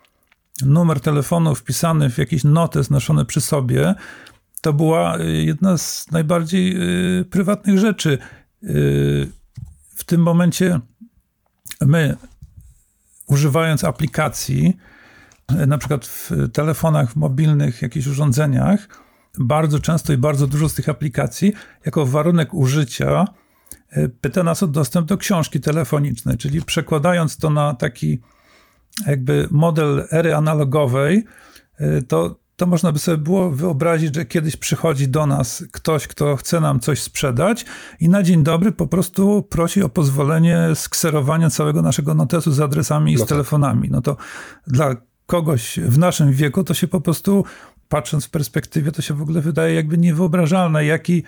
numer 0.65 0.99
telefonu 0.99 1.55
wpisany 1.55 2.09
w 2.09 2.17
jakiś 2.17 2.43
notes 2.43 2.89
noszony 2.89 3.25
przy 3.25 3.41
sobie, 3.41 3.95
to 4.63 4.73
była 4.73 5.19
y, 5.19 5.43
jedna 5.43 5.77
z 5.77 6.11
najbardziej 6.11 6.75
y, 7.19 7.25
prywatnych 7.25 7.79
rzeczy. 7.79 8.17
Y, 8.63 9.31
w 9.95 10.03
tym 10.03 10.21
momencie 10.21 10.79
my, 11.81 12.17
używając 13.27 13.83
aplikacji, 13.83 14.77
na 15.67 15.77
przykład 15.77 16.05
w 16.05 16.31
telefonach 16.53 17.15
mobilnych, 17.15 17.81
jakichś 17.81 18.07
urządzeniach, 18.07 18.87
bardzo 19.39 19.79
często 19.79 20.13
i 20.13 20.17
bardzo 20.17 20.47
dużo 20.47 20.69
z 20.69 20.73
tych 20.73 20.89
aplikacji, 20.89 21.53
jako 21.85 22.05
warunek 22.05 22.53
użycia, 22.53 23.25
pyta 24.21 24.43
nas 24.43 24.63
o 24.63 24.67
dostęp 24.67 25.07
do 25.07 25.17
książki 25.17 25.59
telefonicznej, 25.59 26.37
czyli 26.37 26.61
przekładając 26.61 27.37
to 27.37 27.49
na 27.49 27.73
taki 27.73 28.21
jakby 29.07 29.47
model 29.51 30.07
ery 30.11 30.35
analogowej, 30.35 31.23
to, 32.07 32.42
to 32.63 32.67
można 32.67 32.91
by 32.91 32.99
sobie 32.99 33.17
było 33.17 33.49
wyobrazić, 33.49 34.15
że 34.15 34.25
kiedyś 34.25 34.55
przychodzi 34.57 35.07
do 35.07 35.25
nas 35.25 35.63
ktoś, 35.71 36.07
kto 36.07 36.35
chce 36.35 36.59
nam 36.59 36.79
coś 36.79 37.01
sprzedać 37.01 37.65
i 37.99 38.09
na 38.09 38.23
dzień 38.23 38.43
dobry 38.43 38.71
po 38.71 38.87
prostu 38.87 39.43
prosi 39.49 39.83
o 39.83 39.89
pozwolenie 39.89 40.67
skserowania 40.75 41.49
całego 41.49 41.81
naszego 41.81 42.13
notesu 42.13 42.51
z 42.51 42.59
adresami 42.59 43.13
i 43.13 43.17
z 43.17 43.19
No 43.19 43.25
tak. 43.25 43.29
telefonami. 43.29 43.89
No 43.91 44.01
to 44.01 44.17
dla 44.67 44.95
kogoś 45.25 45.79
w 45.79 45.97
naszym 45.97 46.31
wieku 46.33 46.63
to 46.63 46.73
się 46.73 46.87
po 46.87 47.01
prostu, 47.01 47.45
patrząc 47.89 48.25
w 48.25 48.29
perspektywie, 48.29 48.91
to 48.91 49.01
się 49.01 49.13
w 49.13 49.21
ogóle 49.21 49.41
wydaje 49.41 49.75
jakby 49.75 49.97
niewyobrażalne, 49.97 50.85
jaki 50.85 51.23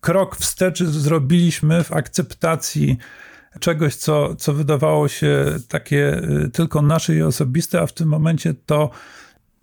krok 0.00 0.36
wstecz 0.36 0.82
zrobiliśmy 0.82 1.84
w 1.84 1.92
akceptacji 1.92 2.98
czegoś, 3.60 3.96
co, 3.96 4.34
co 4.34 4.52
wydawało 4.52 5.08
się 5.08 5.44
takie 5.68 6.22
y, 6.44 6.50
tylko 6.52 6.82
nasze 6.82 7.14
i 7.14 7.22
osobiste, 7.22 7.80
a 7.80 7.86
w 7.86 7.92
tym 7.92 8.08
momencie 8.08 8.54
to 8.66 8.90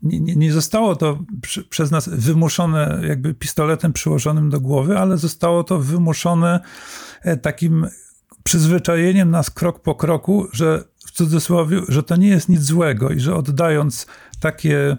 nie, 0.03 0.19
nie, 0.19 0.35
nie 0.35 0.53
zostało 0.53 0.95
to 0.95 1.19
przy, 1.41 1.63
przez 1.63 1.91
nas 1.91 2.09
wymuszone 2.09 3.01
jakby 3.07 3.33
pistoletem 3.33 3.93
przyłożonym 3.93 4.49
do 4.49 4.59
głowy, 4.59 4.97
ale 4.97 5.17
zostało 5.17 5.63
to 5.63 5.79
wymuszone 5.79 6.59
e, 7.21 7.37
takim 7.37 7.87
przyzwyczajeniem 8.43 9.31
nas 9.31 9.49
krok 9.49 9.81
po 9.81 9.95
kroku, 9.95 10.47
że 10.53 10.83
w 11.05 11.11
cudzysłowie, 11.11 11.81
że 11.87 12.03
to 12.03 12.15
nie 12.15 12.27
jest 12.27 12.49
nic 12.49 12.61
złego 12.61 13.09
i 13.09 13.19
że 13.19 13.35
oddając 13.35 14.07
takie 14.39 14.97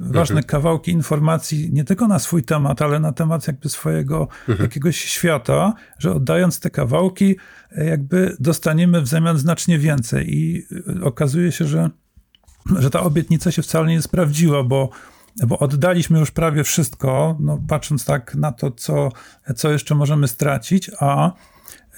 ważne 0.00 0.42
kawałki 0.42 0.90
informacji 0.90 1.72
nie 1.72 1.84
tylko 1.84 2.08
na 2.08 2.18
swój 2.18 2.42
temat, 2.42 2.82
ale 2.82 3.00
na 3.00 3.12
temat 3.12 3.46
jakby 3.46 3.68
swojego 3.68 4.28
jakiegoś 4.60 4.96
świata, 4.96 5.74
że 5.98 6.14
oddając 6.14 6.60
te 6.60 6.70
kawałki 6.70 7.36
e, 7.72 7.84
jakby 7.84 8.36
dostaniemy 8.40 9.00
w 9.00 9.08
zamian 9.08 9.38
znacznie 9.38 9.78
więcej. 9.78 10.34
I 10.34 10.66
e, 11.00 11.04
okazuje 11.04 11.52
się, 11.52 11.64
że, 11.64 11.90
że 12.78 12.90
ta 12.90 13.00
obietnica 13.00 13.52
się 13.52 13.62
wcale 13.62 13.88
nie 13.88 14.02
sprawdziła, 14.02 14.62
bo 14.62 14.90
bo 15.46 15.58
oddaliśmy 15.58 16.18
już 16.18 16.30
prawie 16.30 16.64
wszystko, 16.64 17.36
no, 17.40 17.60
patrząc 17.68 18.04
tak 18.04 18.34
na 18.34 18.52
to, 18.52 18.70
co, 18.70 19.12
co 19.56 19.70
jeszcze 19.70 19.94
możemy 19.94 20.28
stracić, 20.28 20.90
a, 21.00 21.32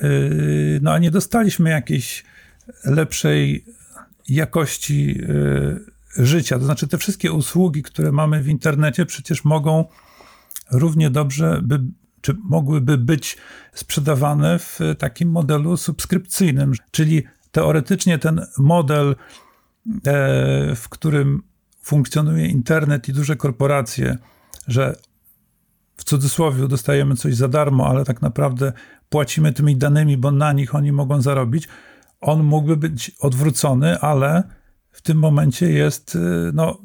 yy, 0.02 0.80
no, 0.82 0.92
a 0.92 0.98
nie 0.98 1.10
dostaliśmy 1.10 1.70
jakiejś 1.70 2.24
lepszej 2.84 3.64
jakości 4.28 5.06
yy, 5.06 5.84
życia. 6.16 6.58
To 6.58 6.64
znaczy, 6.64 6.88
te 6.88 6.98
wszystkie 6.98 7.32
usługi, 7.32 7.82
które 7.82 8.12
mamy 8.12 8.42
w 8.42 8.48
internecie, 8.48 9.06
przecież 9.06 9.44
mogą 9.44 9.84
równie 10.70 11.10
dobrze, 11.10 11.60
by, 11.62 11.80
czy 12.20 12.36
mogłyby 12.44 12.98
być 12.98 13.36
sprzedawane 13.74 14.58
w 14.58 14.78
takim 14.98 15.30
modelu 15.30 15.76
subskrypcyjnym, 15.76 16.72
czyli 16.90 17.22
teoretycznie 17.52 18.18
ten 18.18 18.46
model, 18.58 19.16
w 20.76 20.88
którym 20.90 21.42
funkcjonuje 21.82 22.46
internet 22.46 23.08
i 23.08 23.12
duże 23.12 23.36
korporacje, 23.36 24.18
że 24.68 24.96
w 25.96 26.04
cudzysłowie 26.04 26.68
dostajemy 26.68 27.16
coś 27.16 27.34
za 27.34 27.48
darmo, 27.48 27.86
ale 27.86 28.04
tak 28.04 28.22
naprawdę 28.22 28.72
płacimy 29.08 29.52
tymi 29.52 29.76
danymi, 29.76 30.16
bo 30.16 30.30
na 30.30 30.52
nich 30.52 30.74
oni 30.74 30.92
mogą 30.92 31.22
zarobić, 31.22 31.68
on 32.20 32.42
mógłby 32.42 32.76
być 32.76 33.10
odwrócony, 33.20 33.98
ale 33.98 34.42
w 34.92 35.02
tym 35.02 35.18
momencie 35.18 35.70
jest, 35.70 36.18
no, 36.52 36.78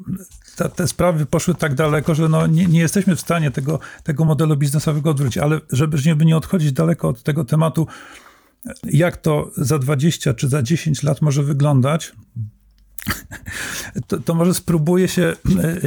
te, 0.56 0.68
te 0.68 0.88
sprawy 0.88 1.26
poszły 1.26 1.54
tak 1.54 1.74
daleko, 1.74 2.14
że 2.14 2.28
no, 2.28 2.46
nie, 2.46 2.66
nie 2.66 2.80
jesteśmy 2.80 3.16
w 3.16 3.20
stanie 3.20 3.50
tego, 3.50 3.80
tego 4.02 4.24
modelu 4.24 4.56
biznesowego 4.56 5.10
odwrócić, 5.10 5.38
ale 5.38 5.60
żeby 5.72 6.24
nie 6.24 6.36
odchodzić 6.36 6.72
daleko 6.72 7.08
od 7.08 7.22
tego 7.22 7.44
tematu, 7.44 7.86
jak 8.84 9.16
to 9.16 9.50
za 9.56 9.78
20 9.78 10.34
czy 10.34 10.48
za 10.48 10.62
10 10.62 11.02
lat 11.02 11.22
może 11.22 11.42
wyglądać, 11.42 12.12
to, 14.06 14.18
to, 14.18 14.34
może 14.34 14.54
spróbuję 14.54 15.08
się 15.08 15.36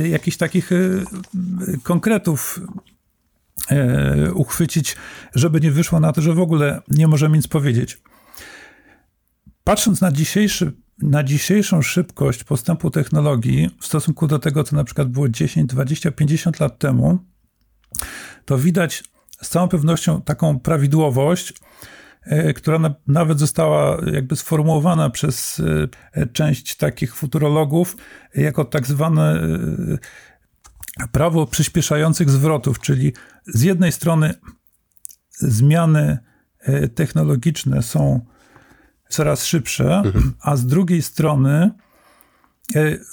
jakichś 0.09 0.37
takich 0.37 0.69
konkretów 1.83 2.59
uchwycić, 4.33 4.95
żeby 5.35 5.61
nie 5.61 5.71
wyszło 5.71 5.99
na 5.99 6.13
to, 6.13 6.21
że 6.21 6.33
w 6.33 6.39
ogóle 6.39 6.81
nie 6.87 7.07
możemy 7.07 7.37
nic 7.37 7.47
powiedzieć. 7.47 8.01
Patrząc 9.63 10.01
na, 10.01 10.11
dzisiejszy, 10.11 10.71
na 11.01 11.23
dzisiejszą 11.23 11.81
szybkość 11.81 12.43
postępu 12.43 12.89
technologii 12.89 13.69
w 13.79 13.85
stosunku 13.85 14.27
do 14.27 14.39
tego, 14.39 14.63
co 14.63 14.75
na 14.75 14.83
przykład 14.83 15.09
było 15.09 15.29
10, 15.29 15.69
20, 15.69 16.11
50 16.11 16.59
lat 16.59 16.79
temu, 16.79 17.19
to 18.45 18.57
widać 18.57 19.03
z 19.41 19.49
całą 19.49 19.67
pewnością 19.67 20.21
taką 20.21 20.59
prawidłowość, 20.59 21.53
która 22.55 22.79
na, 22.79 22.95
nawet 23.07 23.39
została 23.39 23.97
jakby 24.13 24.35
sformułowana 24.35 25.09
przez 25.09 25.61
część 26.33 26.75
takich 26.75 27.15
futurologów 27.15 27.97
jako 28.35 28.65
tak 28.65 28.87
zwane 28.87 29.41
prawo 31.11 31.45
przyspieszających 31.47 32.29
zwrotów, 32.29 32.79
czyli 32.79 33.13
z 33.47 33.61
jednej 33.61 33.91
strony 33.91 34.33
zmiany 35.31 36.17
technologiczne 36.95 37.83
są 37.83 38.25
coraz 39.09 39.45
szybsze, 39.45 40.01
mhm. 40.05 40.33
a 40.41 40.55
z 40.55 40.65
drugiej 40.65 41.01
strony 41.01 41.71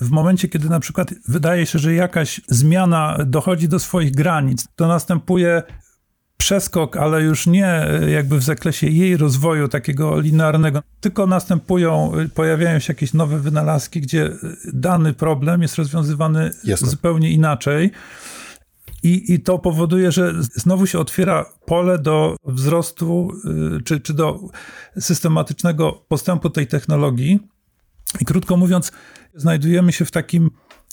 w 0.01 0.11
momencie, 0.11 0.49
kiedy 0.49 0.69
na 0.69 0.81
przykład 0.81 1.15
wydaje 1.29 1.67
się, 1.67 1.79
że 1.79 1.95
jakaś 1.95 2.41
zmiana 2.49 3.19
dochodzi 3.27 3.69
do 3.69 3.79
swoich 3.79 4.15
granic, 4.15 4.69
to 4.77 4.89
następuje 4.89 5.63
przeskok, 6.39 6.97
ale 6.97 7.23
już 7.23 7.47
nie 7.47 7.87
jakby 8.09 8.39
w 8.39 8.43
zakresie 8.43 8.87
jej 8.87 9.17
rozwoju 9.17 9.69
takiego 9.69 10.21
linearnego, 10.21 10.83
tylko 11.01 11.27
następują, 11.27 12.13
pojawiają 12.35 12.79
się 12.79 12.93
jakieś 12.93 13.15
nowe 13.15 13.39
wynalazki, 13.39 14.01
gdzie 14.01 14.31
dany 14.73 15.13
problem 15.13 15.63
jest 15.63 15.77
rozwiązywany 15.77 16.51
Jasne. 16.65 16.89
zupełnie 16.89 17.31
inaczej. 17.31 17.91
I, 19.03 19.33
I 19.35 19.41
to 19.41 19.59
powoduje, 19.59 20.13
że 20.13 20.35
znowu 20.41 20.87
się 20.87 20.99
otwiera 20.99 21.45
pole 21.67 21.99
do 21.99 22.37
wzrostu, 22.45 23.33
czy, 23.85 24.01
czy 24.01 24.15
do 24.15 24.41
systematycznego 24.99 25.93
postępu 26.09 26.51
tej 26.51 26.67
technologii. 26.67 27.41
I 28.21 28.25
krótko 28.25 28.57
mówiąc, 28.57 28.93
znajdujemy 29.35 29.93
się 29.93 30.05
w 30.05 30.11
takim 30.11 30.51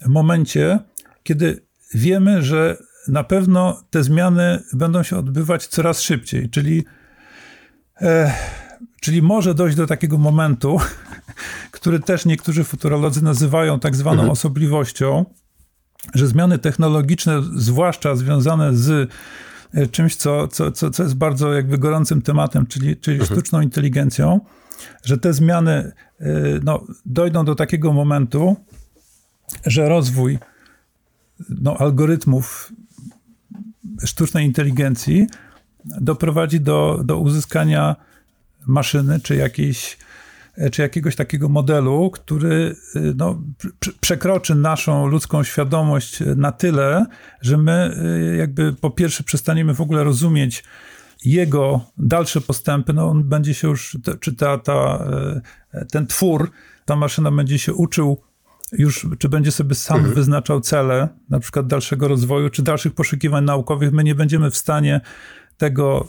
momencie, 0.08 0.80
kiedy 1.24 1.66
wiemy, 1.94 2.44
że 2.44 2.78
na 3.08 3.24
pewno 3.24 3.82
te 3.90 4.04
zmiany 4.04 4.60
będą 4.74 5.04
się 5.04 5.18
odbywać 5.18 5.68
coraz 5.68 6.02
szybciej, 6.02 6.50
czyli, 6.50 6.86
e, 8.02 8.34
czyli 9.02 9.22
może 9.22 9.54
dojść 9.54 9.78
do 9.78 9.88
takiego 9.88 10.18
momentu, 10.18 10.80
który 11.72 12.00
też 12.00 12.26
niektórzy 12.26 12.64
futurolodzy 12.64 13.24
nazywają 13.24 13.80
tak 13.80 13.96
zwaną 13.96 14.16
mhm. 14.16 14.32
osobliwością, 14.32 15.26
że 16.14 16.28
zmiany 16.28 16.60
technologiczne, 16.60 17.42
zwłaszcza 17.56 18.16
związane 18.16 18.76
z 18.76 19.12
czymś, 19.92 20.16
co, 20.16 20.48
co, 20.48 20.72
co, 20.72 20.90
co 20.90 21.04
jest 21.04 21.16
bardzo 21.16 21.54
jakby 21.54 21.78
gorącym 21.78 22.22
tematem, 22.22 22.66
czyli, 22.68 22.98
czyli 22.98 23.20
mhm. 23.20 23.36
sztuczną 23.36 23.62
inteligencją, 23.62 24.40
że 25.04 25.18
te 25.18 25.34
zmiany 25.34 25.92
no, 26.64 26.84
dojdą 27.06 27.46
do 27.46 27.56
takiego 27.56 27.94
momentu, 27.94 28.56
że 29.66 29.90
rozwój 29.90 30.40
no, 31.50 31.78
algorytmów 31.78 32.74
sztucznej 34.06 34.46
inteligencji 34.46 35.28
doprowadzi 35.86 36.62
do, 36.62 37.02
do 37.06 37.20
uzyskania 37.20 37.96
maszyny 38.68 39.20
czy 39.20 39.36
jakiejś 39.36 39.98
czy 40.72 40.82
jakiegoś 40.82 41.16
takiego 41.16 41.50
modelu, 41.50 42.10
który 42.10 42.76
no, 43.16 43.42
przekroczy 44.02 44.56
naszą 44.56 45.08
ludzką 45.08 45.44
świadomość 45.44 46.20
na 46.36 46.52
tyle, 46.52 47.06
że 47.42 47.58
my 47.58 47.96
jakby 48.38 48.74
po 48.74 48.90
pierwsze 48.90 49.24
przestaniemy 49.24 49.74
w 49.74 49.82
ogóle 49.82 50.04
rozumieć 50.04 50.64
jego 51.26 51.82
dalsze 51.98 52.42
postępy, 52.42 52.94
no 52.94 53.10
on 53.10 53.24
będzie 53.24 53.54
się 53.54 53.68
już, 53.68 53.98
czy 54.20 54.36
ta, 54.36 54.58
ta, 54.58 55.08
ten 55.92 56.08
twór, 56.08 56.52
ta 56.86 56.96
maszyna 56.96 57.32
będzie 57.32 57.60
się 57.60 57.74
uczył 57.74 58.22
już, 58.72 59.08
czy 59.20 59.30
będzie 59.30 59.52
sobie 59.52 59.76
sam 59.76 59.98
mhm. 59.98 60.16
wyznaczał 60.16 60.62
cele, 60.62 61.08
na 61.30 61.40
przykład 61.40 61.68
dalszego 61.68 62.08
rozwoju, 62.08 62.50
czy 62.50 62.64
dalszych 62.64 62.94
poszukiwań 62.94 63.44
naukowych, 63.44 63.92
my 63.92 64.04
nie 64.04 64.16
będziemy 64.16 64.52
w 64.52 64.58
stanie 64.58 65.02
tego 65.58 66.08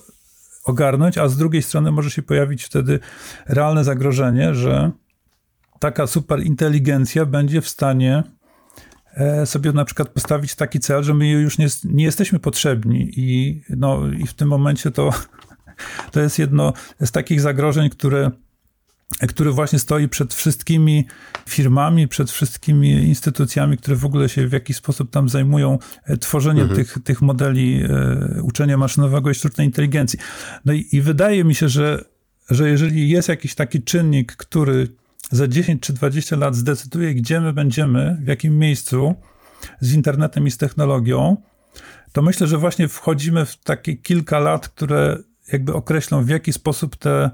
ogarnąć, 0.65 1.19
a 1.19 1.29
z 1.29 1.37
drugiej 1.37 1.63
strony 1.63 1.91
może 1.91 2.11
się 2.11 2.23
pojawić 2.23 2.65
wtedy 2.65 3.01
realne 3.47 3.85
zagrożenie, 3.85 4.55
że 4.55 4.91
taka 5.79 6.07
superinteligencja 6.07 7.27
będzie 7.27 7.61
w 7.61 7.69
stanie 7.69 8.23
sobie 9.45 9.73
na 9.73 9.85
przykład 9.85 10.09
postawić 10.09 10.55
taki 10.55 10.81
cel, 10.81 11.03
że 11.03 11.15
my 11.15 11.29
już 11.29 11.59
nie, 11.59 11.67
nie 11.85 12.05
jesteśmy 12.05 12.39
potrzebni 12.39 13.13
i, 13.17 13.63
no, 13.71 14.01
i 14.19 14.27
w 14.27 14.35
tym 14.35 14.49
momencie 14.49 14.91
to, 14.91 15.11
to 16.13 16.21
jest 16.21 16.39
jedno 16.39 16.73
z 17.01 17.13
takich 17.13 17.41
zagrożeń, 17.41 17.91
które 17.91 18.31
który 19.29 19.53
właśnie 19.53 19.79
stoi 19.79 20.09
przed 20.09 20.35
wszystkimi 20.35 21.07
firmami, 21.49 22.09
przed 22.09 22.31
wszystkimi 22.31 22.91
instytucjami, 22.91 23.77
które 23.77 23.97
w 23.97 24.05
ogóle 24.05 24.29
się 24.29 24.49
w 24.49 24.53
jakiś 24.53 24.77
sposób 24.77 25.11
tam 25.11 25.29
zajmują 25.29 25.79
tworzeniem 26.21 26.69
mhm. 26.69 26.85
tych, 26.85 26.99
tych 27.05 27.23
modeli 27.23 27.83
e, 27.85 28.43
uczenia 28.43 28.77
maszynowego 28.77 29.31
i 29.31 29.35
sztucznej 29.35 29.67
inteligencji. 29.67 30.19
No 30.65 30.73
i, 30.73 30.87
i 30.93 31.01
wydaje 31.01 31.45
mi 31.45 31.55
się, 31.55 31.69
że, 31.69 32.05
że 32.51 32.71
jeżeli 32.71 33.09
jest 33.09 33.29
jakiś 33.29 33.55
taki 33.55 33.83
czynnik, 33.83 34.37
który 34.37 34.89
za 35.31 35.49
10 35.49 35.83
czy 35.83 35.93
20 35.93 36.37
lat 36.37 36.55
zdecyduje, 36.57 37.15
gdzie 37.15 37.41
my 37.41 37.53
będziemy, 37.53 38.19
w 38.23 38.27
jakim 38.27 38.59
miejscu, 38.59 39.15
z 39.81 39.93
internetem 39.93 40.47
i 40.47 40.51
z 40.51 40.57
technologią, 40.57 41.37
to 42.13 42.23
myślę, 42.23 42.47
że 42.47 42.59
właśnie 42.59 42.89
wchodzimy 42.89 43.47
w 43.47 43.57
takie 43.57 43.97
kilka 43.97 44.39
lat, 44.39 44.69
które 44.69 45.19
jakby 45.53 45.75
określą, 45.75 46.25
w 46.25 46.29
jaki 46.29 46.53
sposób 46.53 46.97
te, 46.97 47.31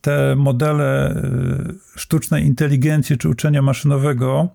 te 0.00 0.36
modele 0.36 1.14
y, 1.96 1.98
sztucznej 1.98 2.46
inteligencji 2.46 3.18
czy 3.18 3.28
uczenia 3.28 3.62
maszynowego 3.62 4.48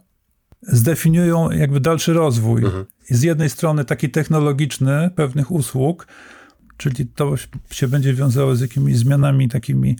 zdefiniują 0.62 1.52
jakby 1.52 1.80
dalszy 1.80 2.14
rozwój. 2.14 2.66
Mhm. 2.66 2.86
Z 3.10 3.24
jednej 3.24 3.50
strony 3.50 3.86
taki 3.86 4.10
technologiczny 4.10 5.10
pewnych 5.16 5.52
usług, 5.52 6.08
czyli 6.78 7.06
to 7.06 7.36
się 7.72 7.88
będzie 7.88 8.14
wiązało 8.14 8.56
z 8.56 8.62
jakimiś 8.62 8.98
zmianami 8.98 9.50
takimi 9.50 9.96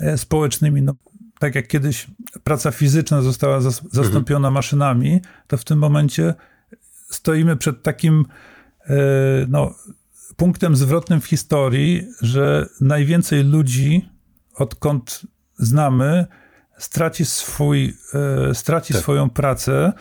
e, 0.00 0.18
społecznymi. 0.18 0.82
No, 0.82 0.94
tak 1.38 1.54
jak 1.54 1.68
kiedyś 1.68 2.06
praca 2.44 2.70
fizyczna 2.70 3.22
została 3.22 3.60
zastąpiona 3.92 4.48
mhm. 4.48 4.54
maszynami, 4.54 5.20
to 5.46 5.56
w 5.56 5.64
tym 5.64 5.78
momencie 5.78 6.34
stoimy 7.10 7.56
przed 7.56 7.82
takim 7.82 8.24
e, 8.86 8.94
no, 9.48 9.74
punktem 10.36 10.76
zwrotnym 10.76 11.20
w 11.20 11.26
historii, 11.26 12.06
że 12.20 12.68
najwięcej 12.80 13.44
ludzi, 13.44 14.08
odkąd 14.54 15.20
znamy, 15.58 16.26
straci, 16.78 17.24
swój, 17.24 17.96
e, 18.50 18.54
straci 18.54 18.92
tak. 18.92 19.02
swoją 19.02 19.30
pracę 19.30 19.92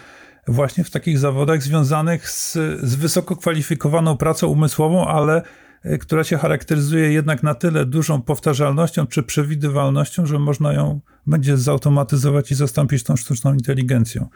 właśnie 0.47 0.83
w 0.83 0.89
takich 0.89 1.19
zawodach 1.19 1.63
związanych 1.63 2.29
z, 2.29 2.53
z 2.83 2.95
wysoko 2.95 3.35
kwalifikowaną 3.35 4.17
pracą 4.17 4.47
umysłową, 4.47 5.07
ale 5.07 5.41
e, 5.83 5.97
która 5.97 6.23
się 6.23 6.37
charakteryzuje 6.37 7.11
jednak 7.11 7.43
na 7.43 7.55
tyle 7.55 7.85
dużą 7.85 8.21
powtarzalnością 8.21 9.07
czy 9.07 9.23
przewidywalnością, 9.23 10.25
że 10.25 10.39
można 10.39 10.73
ją 10.73 10.99
będzie 11.27 11.57
zautomatyzować 11.57 12.51
i 12.51 12.55
zastąpić 12.55 13.03
tą 13.03 13.15
sztuczną 13.15 13.53
inteligencją. 13.53 14.29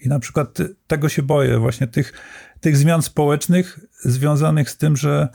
I 0.00 0.08
na 0.08 0.18
przykład 0.18 0.58
tego 0.86 1.08
się 1.08 1.22
boję, 1.22 1.58
właśnie 1.58 1.86
tych, 1.86 2.12
tych 2.60 2.76
zmian 2.76 3.02
społecznych 3.02 3.80
związanych 4.04 4.70
z 4.70 4.76
tym, 4.76 4.96
że, 4.96 5.28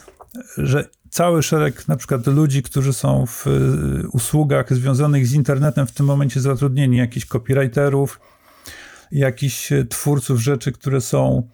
że 0.57 0.85
cały 1.09 1.43
szereg 1.43 1.87
na 1.87 1.95
przykład 1.95 2.27
ludzi, 2.27 2.63
którzy 2.63 2.93
są 2.93 3.25
w 3.25 3.47
y, 3.47 4.07
usługach 4.11 4.73
związanych 4.73 5.27
z 5.27 5.33
internetem 5.33 5.87
w 5.87 5.91
tym 5.91 6.05
momencie 6.05 6.41
zatrudnieni, 6.41 6.97
jakichś 6.97 7.25
copywriterów, 7.25 8.19
jakichś 9.11 9.73
twórców 9.89 10.39
rzeczy, 10.39 10.71
które 10.71 11.01
są 11.01 11.47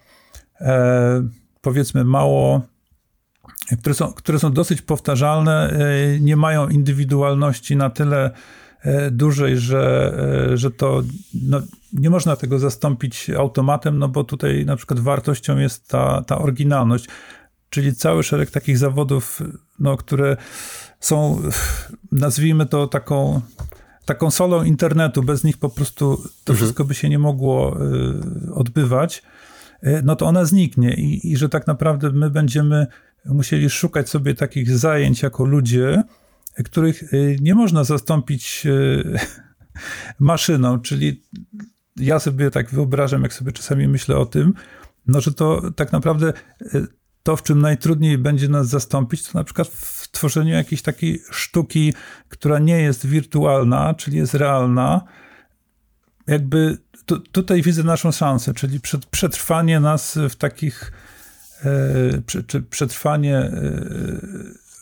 e, 0.62 1.28
powiedzmy 1.62 2.04
mało, 2.04 2.62
które 3.80 3.96
są, 3.96 4.14
które 4.14 4.40
są 4.40 4.54
dosyć 4.54 4.82
powtarzalne, 4.82 5.70
e, 5.70 6.20
nie 6.20 6.36
mają 6.36 6.70
indywidualności 6.70 7.76
na 7.76 7.90
tyle 7.90 8.32
e, 8.82 9.12
dużej, 9.12 9.58
że, 9.58 10.14
e, 10.52 10.58
że 10.58 10.72
to 10.72 11.02
no, 11.34 11.62
nie 11.94 12.10
można 12.10 12.36
tego 12.36 12.60
zastąpić 12.60 13.30
automatem, 13.30 14.00
no 14.00 14.08
bo 14.08 14.24
tutaj 14.24 14.66
na 14.66 14.76
przykład 14.76 15.00
wartością 15.00 15.58
jest 15.58 15.88
ta, 15.88 16.24
ta 16.28 16.38
oryginalność 16.38 17.08
czyli 17.74 17.96
cały 17.96 18.24
szereg 18.24 18.52
takich 18.52 18.78
zawodów, 18.78 19.42
no, 19.80 19.98
które 19.98 20.38
są, 21.00 21.42
nazwijmy 22.12 22.66
to 22.66 22.88
taką, 22.88 23.42
taką 24.06 24.32
solą 24.32 24.64
internetu, 24.64 25.24
bez 25.24 25.44
nich 25.44 25.58
po 25.58 25.70
prostu 25.70 26.18
to 26.18 26.54
mhm. 26.54 26.58
wszystko 26.58 26.86
by 26.86 26.94
się 26.94 27.10
nie 27.10 27.20
mogło 27.20 27.78
y, 28.48 28.54
odbywać, 28.54 29.24
y, 29.84 30.02
no 30.04 30.16
to 30.16 30.26
ona 30.26 30.46
zniknie 30.46 30.94
I, 30.94 31.32
i 31.32 31.38
że 31.38 31.50
tak 31.50 31.68
naprawdę 31.68 32.12
my 32.12 32.30
będziemy 32.30 32.88
musieli 33.26 33.70
szukać 33.70 34.10
sobie 34.10 34.36
takich 34.36 34.78
zajęć 34.78 35.22
jako 35.22 35.46
ludzie, 35.46 36.04
których 36.66 37.14
y, 37.14 37.38
nie 37.42 37.56
można 37.56 37.84
zastąpić 37.84 38.68
maszyną, 40.20 40.80
czyli 40.80 41.24
ja 41.96 42.20
sobie 42.20 42.52
tak 42.52 42.70
wyobrażam, 42.70 43.24
jak 43.24 43.34
sobie 43.34 43.52
czasami 43.52 43.88
myślę 43.88 44.18
o 44.18 44.26
tym, 44.26 44.54
no 45.08 45.22
że 45.22 45.34
to 45.34 45.72
tak 45.72 45.92
naprawdę 45.92 46.34
to, 47.24 47.36
w 47.36 47.44
czym 47.44 47.62
najtrudniej 47.62 48.18
będzie 48.18 48.48
nas 48.48 48.68
zastąpić, 48.68 49.24
to 49.24 49.40
na 49.40 49.44
przykład 49.44 49.68
w 49.68 50.12
tworzeniu 50.12 50.54
jakiejś 50.54 50.82
takiej 50.82 51.22
sztuki, 51.32 51.94
która 52.30 52.60
nie 52.60 52.82
jest 52.82 53.06
wirtualna, 53.06 53.94
czyli 53.94 54.18
jest 54.18 54.34
realna. 54.34 55.02
Jakby 56.28 56.78
tu, 57.06 57.20
tutaj 57.20 57.62
widzę 57.62 57.84
naszą 57.84 58.12
szansę, 58.12 58.54
czyli 58.54 58.80
przetrwanie 59.12 59.80
nas 59.80 60.20
w 60.30 60.36
takich, 60.36 60.92
e, 61.66 62.44
czy 62.48 62.62
przetrwanie 62.62 63.38
e, 63.38 63.52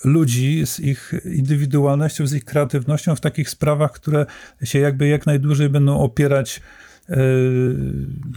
ludzi 0.04 0.66
z 0.66 0.80
ich 0.80 1.14
indywidualnością, 1.26 2.28
z 2.28 2.34
ich 2.34 2.46
kreatywnością 2.46 3.16
w 3.16 3.22
takich 3.22 3.50
sprawach, 3.50 3.92
które 3.92 4.26
się 4.64 4.80
jakby 4.80 5.08
jak 5.08 5.26
najdłużej 5.26 5.70
będą 5.70 6.00
opierać 6.00 6.62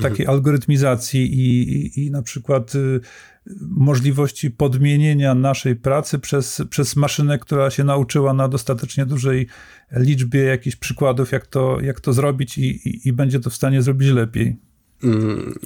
takiej 0.02 0.20
mhm. 0.20 0.30
algorytmizacji 0.30 1.34
i, 1.34 1.72
i, 1.72 2.04
i 2.06 2.10
na 2.10 2.22
przykład 2.22 2.72
możliwości 3.60 4.50
podmienienia 4.50 5.34
naszej 5.34 5.76
pracy 5.76 6.18
przez, 6.18 6.62
przez 6.70 6.96
maszynę, 6.96 7.38
która 7.38 7.70
się 7.70 7.84
nauczyła 7.84 8.32
na 8.32 8.48
dostatecznie 8.48 9.06
dużej 9.06 9.46
liczbie 9.92 10.40
jakichś 10.40 10.76
przykładów, 10.76 11.32
jak 11.32 11.46
to, 11.46 11.80
jak 11.80 12.00
to 12.00 12.12
zrobić 12.12 12.58
i, 12.58 12.88
i, 12.88 13.08
i 13.08 13.12
będzie 13.12 13.40
to 13.40 13.50
w 13.50 13.54
stanie 13.54 13.82
zrobić 13.82 14.08
lepiej. 14.08 14.56
Mm, 15.04 15.58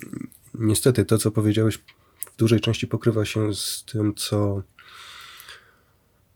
niestety, 0.54 1.04
to 1.04 1.18
co 1.18 1.30
powiedziałeś 1.30 1.78
w 2.18 2.36
dużej 2.36 2.60
części 2.60 2.86
pokrywa 2.86 3.24
się 3.24 3.54
z 3.54 3.84
tym, 3.92 4.14
co 4.14 4.62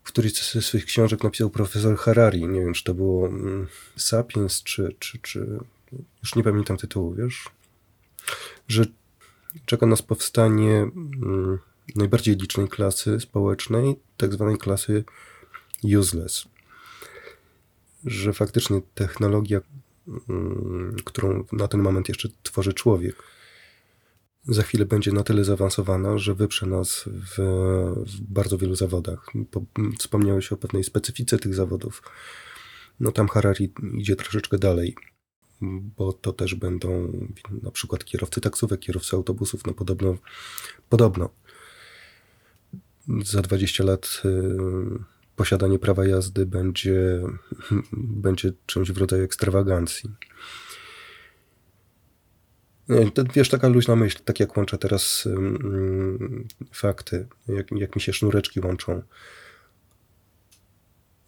w 0.04 0.08
którejś 0.08 0.52
ze 0.52 0.62
swoich 0.62 0.84
książek 0.84 1.24
napisał 1.24 1.50
profesor 1.50 1.96
Harari. 1.96 2.48
Nie 2.48 2.60
wiem, 2.60 2.74
czy 2.74 2.84
to 2.84 2.94
było 2.94 3.28
mm, 3.28 3.66
Sapiens, 3.96 4.62
czy, 4.62 4.94
czy, 4.98 5.18
czy 5.18 5.58
już 6.22 6.34
nie 6.34 6.42
pamiętam 6.42 6.76
tytułu, 6.76 7.14
wiesz? 7.14 7.48
Że 8.68 8.84
czeka 9.66 9.86
nas 9.86 10.02
powstanie 10.02 10.72
mm, 10.72 11.58
najbardziej 11.96 12.36
licznej 12.36 12.68
klasy 12.68 13.20
społecznej, 13.20 13.96
tak 14.16 14.32
zwanej 14.32 14.58
klasy 14.58 15.04
useless. 15.98 16.44
Że 18.04 18.32
faktycznie 18.32 18.80
technologia, 18.94 19.60
mm, 20.28 20.96
którą 21.04 21.44
na 21.52 21.68
ten 21.68 21.82
moment 21.82 22.08
jeszcze 22.08 22.28
tworzy 22.42 22.72
człowiek, 22.72 23.22
za 24.48 24.62
chwilę 24.62 24.84
będzie 24.84 25.12
na 25.12 25.22
tyle 25.22 25.44
zaawansowana, 25.44 26.18
że 26.18 26.34
wyprze 26.34 26.66
nas 26.66 27.04
w, 27.06 27.36
w 28.06 28.20
bardzo 28.20 28.58
wielu 28.58 28.74
zawodach. 28.74 29.26
Wspomniałeś 29.98 30.52
o 30.52 30.56
pewnej 30.56 30.84
specyfice 30.84 31.38
tych 31.38 31.54
zawodów. 31.54 32.02
No 33.00 33.12
tam 33.12 33.28
Harari 33.28 33.72
idzie 33.94 34.16
troszeczkę 34.16 34.58
dalej 34.58 34.96
bo 35.96 36.12
to 36.12 36.32
też 36.32 36.54
będą 36.54 37.12
na 37.62 37.70
przykład 37.70 38.04
kierowcy 38.04 38.40
taksówek, 38.40 38.80
kierowcy 38.80 39.16
autobusów, 39.16 39.66
no 39.66 39.74
podobno, 39.74 40.16
podobno 40.88 41.30
za 43.24 43.42
20 43.42 43.84
lat 43.84 44.22
y, 44.24 44.28
posiadanie 45.36 45.78
prawa 45.78 46.06
jazdy 46.06 46.46
będzie, 46.46 47.22
będzie 48.26 48.52
czymś 48.66 48.92
w 48.92 48.98
rodzaju 48.98 49.24
ekstrawagancji. 49.24 50.10
To, 53.14 53.24
wiesz, 53.34 53.48
taka 53.48 53.68
luźna 53.68 53.96
myśl, 53.96 54.18
tak 54.24 54.40
jak 54.40 54.56
łączę 54.56 54.78
teraz 54.78 55.28
fakty, 56.72 57.26
jak, 57.48 57.70
jak 57.70 57.96
mi 57.96 58.02
się 58.02 58.12
sznureczki 58.12 58.60
łączą. 58.60 59.02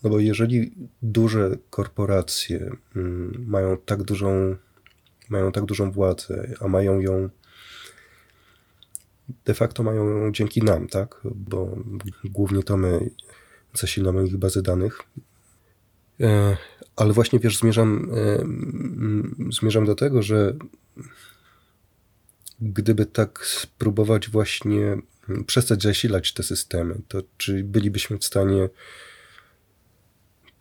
No 0.05 0.11
bo 0.11 0.21
jeżeli 0.21 0.73
duże 1.03 1.57
korporacje 1.71 2.71
mm, 2.97 3.45
mają 3.47 3.77
tak 3.77 4.03
dużą, 4.03 4.57
mają 5.29 5.53
tak 5.53 5.65
dużą 5.65 5.91
władzę, 5.91 6.55
a 6.61 6.69
mają 6.69 7.01
ją 7.01 7.29
de 9.45 9.55
facto 9.55 9.83
mają 9.83 10.09
ją 10.09 10.33
dzięki 10.33 10.63
nam, 10.63 10.89
tak? 10.89 11.21
Bo 11.25 11.77
głównie 12.25 12.63
to 12.63 12.77
my 12.77 13.11
zasilamy 13.75 14.27
ich 14.27 14.37
bazy 14.37 14.63
danych. 14.63 15.01
E, 16.21 16.57
ale 16.97 17.13
właśnie 17.13 17.39
wiesz, 17.39 17.59
zmierzam, 17.59 18.11
e, 18.15 18.41
mm, 18.41 19.49
zmierzam 19.61 19.85
do 19.85 19.95
tego, 19.95 20.23
że 20.23 20.57
gdyby 22.61 23.07
tak 23.07 23.47
spróbować 23.47 24.29
właśnie 24.29 24.97
przestać 25.47 25.83
zasilać 25.83 26.33
te 26.33 26.43
systemy, 26.43 27.01
to 27.09 27.23
czy 27.37 27.65
bylibyśmy 27.65 28.19
w 28.19 28.25
stanie 28.25 28.69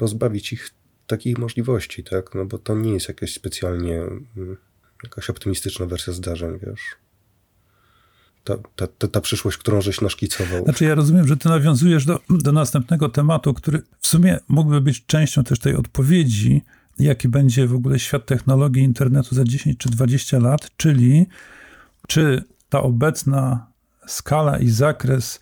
pozbawić 0.03 0.53
ich 0.53 0.69
takich 1.07 1.37
możliwości, 1.37 2.03
tak? 2.03 2.35
No 2.35 2.45
bo 2.45 2.57
to 2.57 2.75
nie 2.75 2.93
jest 2.93 3.07
jakaś 3.07 3.33
specjalnie 3.33 4.01
mm, 4.37 4.57
jakaś 5.03 5.29
optymistyczna 5.29 5.85
wersja 5.85 6.13
zdarzeń, 6.13 6.59
wiesz. 6.67 6.81
Ta, 8.43 8.57
ta, 8.75 8.87
ta, 8.87 9.07
ta 9.07 9.21
przyszłość, 9.21 9.57
którą 9.57 9.81
żeś 9.81 10.01
naszkicował. 10.01 10.63
Znaczy 10.63 10.85
ja 10.85 10.95
rozumiem, 10.95 11.27
że 11.27 11.37
ty 11.37 11.49
nawiązujesz 11.49 12.05
do, 12.05 12.19
do 12.29 12.51
następnego 12.51 13.09
tematu, 13.09 13.53
który 13.53 13.81
w 13.99 14.07
sumie 14.07 14.39
mógłby 14.47 14.81
być 14.81 15.05
częścią 15.05 15.43
też 15.43 15.59
tej 15.59 15.75
odpowiedzi, 15.75 16.61
jaki 16.99 17.27
będzie 17.27 17.67
w 17.67 17.75
ogóle 17.75 17.99
świat 17.99 18.25
technologii 18.25 18.83
internetu 18.83 19.35
za 19.35 19.43
10 19.43 19.77
czy 19.77 19.89
20 19.89 20.39
lat, 20.39 20.69
czyli 20.77 21.25
czy 22.07 22.43
ta 22.69 22.81
obecna 22.81 23.67
skala 24.07 24.59
i 24.59 24.69
zakres, 24.69 25.39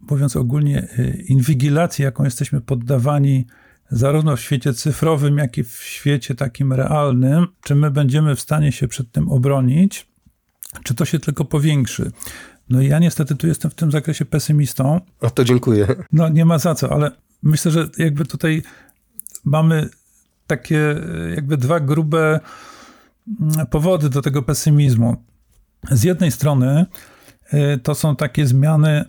mówiąc 0.00 0.36
ogólnie, 0.36 0.88
y, 0.98 1.24
inwigilacji, 1.28 2.04
jaką 2.04 2.24
jesteśmy 2.24 2.60
poddawani 2.60 3.46
zarówno 3.90 4.36
w 4.36 4.40
świecie 4.40 4.72
cyfrowym, 4.72 5.38
jak 5.38 5.58
i 5.58 5.64
w 5.64 5.82
świecie 5.82 6.34
takim 6.34 6.72
realnym, 6.72 7.46
czy 7.62 7.74
my 7.74 7.90
będziemy 7.90 8.36
w 8.36 8.40
stanie 8.40 8.72
się 8.72 8.88
przed 8.88 9.12
tym 9.12 9.28
obronić, 9.28 10.06
czy 10.82 10.94
to 10.94 11.04
się 11.04 11.18
tylko 11.18 11.44
powiększy. 11.44 12.10
No 12.70 12.80
i 12.80 12.88
ja 12.88 12.98
niestety 12.98 13.36
tu 13.36 13.46
jestem 13.46 13.70
w 13.70 13.74
tym 13.74 13.90
zakresie 13.90 14.24
pesymistą. 14.24 15.00
O 15.20 15.30
to 15.30 15.44
dziękuję. 15.44 15.86
No 16.12 16.28
nie 16.28 16.44
ma 16.44 16.58
za 16.58 16.74
co, 16.74 16.92
ale 16.92 17.10
myślę, 17.42 17.70
że 17.70 17.88
jakby 17.98 18.24
tutaj 18.24 18.62
mamy 19.44 19.88
takie 20.46 20.96
jakby 21.34 21.56
dwa 21.56 21.80
grube 21.80 22.40
mm, 23.40 23.66
powody 23.66 24.08
do 24.08 24.22
tego 24.22 24.42
pesymizmu. 24.42 25.16
Z 25.90 26.04
jednej 26.04 26.30
strony 26.30 26.86
y, 27.52 27.78
to 27.82 27.94
są 27.94 28.16
takie 28.16 28.46
zmiany, 28.46 29.04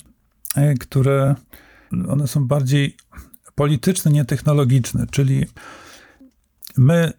y, 0.57 0.75
które 0.79 1.35
one 2.09 2.27
są 2.27 2.47
bardziej 2.47 2.97
polityczne, 3.59 4.11
nie 4.11 4.25
technologiczne, 4.25 5.05
czyli 5.11 5.45
my 6.77 7.13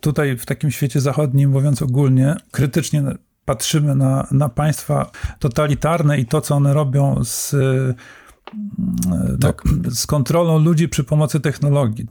tutaj 0.00 0.36
w 0.36 0.46
takim 0.46 0.70
świecie 0.70 1.00
zachodnim, 1.00 1.50
mówiąc 1.50 1.82
ogólnie, 1.82 2.36
krytycznie 2.50 3.02
patrzymy 3.44 3.94
na, 3.94 4.26
na 4.30 4.48
państwa 4.48 5.10
totalitarne 5.38 6.18
i 6.18 6.26
to, 6.26 6.40
co 6.40 6.54
one 6.54 6.74
robią 6.74 7.24
z, 7.24 7.54
mm, 7.54 7.94
tak. 9.40 9.62
no, 9.64 9.90
z 9.90 10.06
kontrolą 10.06 10.58
ludzi 10.58 10.88
przy 10.88 11.04
pomocy 11.04 11.40
technologii. 11.40 12.06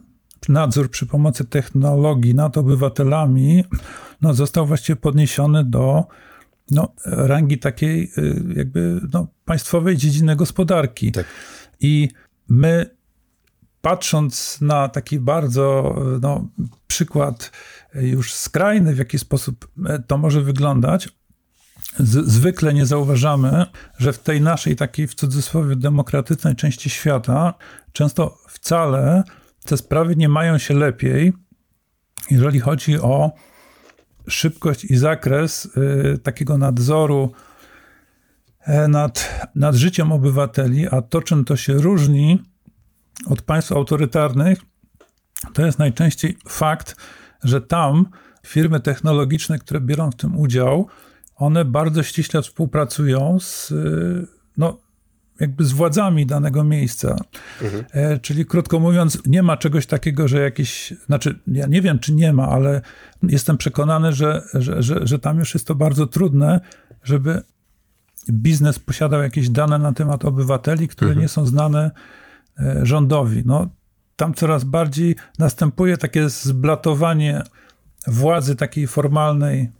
Nadzór 0.49 0.89
przy 0.89 1.05
pomocy 1.05 1.45
technologii 1.45 2.35
nad 2.35 2.57
obywatelami 2.57 3.63
no, 4.21 4.33
został 4.33 4.65
właściwie 4.65 4.95
podniesiony 4.95 5.63
do 5.63 6.03
no, 6.71 6.93
rangi 7.05 7.57
takiej 7.57 8.11
y, 8.17 8.53
jakby 8.55 9.01
no, 9.13 9.27
państwowej 9.45 9.97
dziedziny 9.97 10.35
gospodarki. 10.35 11.11
Tak. 11.11 11.25
I 11.79 12.09
my 12.47 12.95
patrząc 13.85 14.61
na 14.61 14.89
taki 14.89 15.19
bardzo 15.19 15.95
no, 16.21 16.47
przykład 16.87 17.51
już 17.93 18.33
skrajny, 18.33 18.93
w 18.93 18.97
jaki 18.97 19.19
sposób 19.19 19.67
to 20.07 20.17
może 20.17 20.41
wyglądać, 20.41 21.09
z, 21.99 22.27
zwykle 22.27 22.73
nie 22.73 22.85
zauważamy, 22.85 23.65
że 23.97 24.13
w 24.13 24.19
tej 24.19 24.41
naszej 24.41 24.75
takiej 24.75 25.07
w 25.07 25.15
cudzysłowie 25.15 25.75
demokratycznej 25.75 26.55
części 26.55 26.89
świata 26.89 27.53
często 27.93 28.37
wcale 28.47 29.23
te 29.65 29.77
sprawy 29.77 30.15
nie 30.15 30.29
mają 30.29 30.57
się 30.57 30.73
lepiej, 30.73 31.33
jeżeli 32.31 32.59
chodzi 32.59 32.99
o 32.99 33.31
szybkość 34.27 34.85
i 34.85 34.97
zakres 34.97 35.65
y, 35.65 36.17
takiego 36.17 36.57
nadzoru 36.57 37.31
y, 38.67 38.87
nad, 38.87 39.47
nad 39.55 39.75
życiem 39.75 40.11
obywateli, 40.11 40.87
a 40.87 41.01
to, 41.01 41.21
czym 41.21 41.45
to 41.45 41.55
się 41.55 41.73
różni 41.73 42.54
od 43.25 43.41
państw 43.41 43.71
autorytarnych, 43.71 44.59
to 45.53 45.65
jest 45.65 45.79
najczęściej 45.79 46.37
fakt, 46.49 46.95
że 47.43 47.61
tam 47.61 48.05
firmy 48.47 48.79
technologiczne, 48.79 49.59
które 49.59 49.81
biorą 49.81 50.11
w 50.11 50.15
tym 50.15 50.37
udział, 50.37 50.87
one 51.35 51.65
bardzo 51.65 52.03
ściśle 52.03 52.41
współpracują 52.41 53.39
z, 53.39 53.73
no, 54.57 54.77
jakby 55.39 55.65
z 55.65 55.71
władzami 55.71 56.25
danego 56.25 56.63
miejsca. 56.63 57.15
Mhm. 57.61 57.85
E, 57.91 58.19
czyli 58.19 58.45
krótko 58.45 58.79
mówiąc, 58.79 59.21
nie 59.25 59.43
ma 59.43 59.57
czegoś 59.57 59.85
takiego, 59.85 60.27
że 60.27 60.41
jakiś, 60.41 60.93
znaczy 61.05 61.39
ja 61.47 61.67
nie 61.67 61.81
wiem, 61.81 61.99
czy 61.99 62.13
nie 62.13 62.33
ma, 62.33 62.47
ale 62.47 62.81
jestem 63.23 63.57
przekonany, 63.57 64.13
że, 64.13 64.41
że, 64.53 64.83
że, 64.83 65.07
że 65.07 65.19
tam 65.19 65.39
już 65.39 65.53
jest 65.53 65.67
to 65.67 65.75
bardzo 65.75 66.07
trudne, 66.07 66.59
żeby 67.03 67.41
biznes 68.31 68.79
posiadał 68.79 69.21
jakieś 69.21 69.49
dane 69.49 69.79
na 69.79 69.93
temat 69.93 70.25
obywateli, 70.25 70.87
które 70.87 71.11
mhm. 71.11 71.21
nie 71.21 71.27
są 71.27 71.45
znane 71.45 71.91
rządowi. 72.83 73.43
No, 73.45 73.69
tam 74.15 74.33
coraz 74.33 74.63
bardziej 74.63 75.15
następuje 75.39 75.97
takie 75.97 76.29
zblatowanie 76.29 77.43
władzy 78.07 78.55
takiej 78.55 78.87
formalnej 78.87 79.71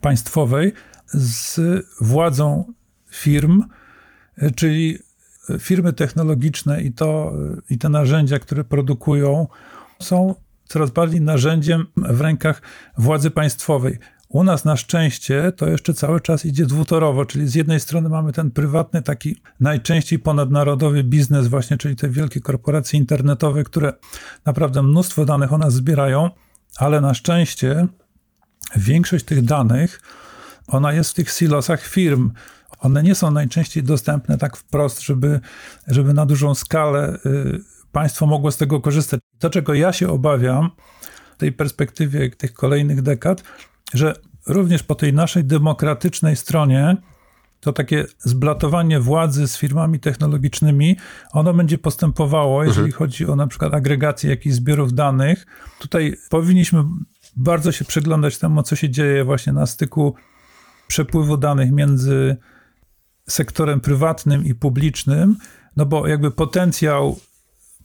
państwowej 0.00 0.72
z 1.06 1.60
władzą 2.00 2.72
firm, 3.10 3.64
czyli 4.56 4.98
firmy 5.58 5.92
technologiczne 5.92 6.82
i, 6.82 6.92
to, 6.92 7.32
i 7.70 7.78
te 7.78 7.88
narzędzia, 7.88 8.38
które 8.38 8.64
produkują, 8.64 9.46
są 10.00 10.34
coraz 10.64 10.90
bardziej 10.90 11.20
narzędziem 11.20 11.86
w 11.96 12.20
rękach 12.20 12.62
władzy 12.98 13.30
państwowej. 13.30 13.98
U 14.32 14.44
nas 14.44 14.64
na 14.64 14.76
szczęście 14.76 15.52
to 15.56 15.68
jeszcze 15.68 15.94
cały 15.94 16.20
czas 16.20 16.44
idzie 16.44 16.66
dwutorowo, 16.66 17.24
czyli 17.24 17.48
z 17.48 17.54
jednej 17.54 17.80
strony 17.80 18.08
mamy 18.08 18.32
ten 18.32 18.50
prywatny, 18.50 19.02
taki 19.02 19.36
najczęściej 19.60 20.18
ponadnarodowy 20.18 21.04
biznes, 21.04 21.48
właśnie, 21.48 21.76
czyli 21.76 21.96
te 21.96 22.08
wielkie 22.08 22.40
korporacje 22.40 22.98
internetowe, 22.98 23.64
które 23.64 23.92
naprawdę 24.44 24.82
mnóstwo 24.82 25.24
danych 25.24 25.52
o 25.52 25.58
nas 25.58 25.74
zbierają, 25.74 26.30
ale 26.76 27.00
na 27.00 27.14
szczęście 27.14 27.86
większość 28.76 29.24
tych 29.24 29.44
danych 29.44 30.00
ona 30.66 30.92
jest 30.92 31.10
w 31.10 31.14
tych 31.14 31.30
silosach 31.30 31.82
firm. 31.82 32.30
One 32.78 33.02
nie 33.02 33.14
są 33.14 33.30
najczęściej 33.30 33.82
dostępne 33.82 34.38
tak 34.38 34.56
wprost, 34.56 35.02
żeby, 35.02 35.40
żeby 35.86 36.14
na 36.14 36.26
dużą 36.26 36.54
skalę 36.54 37.18
y, 37.26 37.60
państwo 37.92 38.26
mogło 38.26 38.52
z 38.52 38.56
tego 38.56 38.80
korzystać. 38.80 39.20
To, 39.38 39.50
czego 39.50 39.74
ja 39.74 39.92
się 39.92 40.08
obawiam 40.08 40.70
w 41.34 41.36
tej 41.36 41.52
perspektywie 41.52 42.30
tych 42.30 42.52
kolejnych 42.52 43.02
dekad, 43.02 43.42
że 43.94 44.14
również 44.46 44.82
po 44.82 44.94
tej 44.94 45.12
naszej 45.12 45.44
demokratycznej 45.44 46.36
stronie 46.36 46.96
to 47.60 47.72
takie 47.72 48.06
zblatowanie 48.18 49.00
władzy 49.00 49.48
z 49.48 49.56
firmami 49.56 50.00
technologicznymi, 50.00 50.96
ono 51.32 51.54
będzie 51.54 51.78
postępowało, 51.78 52.64
jeżeli 52.64 52.86
mhm. 52.86 52.98
chodzi 52.98 53.26
o 53.26 53.36
na 53.36 53.46
przykład 53.46 53.74
agregację 53.74 54.30
jakichś 54.30 54.54
zbiorów 54.54 54.92
danych. 54.92 55.46
Tutaj 55.78 56.16
powinniśmy 56.30 56.84
bardzo 57.36 57.72
się 57.72 57.84
przyglądać 57.84 58.38
temu, 58.38 58.62
co 58.62 58.76
się 58.76 58.90
dzieje 58.90 59.24
właśnie 59.24 59.52
na 59.52 59.66
styku 59.66 60.14
przepływu 60.86 61.36
danych 61.36 61.72
między 61.72 62.36
sektorem 63.28 63.80
prywatnym 63.80 64.44
i 64.44 64.54
publicznym, 64.54 65.36
no 65.76 65.86
bo 65.86 66.06
jakby 66.06 66.30
potencjał 66.30 67.18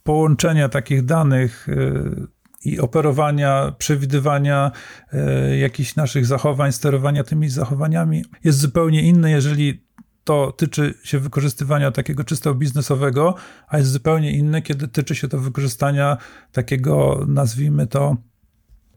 połączenia 0.04 0.70
takich 0.70 1.06
danych 1.06 1.70
y, 1.70 2.28
i 2.66 2.80
operowania, 2.80 3.76
przewidywania 3.78 4.72
y, 5.14 5.58
jakichś 5.58 5.96
naszych 5.96 6.26
zachowań, 6.26 6.72
sterowania 6.72 7.24
tymi 7.24 7.50
zachowaniami 7.50 8.24
jest 8.44 8.60
zupełnie 8.60 9.02
inny, 9.02 9.32
jeżeli 9.32 9.88
to 10.24 10.52
tyczy 10.52 10.94
się 11.04 11.20
wykorzystywania 11.20 11.92
takiego 11.92 12.24
czysto 12.24 12.56
biznesowego, 12.56 13.36
a 13.68 13.78
jest 13.78 13.92
zupełnie 13.92 14.32
inny, 14.32 14.62
kiedy 14.62 14.88
tyczy 14.88 15.16
się 15.16 15.28
to 15.28 15.40
wykorzystania 15.40 16.18
takiego, 16.52 17.26
nazwijmy 17.28 17.88
to, 17.88 18.18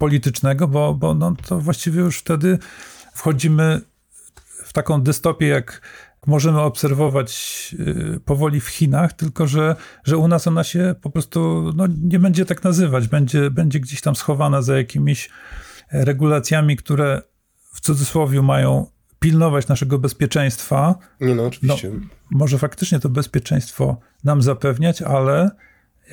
politycznego, 0.00 0.68
bo, 0.68 0.94
bo 0.94 1.14
no, 1.14 1.34
to 1.46 1.60
właściwie 1.60 2.00
już 2.00 2.18
wtedy 2.18 2.58
wchodzimy 3.14 3.80
w 4.64 4.72
taką 4.72 5.02
dystopię, 5.02 5.46
jak 5.46 5.80
możemy 6.26 6.60
obserwować 6.60 7.74
y, 8.16 8.20
powoli 8.24 8.60
w 8.60 8.68
Chinach, 8.68 9.12
tylko 9.12 9.46
że, 9.46 9.76
że 10.04 10.16
u 10.16 10.28
nas 10.28 10.46
ona 10.46 10.64
się 10.64 10.94
po 11.00 11.10
prostu 11.10 11.72
no, 11.76 11.86
nie 12.02 12.18
będzie 12.18 12.44
tak 12.44 12.64
nazywać, 12.64 13.08
będzie, 13.08 13.50
będzie 13.50 13.80
gdzieś 13.80 14.00
tam 14.00 14.16
schowana 14.16 14.62
za 14.62 14.76
jakimiś 14.76 15.30
regulacjami, 15.92 16.76
które 16.76 17.22
w 17.72 17.80
cudzysłowie 17.80 18.42
mają 18.42 18.86
pilnować 19.18 19.68
naszego 19.68 19.98
bezpieczeństwa. 19.98 20.98
Nie 21.20 21.34
no, 21.34 21.46
oczywiście. 21.46 21.90
No, 21.90 22.00
może 22.30 22.58
faktycznie 22.58 23.00
to 23.00 23.08
bezpieczeństwo 23.08 24.00
nam 24.24 24.42
zapewniać, 24.42 25.02
ale 25.02 25.50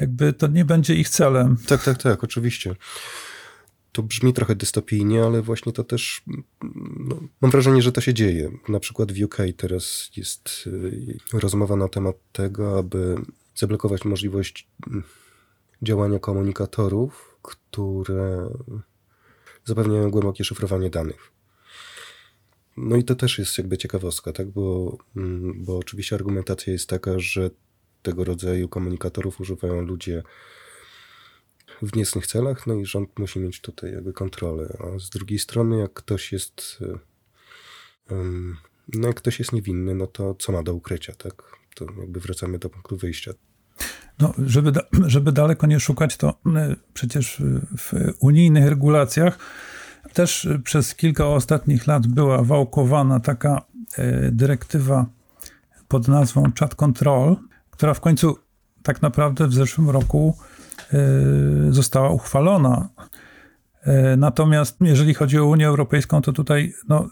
jakby 0.01 0.33
to 0.33 0.47
nie 0.47 0.65
będzie 0.65 0.95
ich 0.95 1.09
celem. 1.09 1.57
Tak, 1.67 1.83
tak, 1.83 2.03
tak, 2.03 2.23
oczywiście 2.23 2.75
to 3.91 4.03
brzmi 4.03 4.33
trochę 4.33 4.55
dystopijnie, 4.55 5.23
ale 5.23 5.41
właśnie 5.41 5.73
to 5.73 5.83
też 5.83 6.21
no, 6.99 7.19
mam 7.41 7.51
wrażenie, 7.51 7.81
że 7.81 7.91
to 7.91 8.01
się 8.01 8.13
dzieje. 8.13 8.51
Na 8.69 8.79
przykład 8.79 9.11
w 9.11 9.23
UK 9.23 9.38
teraz 9.57 10.11
jest 10.17 10.49
y, 10.67 11.17
rozmowa 11.33 11.75
na 11.75 11.88
temat 11.88 12.15
tego, 12.31 12.79
aby 12.79 13.15
zablokować 13.55 14.05
możliwość 14.05 14.67
mm, 14.88 15.03
działania 15.81 16.19
komunikatorów, 16.19 17.38
które 17.41 18.49
zapewniają 19.65 20.11
głębokie 20.11 20.43
szyfrowanie 20.43 20.89
danych. 20.89 21.31
No 22.77 22.95
i 22.95 23.03
to 23.03 23.15
też 23.15 23.39
jest 23.39 23.57
jakby 23.57 23.77
ciekawostka, 23.77 24.33
tak? 24.33 24.49
Bo, 24.49 24.97
mm, 25.15 25.65
bo 25.65 25.77
oczywiście 25.77 26.15
argumentacja 26.15 26.73
jest 26.73 26.89
taka, 26.89 27.19
że 27.19 27.49
tego 28.01 28.23
rodzaju 28.23 28.67
komunikatorów 28.67 29.41
używają 29.41 29.81
ludzie 29.81 30.23
w 31.82 31.95
niecnych 31.95 32.28
celach, 32.28 32.68
no 32.68 32.74
i 32.74 32.86
rząd 32.86 33.20
musi 33.20 33.39
mieć 33.39 33.61
tutaj 33.61 33.91
jakby 33.91 34.13
kontrolę. 34.13 34.78
A 34.80 34.99
z 34.99 35.09
drugiej 35.09 35.39
strony, 35.39 35.78
jak 35.80 35.93
ktoś 35.93 36.32
jest 36.32 36.80
no 38.93 39.07
jak 39.07 39.15
ktoś 39.15 39.39
jest 39.39 39.53
niewinny, 39.53 39.95
no 39.95 40.07
to 40.07 40.36
co 40.36 40.51
ma 40.51 40.63
do 40.63 40.74
ukrycia, 40.74 41.13
tak? 41.13 41.43
To 41.76 41.86
jakby 41.99 42.20
wracamy 42.20 42.59
do 42.59 42.70
punktu 42.70 42.97
wyjścia. 42.97 43.32
No, 44.20 44.34
żeby, 44.45 44.72
da, 44.72 44.82
żeby 45.07 45.32
daleko 45.32 45.68
nie 45.68 45.80
szukać, 45.80 46.18
to 46.18 46.39
e, 46.55 46.76
przecież 46.93 47.41
w 47.78 47.93
unijnych 48.20 48.70
regulacjach 48.70 49.39
też 50.13 50.47
przez 50.63 50.95
kilka 50.95 51.28
ostatnich 51.28 51.88
lat 51.88 52.07
była 52.07 52.43
wałkowana 52.43 53.20
taka 53.20 53.65
e, 53.97 54.32
dyrektywa 54.32 55.05
pod 55.88 56.07
nazwą 56.07 56.51
Chat 56.59 56.76
Control, 56.76 57.36
która 57.72 57.93
w 57.93 58.01
końcu 58.01 58.38
tak 58.84 59.01
naprawdę 59.01 59.47
w 59.47 59.53
zeszłym 59.53 59.89
roku 59.89 60.38
Y, 60.56 60.56
została 61.69 62.09
uchwalona. 62.09 62.89
Natomiast 64.17 64.77
jeżeli 64.81 65.13
chodzi 65.13 65.39
o 65.39 65.45
Unię 65.45 65.67
Europejską, 65.67 66.21
to 66.21 66.33
tutaj 66.33 66.73
no, 66.89 67.09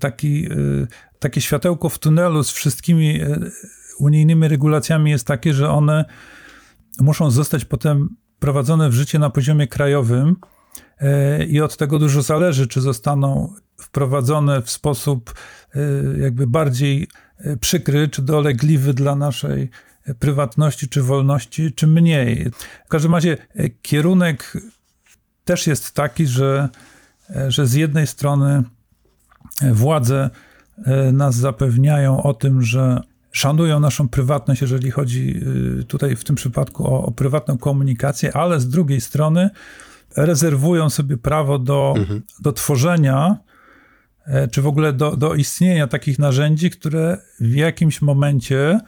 taki, 0.00 0.48
takie 1.18 1.40
światełko 1.40 1.88
w 1.88 1.98
tunelu 1.98 2.44
z 2.44 2.50
wszystkimi 2.50 3.20
unijnymi 3.98 4.48
regulacjami 4.48 5.10
jest 5.10 5.26
takie, 5.26 5.54
że 5.54 5.70
one 5.70 6.04
muszą 7.00 7.30
zostać 7.30 7.64
potem 7.64 8.16
prowadzone 8.38 8.90
w 8.90 8.92
życie 8.92 9.18
na 9.18 9.30
poziomie 9.30 9.66
krajowym 9.66 10.36
i 11.48 11.60
od 11.60 11.76
tego 11.76 11.98
dużo 11.98 12.22
zależy, 12.22 12.66
czy 12.66 12.80
zostaną 12.80 13.52
wprowadzone 13.80 14.62
w 14.62 14.70
sposób 14.70 15.34
jakby 16.18 16.46
bardziej 16.46 17.08
przykry, 17.60 18.08
czy 18.08 18.22
dolegliwy 18.22 18.94
dla 18.94 19.16
naszej 19.16 19.70
prywatności 20.18 20.88
czy 20.88 21.02
wolności, 21.02 21.72
czy 21.72 21.86
mniej. 21.86 22.50
W 22.86 22.88
każdym 22.88 23.14
razie 23.14 23.36
kierunek 23.82 24.56
też 25.44 25.66
jest 25.66 25.92
taki, 25.92 26.26
że, 26.26 26.68
że 27.48 27.66
z 27.66 27.74
jednej 27.74 28.06
strony 28.06 28.62
władze 29.72 30.30
nas 31.12 31.34
zapewniają 31.34 32.22
o 32.22 32.34
tym, 32.34 32.62
że 32.62 33.00
szanują 33.32 33.80
naszą 33.80 34.08
prywatność, 34.08 34.60
jeżeli 34.60 34.90
chodzi 34.90 35.40
tutaj 35.88 36.16
w 36.16 36.24
tym 36.24 36.36
przypadku 36.36 36.94
o, 36.94 37.02
o 37.04 37.10
prywatną 37.10 37.58
komunikację, 37.58 38.36
ale 38.36 38.60
z 38.60 38.68
drugiej 38.68 39.00
strony 39.00 39.50
rezerwują 40.16 40.90
sobie 40.90 41.16
prawo 41.16 41.58
do, 41.58 41.94
mhm. 41.96 42.22
do 42.40 42.52
tworzenia 42.52 43.36
czy 44.50 44.62
w 44.62 44.66
ogóle 44.66 44.92
do, 44.92 45.16
do 45.16 45.34
istnienia 45.34 45.86
takich 45.86 46.18
narzędzi, 46.18 46.70
które 46.70 47.18
w 47.40 47.54
jakimś 47.54 48.02
momencie 48.02 48.80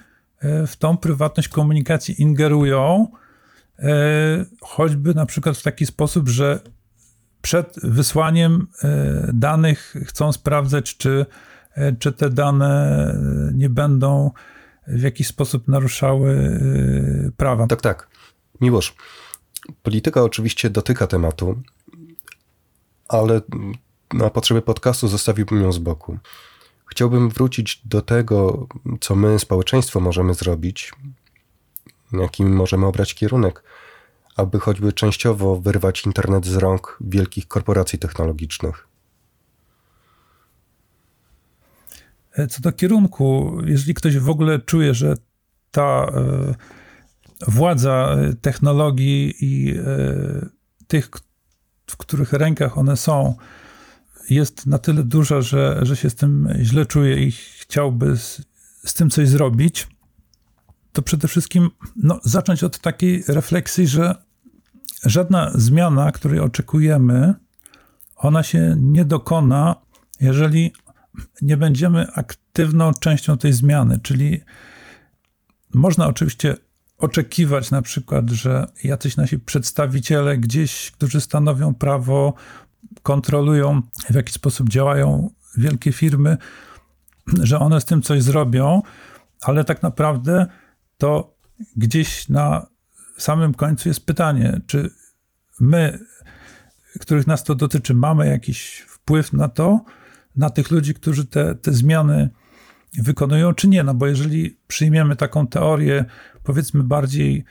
w 0.43 0.77
tą 0.79 0.97
prywatność 0.97 1.49
komunikacji 1.49 2.23
ingerują, 2.23 3.07
choćby 4.61 5.15
na 5.15 5.27
przykład 5.27 5.57
w 5.57 5.63
taki 5.63 5.87
sposób, 5.87 6.29
że 6.29 6.61
przed 7.43 7.75
wysłaniem 7.83 8.67
danych 9.33 9.97
chcą 10.07 10.33
sprawdzać, 10.33 10.97
czy, 10.97 11.27
czy 11.99 12.13
te 12.13 12.31
dane 12.31 13.15
nie 13.55 13.71
będą 13.71 14.31
w 14.87 15.03
jakiś 15.03 15.27
sposób 15.27 15.69
naruszały 15.69 16.61
prawa. 17.37 17.67
Tak, 17.67 17.81
tak. 17.81 18.09
Miłosz, 18.61 18.95
polityka 19.83 20.23
oczywiście 20.23 20.71
dotyka 20.71 21.07
tematu, 21.07 21.63
ale 23.09 23.41
na 24.15 24.31
potrzeby 24.31 24.63
podcastu 24.63 25.09
zostawiłbym 25.09 25.63
ją 25.63 25.73
z 25.73 25.79
boku. 25.79 26.19
Chciałbym 26.91 27.31
wrócić 27.31 27.81
do 27.85 28.03
tego, 28.03 28.67
co 29.01 29.15
my, 29.15 29.39
społeczeństwo, 29.39 30.01
możemy 30.01 30.35
zrobić, 30.35 30.93
jakim 32.13 32.57
możemy 32.57 32.87
obrać 32.87 33.15
kierunek, 33.15 33.63
aby 34.37 34.61
choćby 34.61 34.93
częściowo 34.93 35.57
wyrwać 35.57 36.07
internet 36.07 36.47
z 36.47 36.57
rąk 36.57 36.99
wielkich 37.01 37.49
korporacji 37.49 37.99
technologicznych. 37.99 38.89
Co 42.51 42.61
do 42.61 42.73
kierunku, 42.73 43.59
jeżeli 43.65 43.95
ktoś 43.95 44.19
w 44.19 44.29
ogóle 44.29 44.59
czuje, 44.59 44.95
że 44.95 45.15
ta 45.71 46.13
e, 46.15 46.55
władza 47.47 48.17
technologii 48.41 49.35
i 49.41 49.79
e, 49.79 49.83
tych, 50.87 51.11
w 51.87 51.97
których 51.97 52.33
rękach 52.33 52.79
one 52.79 52.97
są, 52.97 53.37
jest 54.31 54.67
na 54.67 54.79
tyle 54.79 55.03
duża, 55.03 55.41
że, 55.41 55.79
że 55.83 55.97
się 55.97 56.11
z 56.11 56.15
tym 56.15 56.49
źle 56.63 56.87
czuje 56.87 57.27
i 57.27 57.33
chciałby 57.33 58.17
z, 58.17 58.43
z 58.85 58.95
tym 58.95 59.11
coś 59.11 59.29
zrobić, 59.29 59.89
to 60.93 61.03
przede 61.03 61.29
wszystkim 61.29 61.71
no, 61.97 62.21
zacząć 62.25 62.65
od 62.65 62.79
takiej 62.79 63.25
refleksji, 63.29 63.87
że 63.87 64.15
żadna 65.05 65.51
zmiana, 65.55 66.13
której 66.13 66.41
oczekujemy, 66.41 67.35
ona 68.17 68.43
się 68.43 68.77
nie 68.79 69.05
dokona, 69.05 69.77
jeżeli 70.21 70.73
nie 71.43 71.57
będziemy 71.57 72.13
aktywną 72.13 72.93
częścią 72.95 73.39
tej 73.39 73.53
zmiany. 73.53 74.01
Czyli 74.03 74.41
można 75.75 76.07
oczywiście 76.07 76.57
oczekiwać 76.99 77.71
na 77.71 77.83
przykład, 77.83 78.31
że 78.31 78.67
jacyś 78.85 79.17
nasi 79.17 79.39
przedstawiciele 79.39 80.39
gdzieś, 80.39 80.91
którzy 80.91 81.21
stanowią 81.21 81.75
prawo, 81.75 82.35
kontrolują, 83.03 83.83
w 84.11 84.15
jaki 84.15 84.33
sposób 84.33 84.69
działają 84.69 85.31
wielkie 85.57 85.93
firmy, 85.93 86.37
że 87.43 87.59
one 87.59 87.81
z 87.81 87.85
tym 87.85 88.03
coś 88.03 88.23
zrobią, 88.23 88.83
ale 89.41 89.65
tak 89.65 89.83
naprawdę 89.83 90.47
to 90.99 91.35
gdzieś 91.77 92.29
na 92.29 92.67
samym 93.19 93.55
końcu 93.55 93.89
jest 93.89 94.07
pytanie, 94.07 94.61
czy 94.67 94.91
my, 95.61 95.99
których 97.01 97.27
nas 97.27 97.45
to 97.45 97.55
dotyczy, 97.55 97.95
mamy 97.95 98.29
jakiś 98.29 98.85
wpływ 98.89 99.33
na 99.33 99.49
to, 99.49 99.85
na 100.37 100.51
tych 100.51 100.71
ludzi, 100.71 100.95
którzy 100.95 101.27
te, 101.27 101.55
te 101.55 101.73
zmiany 101.73 102.31
wykonują, 102.99 103.55
czy 103.55 103.69
nie? 103.69 103.83
No 103.83 103.95
bo 103.95 104.07
jeżeli 104.07 104.59
przyjmiemy 104.67 105.17
taką 105.17 105.47
teorię, 105.47 106.05
powiedzmy 106.45 106.83
bardziej, 106.83 107.45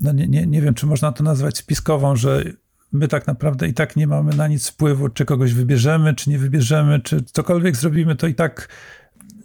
no 0.00 0.12
nie, 0.12 0.28
nie, 0.28 0.46
nie 0.46 0.62
wiem, 0.62 0.74
czy 0.74 0.86
można 0.86 1.12
to 1.12 1.24
nazwać 1.24 1.58
spiskową, 1.58 2.16
że 2.16 2.44
my 2.92 3.08
tak 3.08 3.26
naprawdę 3.26 3.68
i 3.68 3.74
tak 3.74 3.96
nie 3.96 4.06
mamy 4.06 4.36
na 4.36 4.48
nic 4.48 4.68
wpływu, 4.68 5.08
czy 5.08 5.24
kogoś 5.24 5.54
wybierzemy, 5.54 6.14
czy 6.14 6.30
nie 6.30 6.38
wybierzemy, 6.38 7.00
czy 7.00 7.22
cokolwiek 7.22 7.76
zrobimy, 7.76 8.16
to 8.16 8.26
i 8.26 8.34
tak 8.34 8.68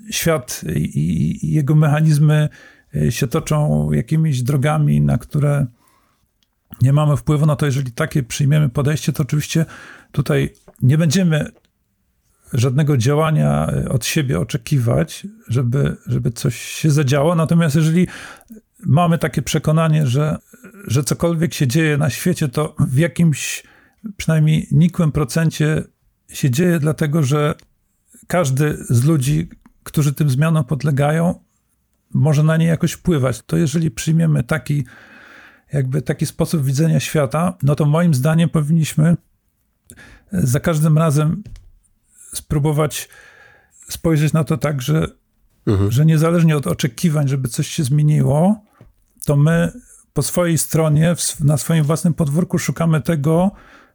świat 0.10 0.62
i, 0.76 1.54
jego 1.54 1.76
mechanizmy 1.76 2.50
e, 2.96 3.12
się 3.12 3.28
toczą 3.28 3.92
jakimiś 3.92 4.44
drogami, 4.44 5.02
na 5.02 5.18
które 5.18 5.66
nie 6.82 6.94
mamy 6.94 7.18
wpływu. 7.18 7.46
No 7.46 7.56
to 7.56 7.66
jeżeli 7.66 7.92
takie 7.92 8.24
przyjmiemy 8.24 8.70
podejście, 8.70 9.14
to 9.14 9.24
oczywiście 9.24 9.66
tutaj 10.12 10.54
nie 10.82 10.98
będziemy 10.98 11.52
żadnego 12.54 12.98
działania 12.98 13.68
e, 13.68 13.90
od 13.90 14.06
siebie 14.06 14.40
oczekiwać, 14.40 15.28
żeby, 15.48 15.98
żeby 16.08 16.32
coś 16.32 16.62
się 16.62 16.92
zadziało. 16.92 17.36
Natomiast 17.36 17.76
jeżeli 17.76 18.08
mamy 18.86 19.18
takie 19.18 19.42
przekonanie, 19.42 20.08
że, 20.08 20.38
że 20.88 21.04
cokolwiek 21.04 21.54
się 21.54 21.68
dzieje 21.68 21.98
na 21.98 22.10
świecie, 22.10 22.48
to 22.50 22.76
w 22.80 22.98
jakimś 22.98 23.64
przynajmniej 24.18 24.68
nikłym 24.72 25.12
procencie 25.12 25.84
się 26.30 26.50
dzieje, 26.50 26.80
dlatego 26.80 27.24
że 27.24 27.56
każdy 28.28 28.78
z 28.90 29.04
ludzi, 29.04 29.50
którzy 29.84 30.14
tym 30.14 30.30
zmianom 30.30 30.64
podlegają, 30.64 31.44
może 32.14 32.44
na 32.44 32.58
nie 32.58 32.66
jakoś 32.66 32.92
wpływać. 32.92 33.42
To 33.42 33.58
jeżeli 33.58 33.92
przyjmiemy 33.92 34.44
taki, 34.44 34.86
jakby 35.74 36.02
taki 36.02 36.26
sposób 36.26 36.66
widzenia 36.66 37.00
świata, 37.00 37.58
no 37.64 37.76
to 37.76 37.86
moim 37.86 38.14
zdaniem 38.14 38.50
powinniśmy 38.50 39.18
za 40.32 40.60
każdym 40.60 40.98
razem 40.98 41.44
spróbować 42.34 43.10
spojrzeć 43.90 44.34
na 44.34 44.44
to 44.44 44.58
tak, 44.58 44.82
że, 44.82 45.08
mhm. 45.68 45.92
że 45.92 46.06
niezależnie 46.06 46.58
od 46.58 46.68
oczekiwań, 46.68 47.28
żeby 47.28 47.48
coś 47.48 47.68
się 47.68 47.84
zmieniło, 47.84 48.64
to 49.26 49.36
my 49.36 49.72
po 50.14 50.22
swojej 50.22 50.58
stronie, 50.58 51.16
na 51.44 51.58
swoim 51.58 51.84
własnym 51.84 52.14
podwórku 52.14 52.60
szukamy 52.60 53.02
tego, 53.02 53.52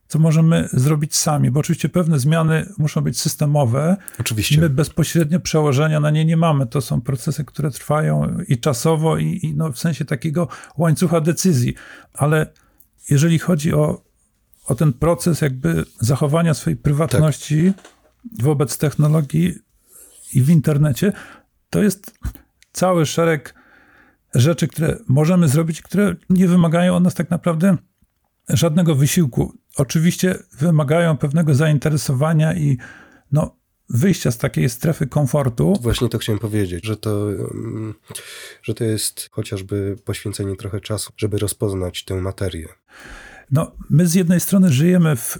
co 0.08 0.18
możemy 0.18 0.68
zrobić 0.72 1.16
sami, 1.16 1.50
bo 1.50 1.60
oczywiście 1.60 1.88
pewne 1.88 2.18
zmiany 2.18 2.72
muszą 2.78 3.00
być 3.00 3.20
systemowe. 3.20 3.96
Oczywiście. 4.20 4.60
My 4.60 4.70
bezpośrednio 4.70 5.40
przełożenia 5.40 6.00
na 6.00 6.10
nie 6.10 6.24
nie 6.24 6.36
mamy. 6.36 6.66
To 6.66 6.80
są 6.80 7.00
procesy, 7.00 7.44
które 7.44 7.70
trwają 7.70 8.38
i 8.48 8.58
czasowo, 8.58 9.18
i, 9.18 9.40
i 9.42 9.54
no 9.54 9.72
w 9.72 9.78
sensie 9.78 10.04
takiego 10.04 10.48
łańcucha 10.78 11.20
decyzji. 11.20 11.74
Ale 12.14 12.46
jeżeli 13.10 13.38
chodzi 13.38 13.74
o, 13.74 14.02
o 14.66 14.74
ten 14.74 14.92
proces 14.92 15.40
jakby 15.40 15.84
zachowania 16.00 16.54
swojej 16.54 16.76
prywatności 16.76 17.72
tak. 17.76 18.44
wobec 18.44 18.78
technologii 18.78 19.54
i 20.34 20.42
w 20.42 20.50
internecie, 20.50 21.12
to 21.70 21.82
jest 21.82 22.18
cały 22.72 23.06
szereg 23.06 23.54
rzeczy, 24.34 24.68
które 24.68 24.98
możemy 25.08 25.48
zrobić, 25.48 25.82
które 25.82 26.16
nie 26.30 26.48
wymagają 26.48 26.96
od 26.96 27.04
nas 27.04 27.14
tak 27.14 27.30
naprawdę 27.30 27.76
żadnego 28.48 28.94
wysiłku. 28.94 29.52
Oczywiście 29.76 30.38
wymagają 30.58 31.16
pewnego 31.16 31.54
zainteresowania 31.54 32.54
i 32.54 32.78
no, 33.32 33.56
wyjścia 33.90 34.30
z 34.30 34.38
takiej 34.38 34.68
strefy 34.68 35.06
komfortu. 35.06 35.74
Właśnie 35.80 36.08
to 36.08 36.18
chciałem 36.18 36.38
powiedzieć, 36.38 36.86
że 36.86 36.96
to, 36.96 37.30
mm, 37.30 37.94
że 38.62 38.74
to 38.74 38.84
jest 38.84 39.28
chociażby 39.32 39.96
poświęcenie 40.04 40.56
trochę 40.56 40.80
czasu, 40.80 41.12
żeby 41.16 41.38
rozpoznać 41.38 42.04
tę 42.04 42.14
materię. 42.14 42.68
No, 43.50 43.72
my 43.90 44.06
z 44.06 44.14
jednej 44.14 44.40
strony 44.40 44.72
żyjemy 44.72 45.16
w 45.16 45.38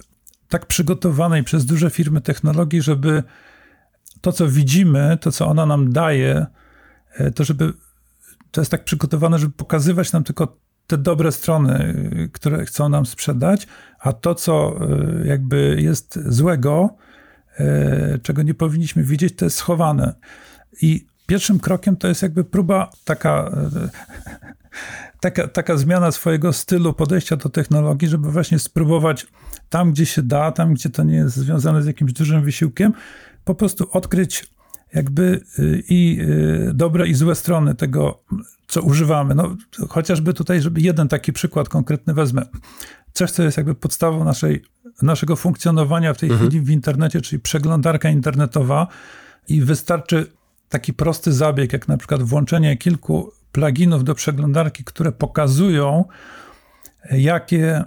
tak 0.49 0.65
przygotowanej 0.65 1.43
przez 1.43 1.65
duże 1.65 1.89
firmy 1.89 2.21
technologii, 2.21 2.81
żeby 2.81 3.23
to, 4.21 4.31
co 4.31 4.47
widzimy, 4.47 5.17
to, 5.21 5.31
co 5.31 5.47
ona 5.47 5.65
nam 5.65 5.93
daje, 5.93 6.45
e, 7.13 7.31
to 7.31 7.43
żeby 7.43 7.73
to 8.51 8.61
jest 8.61 8.71
tak 8.71 8.83
przygotowane, 8.83 9.39
żeby 9.39 9.53
pokazywać 9.53 10.11
nam 10.11 10.23
tylko 10.23 10.57
te 10.87 10.97
dobre 10.97 11.31
strony, 11.31 11.93
które 12.33 12.65
chcą 12.65 12.89
nam 12.89 13.05
sprzedać, 13.05 13.67
a 13.99 14.13
to, 14.13 14.35
co 14.35 14.79
e, 15.23 15.27
jakby 15.27 15.77
jest 15.81 16.19
złego, 16.25 16.95
e, 17.59 18.19
czego 18.19 18.41
nie 18.41 18.53
powinniśmy 18.53 19.03
widzieć, 19.03 19.35
to 19.35 19.45
jest 19.45 19.57
schowane. 19.57 20.15
I 20.81 21.07
pierwszym 21.25 21.59
krokiem 21.59 21.97
to 21.97 22.07
jest 22.07 22.21
jakby 22.21 22.43
próba 22.43 22.89
taka, 23.05 23.51
taka, 25.21 25.47
taka 25.47 25.77
zmiana 25.77 26.11
swojego 26.11 26.53
stylu 26.53 26.93
podejścia 26.93 27.35
do 27.35 27.49
technologii, 27.49 28.07
żeby 28.07 28.31
właśnie 28.31 28.59
spróbować 28.59 29.27
tam, 29.69 29.91
gdzie 29.91 30.05
się 30.05 30.21
da, 30.21 30.51
tam, 30.51 30.73
gdzie 30.73 30.89
to 30.89 31.03
nie 31.03 31.15
jest 31.15 31.35
związane 31.35 31.83
z 31.83 31.85
jakimś 31.85 32.13
dużym 32.13 32.43
wysiłkiem, 32.43 32.93
po 33.43 33.55
prostu 33.55 33.87
odkryć 33.91 34.49
jakby 34.93 35.41
y, 35.59 35.83
i 35.89 36.19
y, 36.69 36.73
dobre 36.73 37.07
i 37.07 37.13
złe 37.13 37.35
strony 37.35 37.75
tego, 37.75 38.23
co 38.67 38.81
używamy. 38.81 39.35
No, 39.35 39.55
chociażby 39.89 40.33
tutaj, 40.33 40.61
żeby 40.61 40.81
jeden 40.81 41.07
taki 41.07 41.33
przykład 41.33 41.69
konkretny 41.69 42.13
wezmę. 42.13 42.45
Coś, 43.13 43.31
co 43.31 43.43
jest 43.43 43.57
jakby 43.57 43.75
podstawą 43.75 44.23
naszej, 44.23 44.63
naszego 45.01 45.35
funkcjonowania 45.35 46.13
w 46.13 46.17
tej 46.17 46.29
mhm. 46.29 46.49
chwili 46.49 46.65
w 46.65 46.69
internecie, 46.69 47.21
czyli 47.21 47.39
przeglądarka 47.39 48.09
internetowa 48.09 48.87
i 49.47 49.61
wystarczy 49.61 50.25
taki 50.69 50.93
prosty 50.93 51.33
zabieg, 51.33 51.73
jak 51.73 51.87
na 51.87 51.97
przykład 51.97 52.23
włączenie 52.23 52.77
kilku 52.77 53.31
pluginów 53.51 54.03
do 54.03 54.15
przeglądarki, 54.15 54.83
które 54.83 55.11
pokazują, 55.11 56.05
jakie 57.11 57.83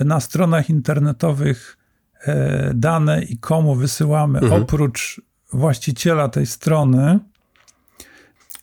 na 0.00 0.20
stronach 0.20 0.70
internetowych 0.70 1.78
e, 2.26 2.72
dane 2.74 3.22
i 3.22 3.38
komu 3.38 3.74
wysyłamy, 3.74 4.38
mhm. 4.38 4.62
oprócz 4.62 5.20
właściciela 5.52 6.28
tej 6.28 6.46
strony. 6.46 7.18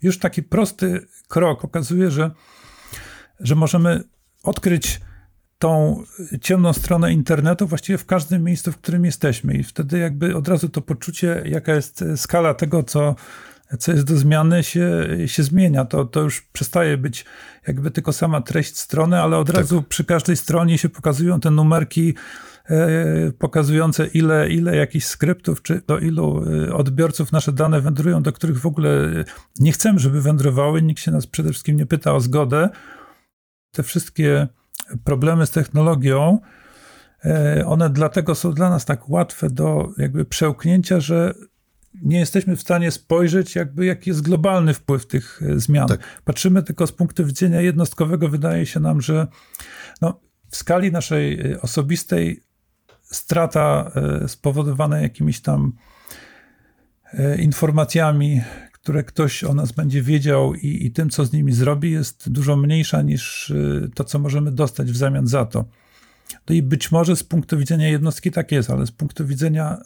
Już 0.01 0.19
taki 0.19 0.43
prosty 0.43 1.07
krok 1.27 1.61
pokazuje, 1.61 2.11
że, 2.11 2.31
że 3.39 3.55
możemy 3.55 4.03
odkryć 4.43 5.01
tą 5.59 6.03
ciemną 6.41 6.73
stronę 6.73 7.13
internetu 7.13 7.67
właściwie 7.67 7.97
w 7.97 8.05
każdym 8.05 8.43
miejscu, 8.43 8.71
w 8.71 8.77
którym 8.77 9.05
jesteśmy. 9.05 9.53
I 9.53 9.63
wtedy 9.63 9.99
jakby 9.99 10.35
od 10.35 10.47
razu 10.47 10.69
to 10.69 10.81
poczucie, 10.81 11.41
jaka 11.45 11.73
jest 11.73 12.03
skala 12.15 12.53
tego, 12.53 12.83
co, 12.83 13.15
co 13.79 13.91
jest 13.91 14.03
do 14.03 14.17
zmiany, 14.17 14.63
się, 14.63 15.07
się 15.25 15.43
zmienia. 15.43 15.85
To, 15.85 16.05
to 16.05 16.21
już 16.21 16.41
przestaje 16.41 16.97
być 16.97 17.25
jakby 17.67 17.91
tylko 17.91 18.13
sama 18.13 18.41
treść 18.41 18.77
strony, 18.77 19.21
ale 19.21 19.37
od 19.37 19.47
tak. 19.47 19.55
razu 19.55 19.83
przy 19.89 20.05
każdej 20.05 20.37
stronie 20.37 20.77
się 20.77 20.89
pokazują 20.89 21.39
te 21.39 21.51
numerki 21.51 22.15
pokazujące 23.39 24.07
ile, 24.07 24.49
ile 24.49 24.75
jakichś 24.75 25.05
skryptów, 25.05 25.61
czy 25.61 25.81
do 25.87 25.99
ilu 25.99 26.43
e, 26.67 26.73
odbiorców 26.73 27.31
nasze 27.31 27.51
dane 27.51 27.81
wędrują, 27.81 28.23
do 28.23 28.33
których 28.33 28.59
w 28.59 28.65
ogóle 28.65 29.23
nie 29.59 29.71
chcemy, 29.71 29.99
żeby 29.99 30.21
wędrowały. 30.21 30.81
Nikt 30.81 31.01
się 31.01 31.11
nas 31.11 31.27
przede 31.27 31.49
wszystkim 31.51 31.77
nie 31.77 31.85
pyta 31.85 32.13
o 32.13 32.19
zgodę. 32.19 32.69
Te 33.71 33.83
wszystkie 33.83 34.47
problemy 35.03 35.45
z 35.45 35.51
technologią, 35.51 36.39
e, 37.25 37.65
one 37.65 37.89
dlatego 37.89 38.35
są 38.35 38.53
dla 38.53 38.69
nas 38.69 38.85
tak 38.85 39.09
łatwe 39.09 39.49
do 39.49 39.89
jakby 39.97 40.25
przełknięcia, 40.25 40.99
że 40.99 41.33
nie 42.03 42.19
jesteśmy 42.19 42.55
w 42.55 42.61
stanie 42.61 42.91
spojrzeć, 42.91 43.55
jakby 43.55 43.85
jaki 43.85 44.09
jest 44.09 44.21
globalny 44.21 44.73
wpływ 44.73 45.07
tych 45.07 45.41
e, 45.41 45.59
zmian. 45.59 45.87
Tak. 45.87 45.99
Patrzymy 46.25 46.63
tylko 46.63 46.87
z 46.87 46.91
punktu 46.91 47.25
widzenia 47.25 47.61
jednostkowego. 47.61 48.29
Wydaje 48.29 48.65
się 48.65 48.79
nam, 48.79 49.01
że 49.01 49.27
no, 50.01 50.19
w 50.49 50.55
skali 50.57 50.91
naszej 50.91 51.51
e, 51.51 51.61
osobistej 51.61 52.46
strata 53.11 53.91
spowodowana 54.27 54.99
jakimiś 54.99 55.41
tam 55.41 55.73
informacjami, 57.39 58.41
które 58.71 59.03
ktoś 59.03 59.43
o 59.43 59.53
nas 59.53 59.71
będzie 59.71 60.01
wiedział 60.01 60.55
i, 60.55 60.85
i 60.85 60.91
tym, 60.91 61.09
co 61.09 61.25
z 61.25 61.33
nimi 61.33 61.53
zrobi, 61.53 61.91
jest 61.91 62.29
dużo 62.29 62.57
mniejsza 62.57 63.01
niż 63.01 63.53
to, 63.95 64.03
co 64.03 64.19
możemy 64.19 64.51
dostać 64.51 64.91
w 64.91 64.97
zamian 64.97 65.27
za 65.27 65.45
to. 65.45 65.65
No 66.49 66.55
i 66.55 66.61
być 66.61 66.91
może 66.91 67.15
z 67.15 67.23
punktu 67.23 67.57
widzenia 67.57 67.87
jednostki 67.87 68.31
tak 68.31 68.51
jest, 68.51 68.69
ale 68.69 68.85
z 68.85 68.91
punktu 68.91 69.25
widzenia 69.25 69.77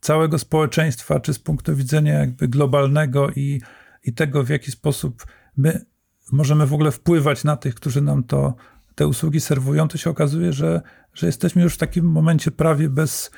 całego 0.00 0.38
społeczeństwa, 0.38 1.20
czy 1.20 1.34
z 1.34 1.38
punktu 1.38 1.76
widzenia 1.76 2.12
jakby 2.12 2.48
globalnego 2.48 3.30
i, 3.30 3.60
i 4.04 4.12
tego, 4.12 4.44
w 4.44 4.48
jaki 4.48 4.70
sposób 4.70 5.26
my 5.56 5.84
możemy 6.32 6.66
w 6.66 6.74
ogóle 6.74 6.90
wpływać 6.90 7.44
na 7.44 7.56
tych, 7.56 7.74
którzy 7.74 8.00
nam 8.00 8.24
to, 8.24 8.54
te 8.94 9.06
usługi 9.06 9.40
serwują, 9.40 9.88
to 9.88 9.98
się 9.98 10.10
okazuje, 10.10 10.52
że, 10.52 10.80
że 11.14 11.26
jesteśmy 11.26 11.62
już 11.62 11.74
w 11.74 11.78
takim 11.78 12.04
momencie 12.04 12.50
prawie 12.50 12.88
bez, 12.88 13.30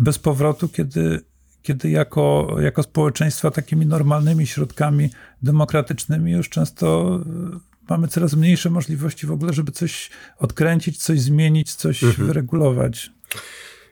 bez 0.00 0.18
powrotu, 0.18 0.68
kiedy, 0.68 1.20
kiedy 1.62 1.90
jako, 1.90 2.56
jako 2.60 2.82
społeczeństwa 2.82 3.50
takimi 3.50 3.86
normalnymi 3.86 4.46
środkami 4.46 5.10
demokratycznymi 5.42 6.32
już 6.32 6.48
często 6.48 7.18
mamy 7.88 8.08
coraz 8.08 8.34
mniejsze 8.34 8.70
możliwości 8.70 9.26
w 9.26 9.32
ogóle, 9.32 9.52
żeby 9.52 9.72
coś 9.72 10.10
odkręcić, 10.38 11.02
coś 11.02 11.20
zmienić, 11.20 11.74
coś 11.74 12.04
mhm. 12.04 12.26
wyregulować. 12.26 13.10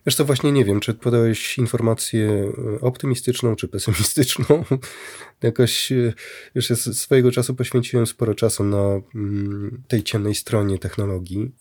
Wiesz 0.07 0.17
to 0.17 0.25
właśnie 0.25 0.53
nie 0.53 0.65
wiem, 0.65 0.81
czy 0.81 0.95
podałeś 0.95 1.59
informację 1.59 2.53
e, 2.77 2.81
optymistyczną, 2.81 3.57
czy 3.57 3.69
pesymistyczną. 3.69 4.65
Jakoś 5.43 5.93
e, 5.93 6.13
już 6.55 6.67
swojego 6.93 7.31
czasu 7.31 7.55
poświęciłem 7.55 8.07
sporo 8.07 8.35
czasu 8.35 8.65
na 8.65 9.01
mm, 9.15 9.83
tej 9.89 10.03
ciemnej 10.03 10.35
stronie 10.35 10.79
technologii. 10.79 11.53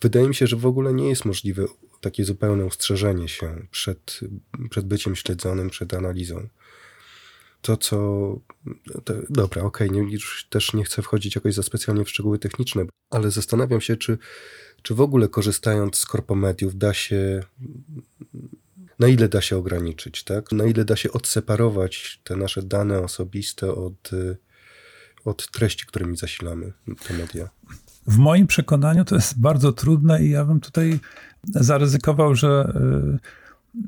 Wydaje 0.00 0.28
mi 0.28 0.34
się, 0.34 0.46
że 0.46 0.56
w 0.56 0.66
ogóle 0.66 0.94
nie 0.94 1.08
jest 1.08 1.24
możliwe 1.24 1.64
takie 2.00 2.24
zupełne 2.24 2.64
ustrzeżenie 2.64 3.28
się 3.28 3.66
przed, 3.70 4.20
przed 4.70 4.86
byciem 4.86 5.16
śledzonym, 5.16 5.70
przed 5.70 5.94
analizą. 5.94 6.48
To, 7.62 7.76
co. 7.76 7.96
To, 9.04 9.14
dobra, 9.30 9.62
okej, 9.62 9.88
okay, 9.90 10.10
już 10.10 10.46
też 10.50 10.74
nie 10.74 10.84
chcę 10.84 11.02
wchodzić 11.02 11.34
jakoś 11.34 11.54
za 11.54 11.62
specjalnie 11.62 12.04
w 12.04 12.10
szczegóły 12.10 12.38
techniczne, 12.38 12.84
ale 13.10 13.30
zastanawiam 13.30 13.80
się, 13.80 13.96
czy 13.96 14.18
czy 14.86 14.94
w 14.94 15.00
ogóle 15.00 15.28
korzystając 15.28 15.96
z 15.96 16.06
korpomediów 16.06 16.78
da 16.78 16.94
się, 16.94 17.42
na 18.98 19.08
ile 19.08 19.28
da 19.28 19.40
się 19.40 19.56
ograniczyć, 19.56 20.24
tak? 20.24 20.52
Na 20.52 20.64
ile 20.64 20.84
da 20.84 20.96
się 20.96 21.12
odseparować 21.12 22.20
te 22.24 22.36
nasze 22.36 22.62
dane 22.62 23.00
osobiste 23.00 23.74
od, 23.74 24.10
od 25.24 25.50
treści, 25.50 25.86
którymi 25.86 26.16
zasilamy 26.16 26.72
te 27.08 27.14
media? 27.14 27.48
W 28.06 28.18
moim 28.18 28.46
przekonaniu 28.46 29.04
to 29.04 29.14
jest 29.14 29.40
bardzo 29.40 29.72
trudne 29.72 30.24
i 30.24 30.30
ja 30.30 30.44
bym 30.44 30.60
tutaj 30.60 31.00
zaryzykował, 31.44 32.34
że, 32.34 32.72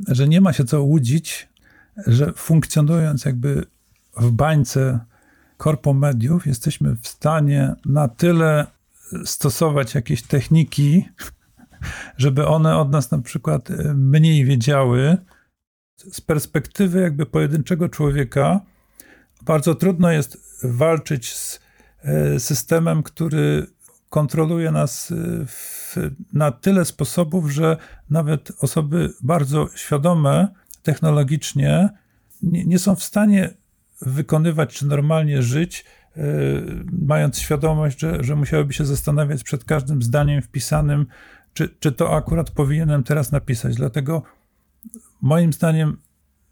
y, 0.08 0.14
że 0.14 0.28
nie 0.28 0.40
ma 0.40 0.52
się 0.52 0.64
co 0.64 0.82
łudzić, 0.82 1.48
że 2.06 2.32
funkcjonując 2.32 3.24
jakby 3.24 3.64
w 4.16 4.30
bańce 4.30 5.00
korpomediów, 5.56 6.46
jesteśmy 6.46 6.96
w 7.02 7.08
stanie 7.08 7.74
na 7.84 8.08
tyle 8.08 8.66
stosować 9.24 9.94
jakieś 9.94 10.22
techniki, 10.22 11.08
żeby 12.16 12.46
one 12.46 12.76
od 12.76 12.90
nas 12.90 13.10
na 13.10 13.18
przykład 13.18 13.70
e, 13.70 13.94
mniej 13.94 14.44
wiedziały. 14.44 15.16
Z 15.96 16.20
perspektywy 16.20 17.00
jakby 17.00 17.26
pojedynczego 17.26 17.88
człowieka 17.88 18.60
bardzo 19.42 19.74
trudno 19.74 20.10
jest 20.10 20.58
walczyć 20.64 21.34
z 21.34 21.60
e, 22.02 22.40
systemem, 22.40 23.02
który 23.02 23.66
kontroluje 24.08 24.70
nas 24.70 25.10
e, 25.10 25.14
w, 25.46 25.96
na 26.32 26.50
tyle 26.50 26.84
sposobów, 26.84 27.50
że 27.50 27.76
nawet 28.10 28.52
osoby 28.60 29.12
bardzo 29.22 29.68
świadome 29.76 30.48
technologicznie 30.82 31.88
nie, 32.42 32.64
nie 32.64 32.78
są 32.78 32.94
w 32.94 33.02
stanie 33.02 33.50
wykonywać 34.00 34.74
czy 34.74 34.86
normalnie 34.86 35.42
żyć 35.42 35.84
Y, 36.18 36.84
mając 36.92 37.38
świadomość, 37.38 38.00
że, 38.00 38.24
że 38.24 38.36
musiałyby 38.36 38.72
się 38.72 38.84
zastanawiać 38.84 39.44
przed 39.44 39.64
każdym 39.64 40.02
zdaniem 40.02 40.42
wpisanym, 40.42 41.06
czy, 41.52 41.68
czy 41.80 41.92
to 41.92 42.16
akurat 42.16 42.50
powinienem 42.50 43.02
teraz 43.02 43.32
napisać. 43.32 43.74
Dlatego 43.74 44.22
moim 45.20 45.52
zdaniem, 45.52 45.96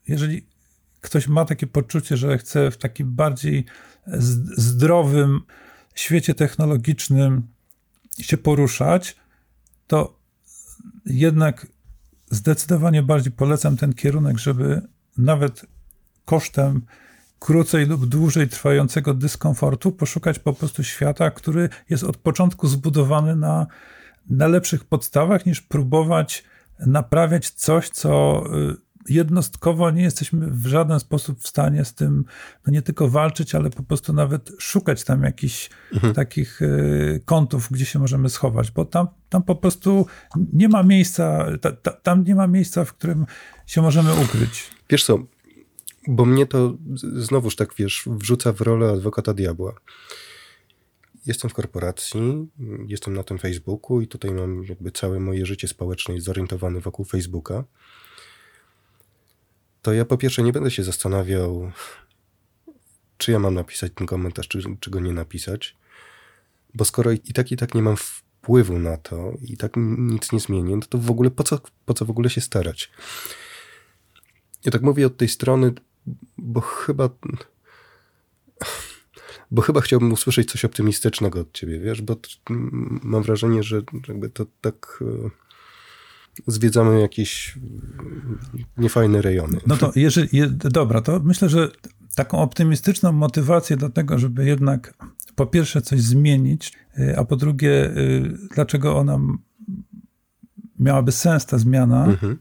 jeżeli 0.09 0.46
ktoś 1.00 1.28
ma 1.28 1.44
takie 1.44 1.66
poczucie, 1.66 2.16
że 2.16 2.38
chce 2.38 2.70
w 2.70 2.76
takim 2.76 3.14
bardziej 3.14 3.64
zdrowym 4.57 5.40
świecie 5.97 6.34
technologicznym 6.34 7.42
się 8.20 8.36
poruszać, 8.36 9.16
to 9.86 10.18
jednak 11.07 11.66
zdecydowanie 12.30 13.03
bardziej 13.03 13.32
polecam 13.32 13.76
ten 13.76 13.94
kierunek, 13.94 14.38
żeby 14.38 14.82
nawet 15.18 15.66
kosztem 16.24 16.82
krócej 17.38 17.86
lub 17.86 18.07
dłużej 18.07 18.49
trwającego 18.49 19.14
dyskomfortu, 19.14 19.92
poszukać 19.92 20.38
po 20.38 20.53
prostu 20.53 20.84
świata, 20.84 21.30
który 21.30 21.68
jest 21.90 22.05
od 22.05 22.16
początku 22.16 22.68
zbudowany 22.68 23.36
na, 23.36 23.66
na 24.30 24.47
lepszych 24.47 24.84
podstawach, 24.84 25.47
niż 25.47 25.61
próbować 25.61 26.44
naprawiać 26.78 27.51
coś, 27.51 27.90
co 27.90 28.42
y, 28.72 28.86
jednostkowo 29.09 29.90
nie 29.90 30.02
jesteśmy 30.02 30.46
w 30.50 30.66
żaden 30.66 31.00
sposób 31.00 31.40
w 31.40 31.48
stanie 31.48 31.84
z 31.84 31.94
tym 31.94 32.24
no 32.66 32.72
nie 32.72 32.82
tylko 32.82 33.09
walczyć, 33.09 33.54
ale 33.54 33.70
po 33.70 33.82
prostu 33.82 34.12
nawet 34.12 34.52
szukać 34.59 35.04
tam 35.04 35.22
jakichś 35.22 35.70
mhm. 35.92 36.14
takich 36.14 36.62
y, 36.62 37.22
kątów, 37.24 37.68
gdzie 37.70 37.84
się 37.84 37.98
możemy 37.98 38.28
schować, 38.28 38.70
bo 38.70 38.84
tam, 38.84 39.09
tam 39.28 39.42
po 39.42 39.57
prostu 39.57 40.07
nie 40.52 40.68
ma 40.68 40.82
miejsca, 40.82 41.46
ta, 41.61 41.72
ta, 41.72 41.90
tam 41.90 42.24
nie 42.24 42.34
ma 42.34 42.46
miejsca, 42.46 42.84
w 42.84 42.92
którym 42.92 43.26
się 43.66 43.82
możemy 43.82 44.14
ukryć. 44.14 44.70
Wiesz 44.90 45.04
co, 45.04 45.18
bo 46.09 46.24
mnie 46.24 46.46
to 46.46 46.76
znowuż 47.16 47.57
tak, 47.57 47.74
wiesz, 47.78 48.02
wrzuca 48.07 48.52
w 48.52 48.61
rolę 48.61 48.92
adwokata 48.92 49.34
diabła. 49.34 49.74
Jestem 51.26 51.50
w 51.50 51.54
korporacji, 51.54 52.48
jestem 52.88 53.14
na 53.14 53.22
tym 53.22 53.38
Facebooku 53.38 54.00
i 54.00 54.09
tutaj 54.09 54.30
mam 54.30 54.64
jakby 54.64 54.90
całe 54.90 55.20
moje 55.20 55.46
życie 55.46 55.68
społeczne 55.68 56.20
zorientowane 56.20 56.80
wokół 56.80 57.04
Facebooka. 57.04 57.64
To 59.87 59.93
ja 59.93 60.05
po 60.05 60.18
pierwsze 60.18 60.43
nie 60.43 60.53
będę 60.53 60.70
się 60.70 60.82
zastanawiał, 60.82 61.72
czy 63.16 63.32
ja 63.32 63.39
mam 63.39 63.55
napisać 63.55 63.93
ten 63.95 64.07
komentarz, 64.07 64.49
czy, 64.49 64.62
czy 64.80 64.91
go 64.91 65.01
nie 65.01 65.12
napisać. 65.12 65.76
Bo 66.74 66.84
skoro 66.84 67.12
i 67.12 67.18
tak 67.18 67.53
i 67.53 67.57
tak 67.57 67.74
nie 67.74 67.82
mam 67.82 67.97
wpływu 67.97 68.78
na 68.78 68.97
to 68.97 69.32
i 69.43 69.57
tak 69.57 69.72
nic 69.99 70.32
nie 70.32 70.41
zmienię, 70.41 70.76
no 70.76 70.82
to 70.89 70.99
w 70.99 71.11
ogóle 71.11 71.30
po 71.30 71.43
co, 71.43 71.61
po 71.84 71.95
co 71.95 72.05
w 72.05 72.11
ogóle 72.11 72.30
się 72.30 72.41
starać? 72.41 72.91
Ja 74.64 74.72
tak 74.72 74.82
mówię 74.82 75.07
od 75.07 75.16
tej 75.16 75.28
strony, 75.28 75.72
bo 76.39 76.61
chyba 76.61 77.09
bo 79.51 79.62
chyba 79.62 79.80
chciałbym 79.80 80.12
usłyszeć 80.12 80.51
coś 80.51 80.64
optymistycznego 80.64 81.41
od 81.41 81.53
ciebie, 81.53 81.80
wiesz, 81.80 82.03
bo 82.03 82.16
mam 83.03 83.22
wrażenie, 83.22 83.62
że 83.62 83.82
jakby 84.09 84.30
to 84.30 84.47
tak 84.61 85.03
e, 85.26 85.30
zwiedzamy 86.47 87.01
jakieś 87.01 87.59
niefajne 88.76 89.22
rejony. 89.22 89.61
No 89.66 89.76
to 89.76 89.93
jeżeli, 89.97 90.28
dobra, 90.51 91.01
to 91.01 91.20
myślę, 91.24 91.49
że 91.49 91.70
taką 92.14 92.39
optymistyczną 92.39 93.12
motywację 93.12 93.76
do 93.76 93.91
tego, 93.91 94.18
żeby 94.18 94.45
jednak 94.45 94.95
po 95.34 95.47
pierwsze 95.47 95.82
coś 95.82 96.01
zmienić, 96.01 96.72
e, 96.99 97.18
a 97.18 97.24
po 97.24 97.37
drugie, 97.37 97.84
e, 97.84 97.93
dlaczego 98.55 98.97
ona 98.97 99.18
miałaby 100.78 101.12
sens, 101.12 101.47
ta 101.47 101.59
zmiana, 101.59 102.05
mhm. 102.05 102.39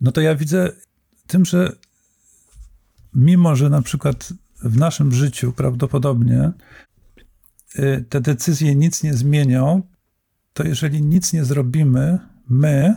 no 0.00 0.12
to 0.12 0.20
ja 0.20 0.34
widzę 0.34 0.72
tym, 1.26 1.44
że 1.44 1.76
mimo, 3.14 3.56
że 3.56 3.70
na 3.70 3.82
przykład 3.82 4.32
w 4.62 4.76
naszym 4.76 5.12
życiu 5.12 5.52
prawdopodobnie 5.52 6.52
y, 7.78 8.04
te 8.08 8.20
decyzje 8.20 8.74
nic 8.74 9.02
nie 9.02 9.14
zmienią, 9.14 9.82
to 10.52 10.64
jeżeli 10.64 11.02
nic 11.02 11.32
nie 11.32 11.44
zrobimy, 11.44 12.18
my, 12.48 12.96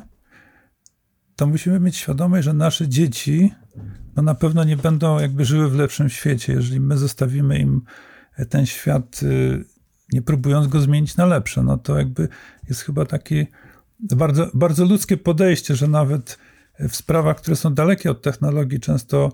to 1.36 1.48
musimy 1.48 1.80
mieć 1.80 1.98
świadomość, 1.98 2.46
że 2.46 2.54
nasze 2.54 2.88
dzieci 2.88 3.52
no 4.16 4.24
na 4.24 4.36
pewno 4.36 4.64
nie 4.64 4.78
będą 4.78 5.20
jakby 5.20 5.46
żyły 5.46 5.70
w 5.70 5.76
lepszym 5.76 6.10
świecie, 6.10 6.54
jeżeli 6.54 6.80
my 6.80 6.98
zostawimy 6.98 7.60
im 7.60 7.82
ten 8.50 8.66
świat, 8.66 9.24
y, 9.24 9.66
nie 10.14 10.22
próbując 10.22 10.68
go 10.68 10.82
zmienić 10.82 11.18
na 11.18 11.26
lepsze. 11.26 11.64
No 11.64 11.78
to 11.78 11.98
jakby 11.98 12.28
jest 12.70 12.82
chyba 12.82 13.06
takie 13.06 13.48
bardzo, 14.00 14.52
bardzo 14.54 14.86
ludzkie 14.86 15.18
podejście, 15.18 15.76
że 15.76 15.88
nawet 15.88 16.38
w 16.80 16.96
sprawach, 16.96 17.38
które 17.38 17.56
są 17.56 17.74
dalekie 17.74 18.12
od 18.12 18.22
technologii, 18.22 18.80
często 18.80 19.32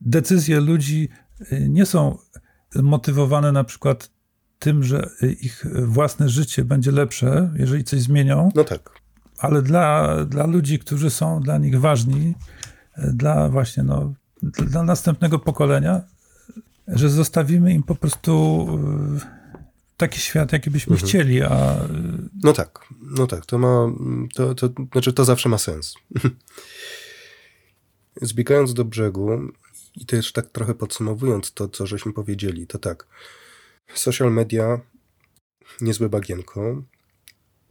decyzje 0.00 0.60
ludzi 0.60 1.08
nie 1.68 1.86
są 1.86 2.18
motywowane 2.74 3.52
na 3.52 3.64
przykład 3.64 4.10
tym, 4.58 4.84
że 4.84 5.10
ich 5.40 5.66
własne 5.82 6.28
życie 6.28 6.64
będzie 6.64 6.92
lepsze, 6.92 7.52
jeżeli 7.56 7.84
coś 7.84 8.00
zmienią. 8.00 8.48
No 8.54 8.64
tak. 8.64 8.97
Ale 9.38 9.62
dla, 9.62 10.16
dla 10.24 10.46
ludzi, 10.46 10.78
którzy 10.78 11.10
są 11.10 11.40
dla 11.40 11.58
nich 11.58 11.80
ważni, 11.80 12.34
dla 12.96 13.48
właśnie 13.48 13.82
no, 13.82 14.14
dla 14.42 14.82
następnego 14.82 15.38
pokolenia, 15.38 16.00
że 16.88 17.10
zostawimy 17.10 17.72
im 17.72 17.82
po 17.82 17.94
prostu 17.94 18.66
e, 19.16 19.20
taki 19.96 20.20
świat, 20.20 20.52
jaki 20.52 20.70
byśmy 20.70 20.92
mhm. 20.92 21.08
chcieli, 21.08 21.42
a... 21.42 21.76
No 22.44 22.52
tak, 22.52 22.80
no 23.02 23.26
tak, 23.26 23.46
to 23.46 23.58
ma, 23.58 23.86
to, 24.34 24.54
to, 24.54 24.68
znaczy 24.92 25.12
to 25.12 25.24
zawsze 25.24 25.48
ma 25.48 25.58
sens. 25.58 25.94
Zbiegając 28.22 28.74
do 28.74 28.84
brzegu, 28.84 29.50
i 30.00 30.06
też 30.06 30.32
tak 30.32 30.50
trochę 30.50 30.74
podsumowując 30.74 31.52
to, 31.52 31.68
co 31.68 31.86
żeśmy 31.86 32.12
powiedzieli, 32.12 32.66
to 32.66 32.78
tak. 32.78 33.06
Social 33.94 34.32
media, 34.32 34.80
niezłe 35.80 36.08
bagienko, 36.08 36.82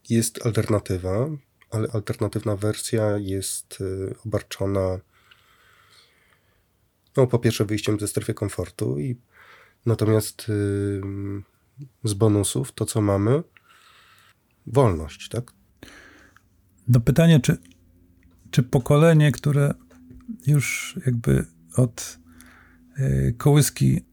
jest 0.09 0.45
alternatywa, 0.45 1.29
ale 1.69 1.87
alternatywna 1.93 2.55
wersja 2.55 3.17
jest 3.17 3.81
y, 3.81 4.15
obarczona 4.25 4.99
no 7.17 7.27
po 7.27 7.39
pierwsze 7.39 7.65
wyjściem 7.65 7.99
ze 7.99 8.07
strefy 8.07 8.33
komfortu 8.33 8.99
i 8.99 9.17
natomiast 9.85 10.49
y, 10.49 11.01
z 12.03 12.13
bonusów 12.13 12.71
to 12.71 12.85
co 12.85 13.01
mamy 13.01 13.43
wolność, 14.67 15.29
tak? 15.29 15.51
No 16.87 16.99
pytanie, 16.99 17.39
czy, 17.39 17.57
czy 18.51 18.63
pokolenie, 18.63 19.31
które 19.31 19.73
już 20.47 20.95
jakby 21.05 21.45
od 21.75 22.19
e, 22.97 23.31
kołyski 23.31 24.05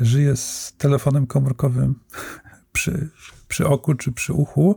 żyje 0.00 0.36
z 0.36 0.74
telefonem 0.78 1.26
komórkowym 1.26 1.94
przy, 2.72 3.08
przy 3.48 3.66
oku 3.66 3.94
czy 3.94 4.12
przy 4.12 4.32
uchu, 4.32 4.76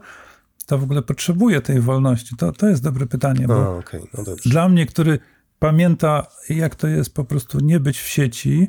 to 0.66 0.78
w 0.78 0.84
ogóle 0.84 1.02
potrzebuje 1.02 1.62
tej 1.62 1.82
wolności? 1.82 2.36
To, 2.38 2.52
to 2.52 2.70
jest 2.70 2.84
dobre 2.84 3.06
pytanie. 3.06 3.48
Bo 3.48 3.78
okay. 3.78 4.02
no 4.18 4.24
dla 4.46 4.70
mnie, 4.70 4.86
który 4.86 5.20
pamięta, 5.60 6.28
jak 6.50 6.76
to 6.76 6.88
jest 6.88 7.14
po 7.14 7.24
prostu 7.24 7.60
nie 7.60 7.80
być 7.80 8.00
w 8.00 8.08
sieci, 8.08 8.68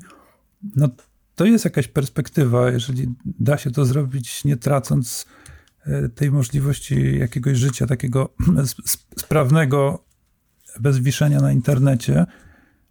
no 0.76 0.88
to 1.34 1.44
jest 1.44 1.64
jakaś 1.64 1.88
perspektywa, 1.88 2.70
jeżeli 2.70 3.14
da 3.24 3.58
się 3.58 3.70
to 3.70 3.84
zrobić, 3.84 4.44
nie 4.44 4.56
tracąc 4.56 5.26
e, 5.86 6.08
tej 6.08 6.30
możliwości 6.30 7.18
jakiegoś 7.18 7.58
życia 7.58 7.86
takiego 7.86 8.34
sprawnego, 9.18 10.04
bez 10.80 10.98
wiszenia 10.98 11.40
na 11.40 11.52
internecie, 11.52 12.26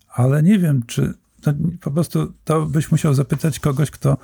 ale 0.08 0.44
nie 0.44 0.60
wiem, 0.60 0.84
czy 0.88 1.14
to 1.42 1.54
po 1.82 1.92
prostu 1.92 2.34
to 2.44 2.66
byś 2.66 2.92
musiał 2.92 3.14
zapytać 3.14 3.60
kogoś, 3.60 3.92
kto, 3.92 4.18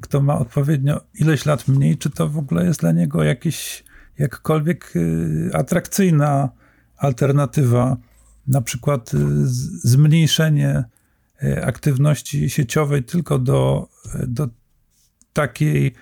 kto 0.00 0.20
ma 0.20 0.38
odpowiednio 0.38 1.00
ileś 1.14 1.46
lat 1.46 1.68
mniej, 1.68 1.98
czy 1.98 2.10
to 2.10 2.28
w 2.28 2.38
ogóle 2.38 2.64
jest 2.64 2.80
dla 2.80 2.92
niego 2.92 3.24
jakiś 3.24 3.84
jakkolwiek 4.18 4.92
y, 4.96 5.50
atrakcyjna 5.52 6.48
alternatywa, 6.96 7.96
na 8.46 8.60
przykład 8.60 9.14
y, 9.14 9.18
zmniejszenie 9.88 10.84
y, 11.42 11.64
aktywności 11.64 12.50
sieciowej 12.50 13.04
tylko 13.04 13.38
do, 13.38 13.88
do 14.26 14.48
takiej 15.32 15.94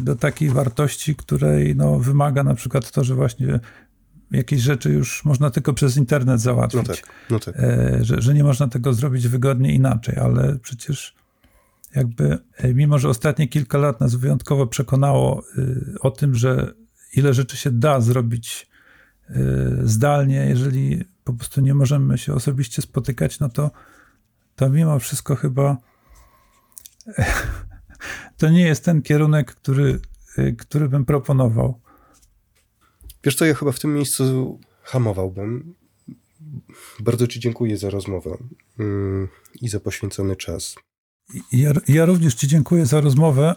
do 0.00 0.16
takiej 0.16 0.50
wartości, 0.50 1.16
której 1.16 1.76
no, 1.76 1.98
wymaga 1.98 2.42
na 2.44 2.54
przykład 2.54 2.90
to, 2.90 3.04
że 3.04 3.14
właśnie 3.14 3.60
jakieś 4.30 4.60
rzeczy 4.60 4.90
już 4.90 5.24
można 5.24 5.50
tylko 5.50 5.72
przez 5.72 5.96
internet 5.96 6.40
załatwić. 6.40 6.88
No 6.88 6.94
tak, 6.94 7.06
no 7.30 7.38
tak. 7.38 7.54
E, 7.58 7.98
że, 8.04 8.22
że 8.22 8.34
nie 8.34 8.44
można 8.44 8.68
tego 8.68 8.94
zrobić 8.94 9.28
wygodnie 9.28 9.74
inaczej, 9.74 10.16
ale 10.16 10.58
przecież 10.58 11.14
jakby, 11.94 12.38
e, 12.56 12.74
mimo 12.74 12.98
że 12.98 13.08
ostatnie 13.08 13.48
kilka 13.48 13.78
lat 13.78 14.00
nas 14.00 14.14
wyjątkowo 14.14 14.66
przekonało 14.66 15.42
e, 15.58 16.00
o 16.00 16.10
tym, 16.10 16.34
że 16.34 16.74
ile 17.16 17.34
rzeczy 17.34 17.56
się 17.56 17.70
da 17.70 18.00
zrobić 18.00 18.70
zdalnie, 19.82 20.46
jeżeli 20.48 21.04
po 21.24 21.32
prostu 21.32 21.60
nie 21.60 21.74
możemy 21.74 22.18
się 22.18 22.34
osobiście 22.34 22.82
spotykać, 22.82 23.40
no 23.40 23.48
to, 23.48 23.70
to 24.56 24.70
mimo 24.70 24.98
wszystko 24.98 25.36
chyba 25.36 25.76
to 28.38 28.48
nie 28.48 28.62
jest 28.62 28.84
ten 28.84 29.02
kierunek, 29.02 29.54
który, 29.54 30.00
który 30.58 30.88
bym 30.88 31.04
proponował. 31.04 31.80
Wiesz 33.24 33.34
co, 33.34 33.44
ja 33.44 33.54
chyba 33.54 33.72
w 33.72 33.78
tym 33.78 33.94
miejscu 33.94 34.58
hamowałbym. 34.82 35.74
Bardzo 37.00 37.26
Ci 37.26 37.40
dziękuję 37.40 37.76
za 37.76 37.90
rozmowę 37.90 38.38
mm, 38.78 39.28
i 39.60 39.68
za 39.68 39.80
poświęcony 39.80 40.36
czas. 40.36 40.74
Ja, 41.52 41.72
ja 41.88 42.04
również 42.04 42.34
Ci 42.34 42.48
dziękuję 42.48 42.86
za 42.86 43.00
rozmowę. 43.00 43.54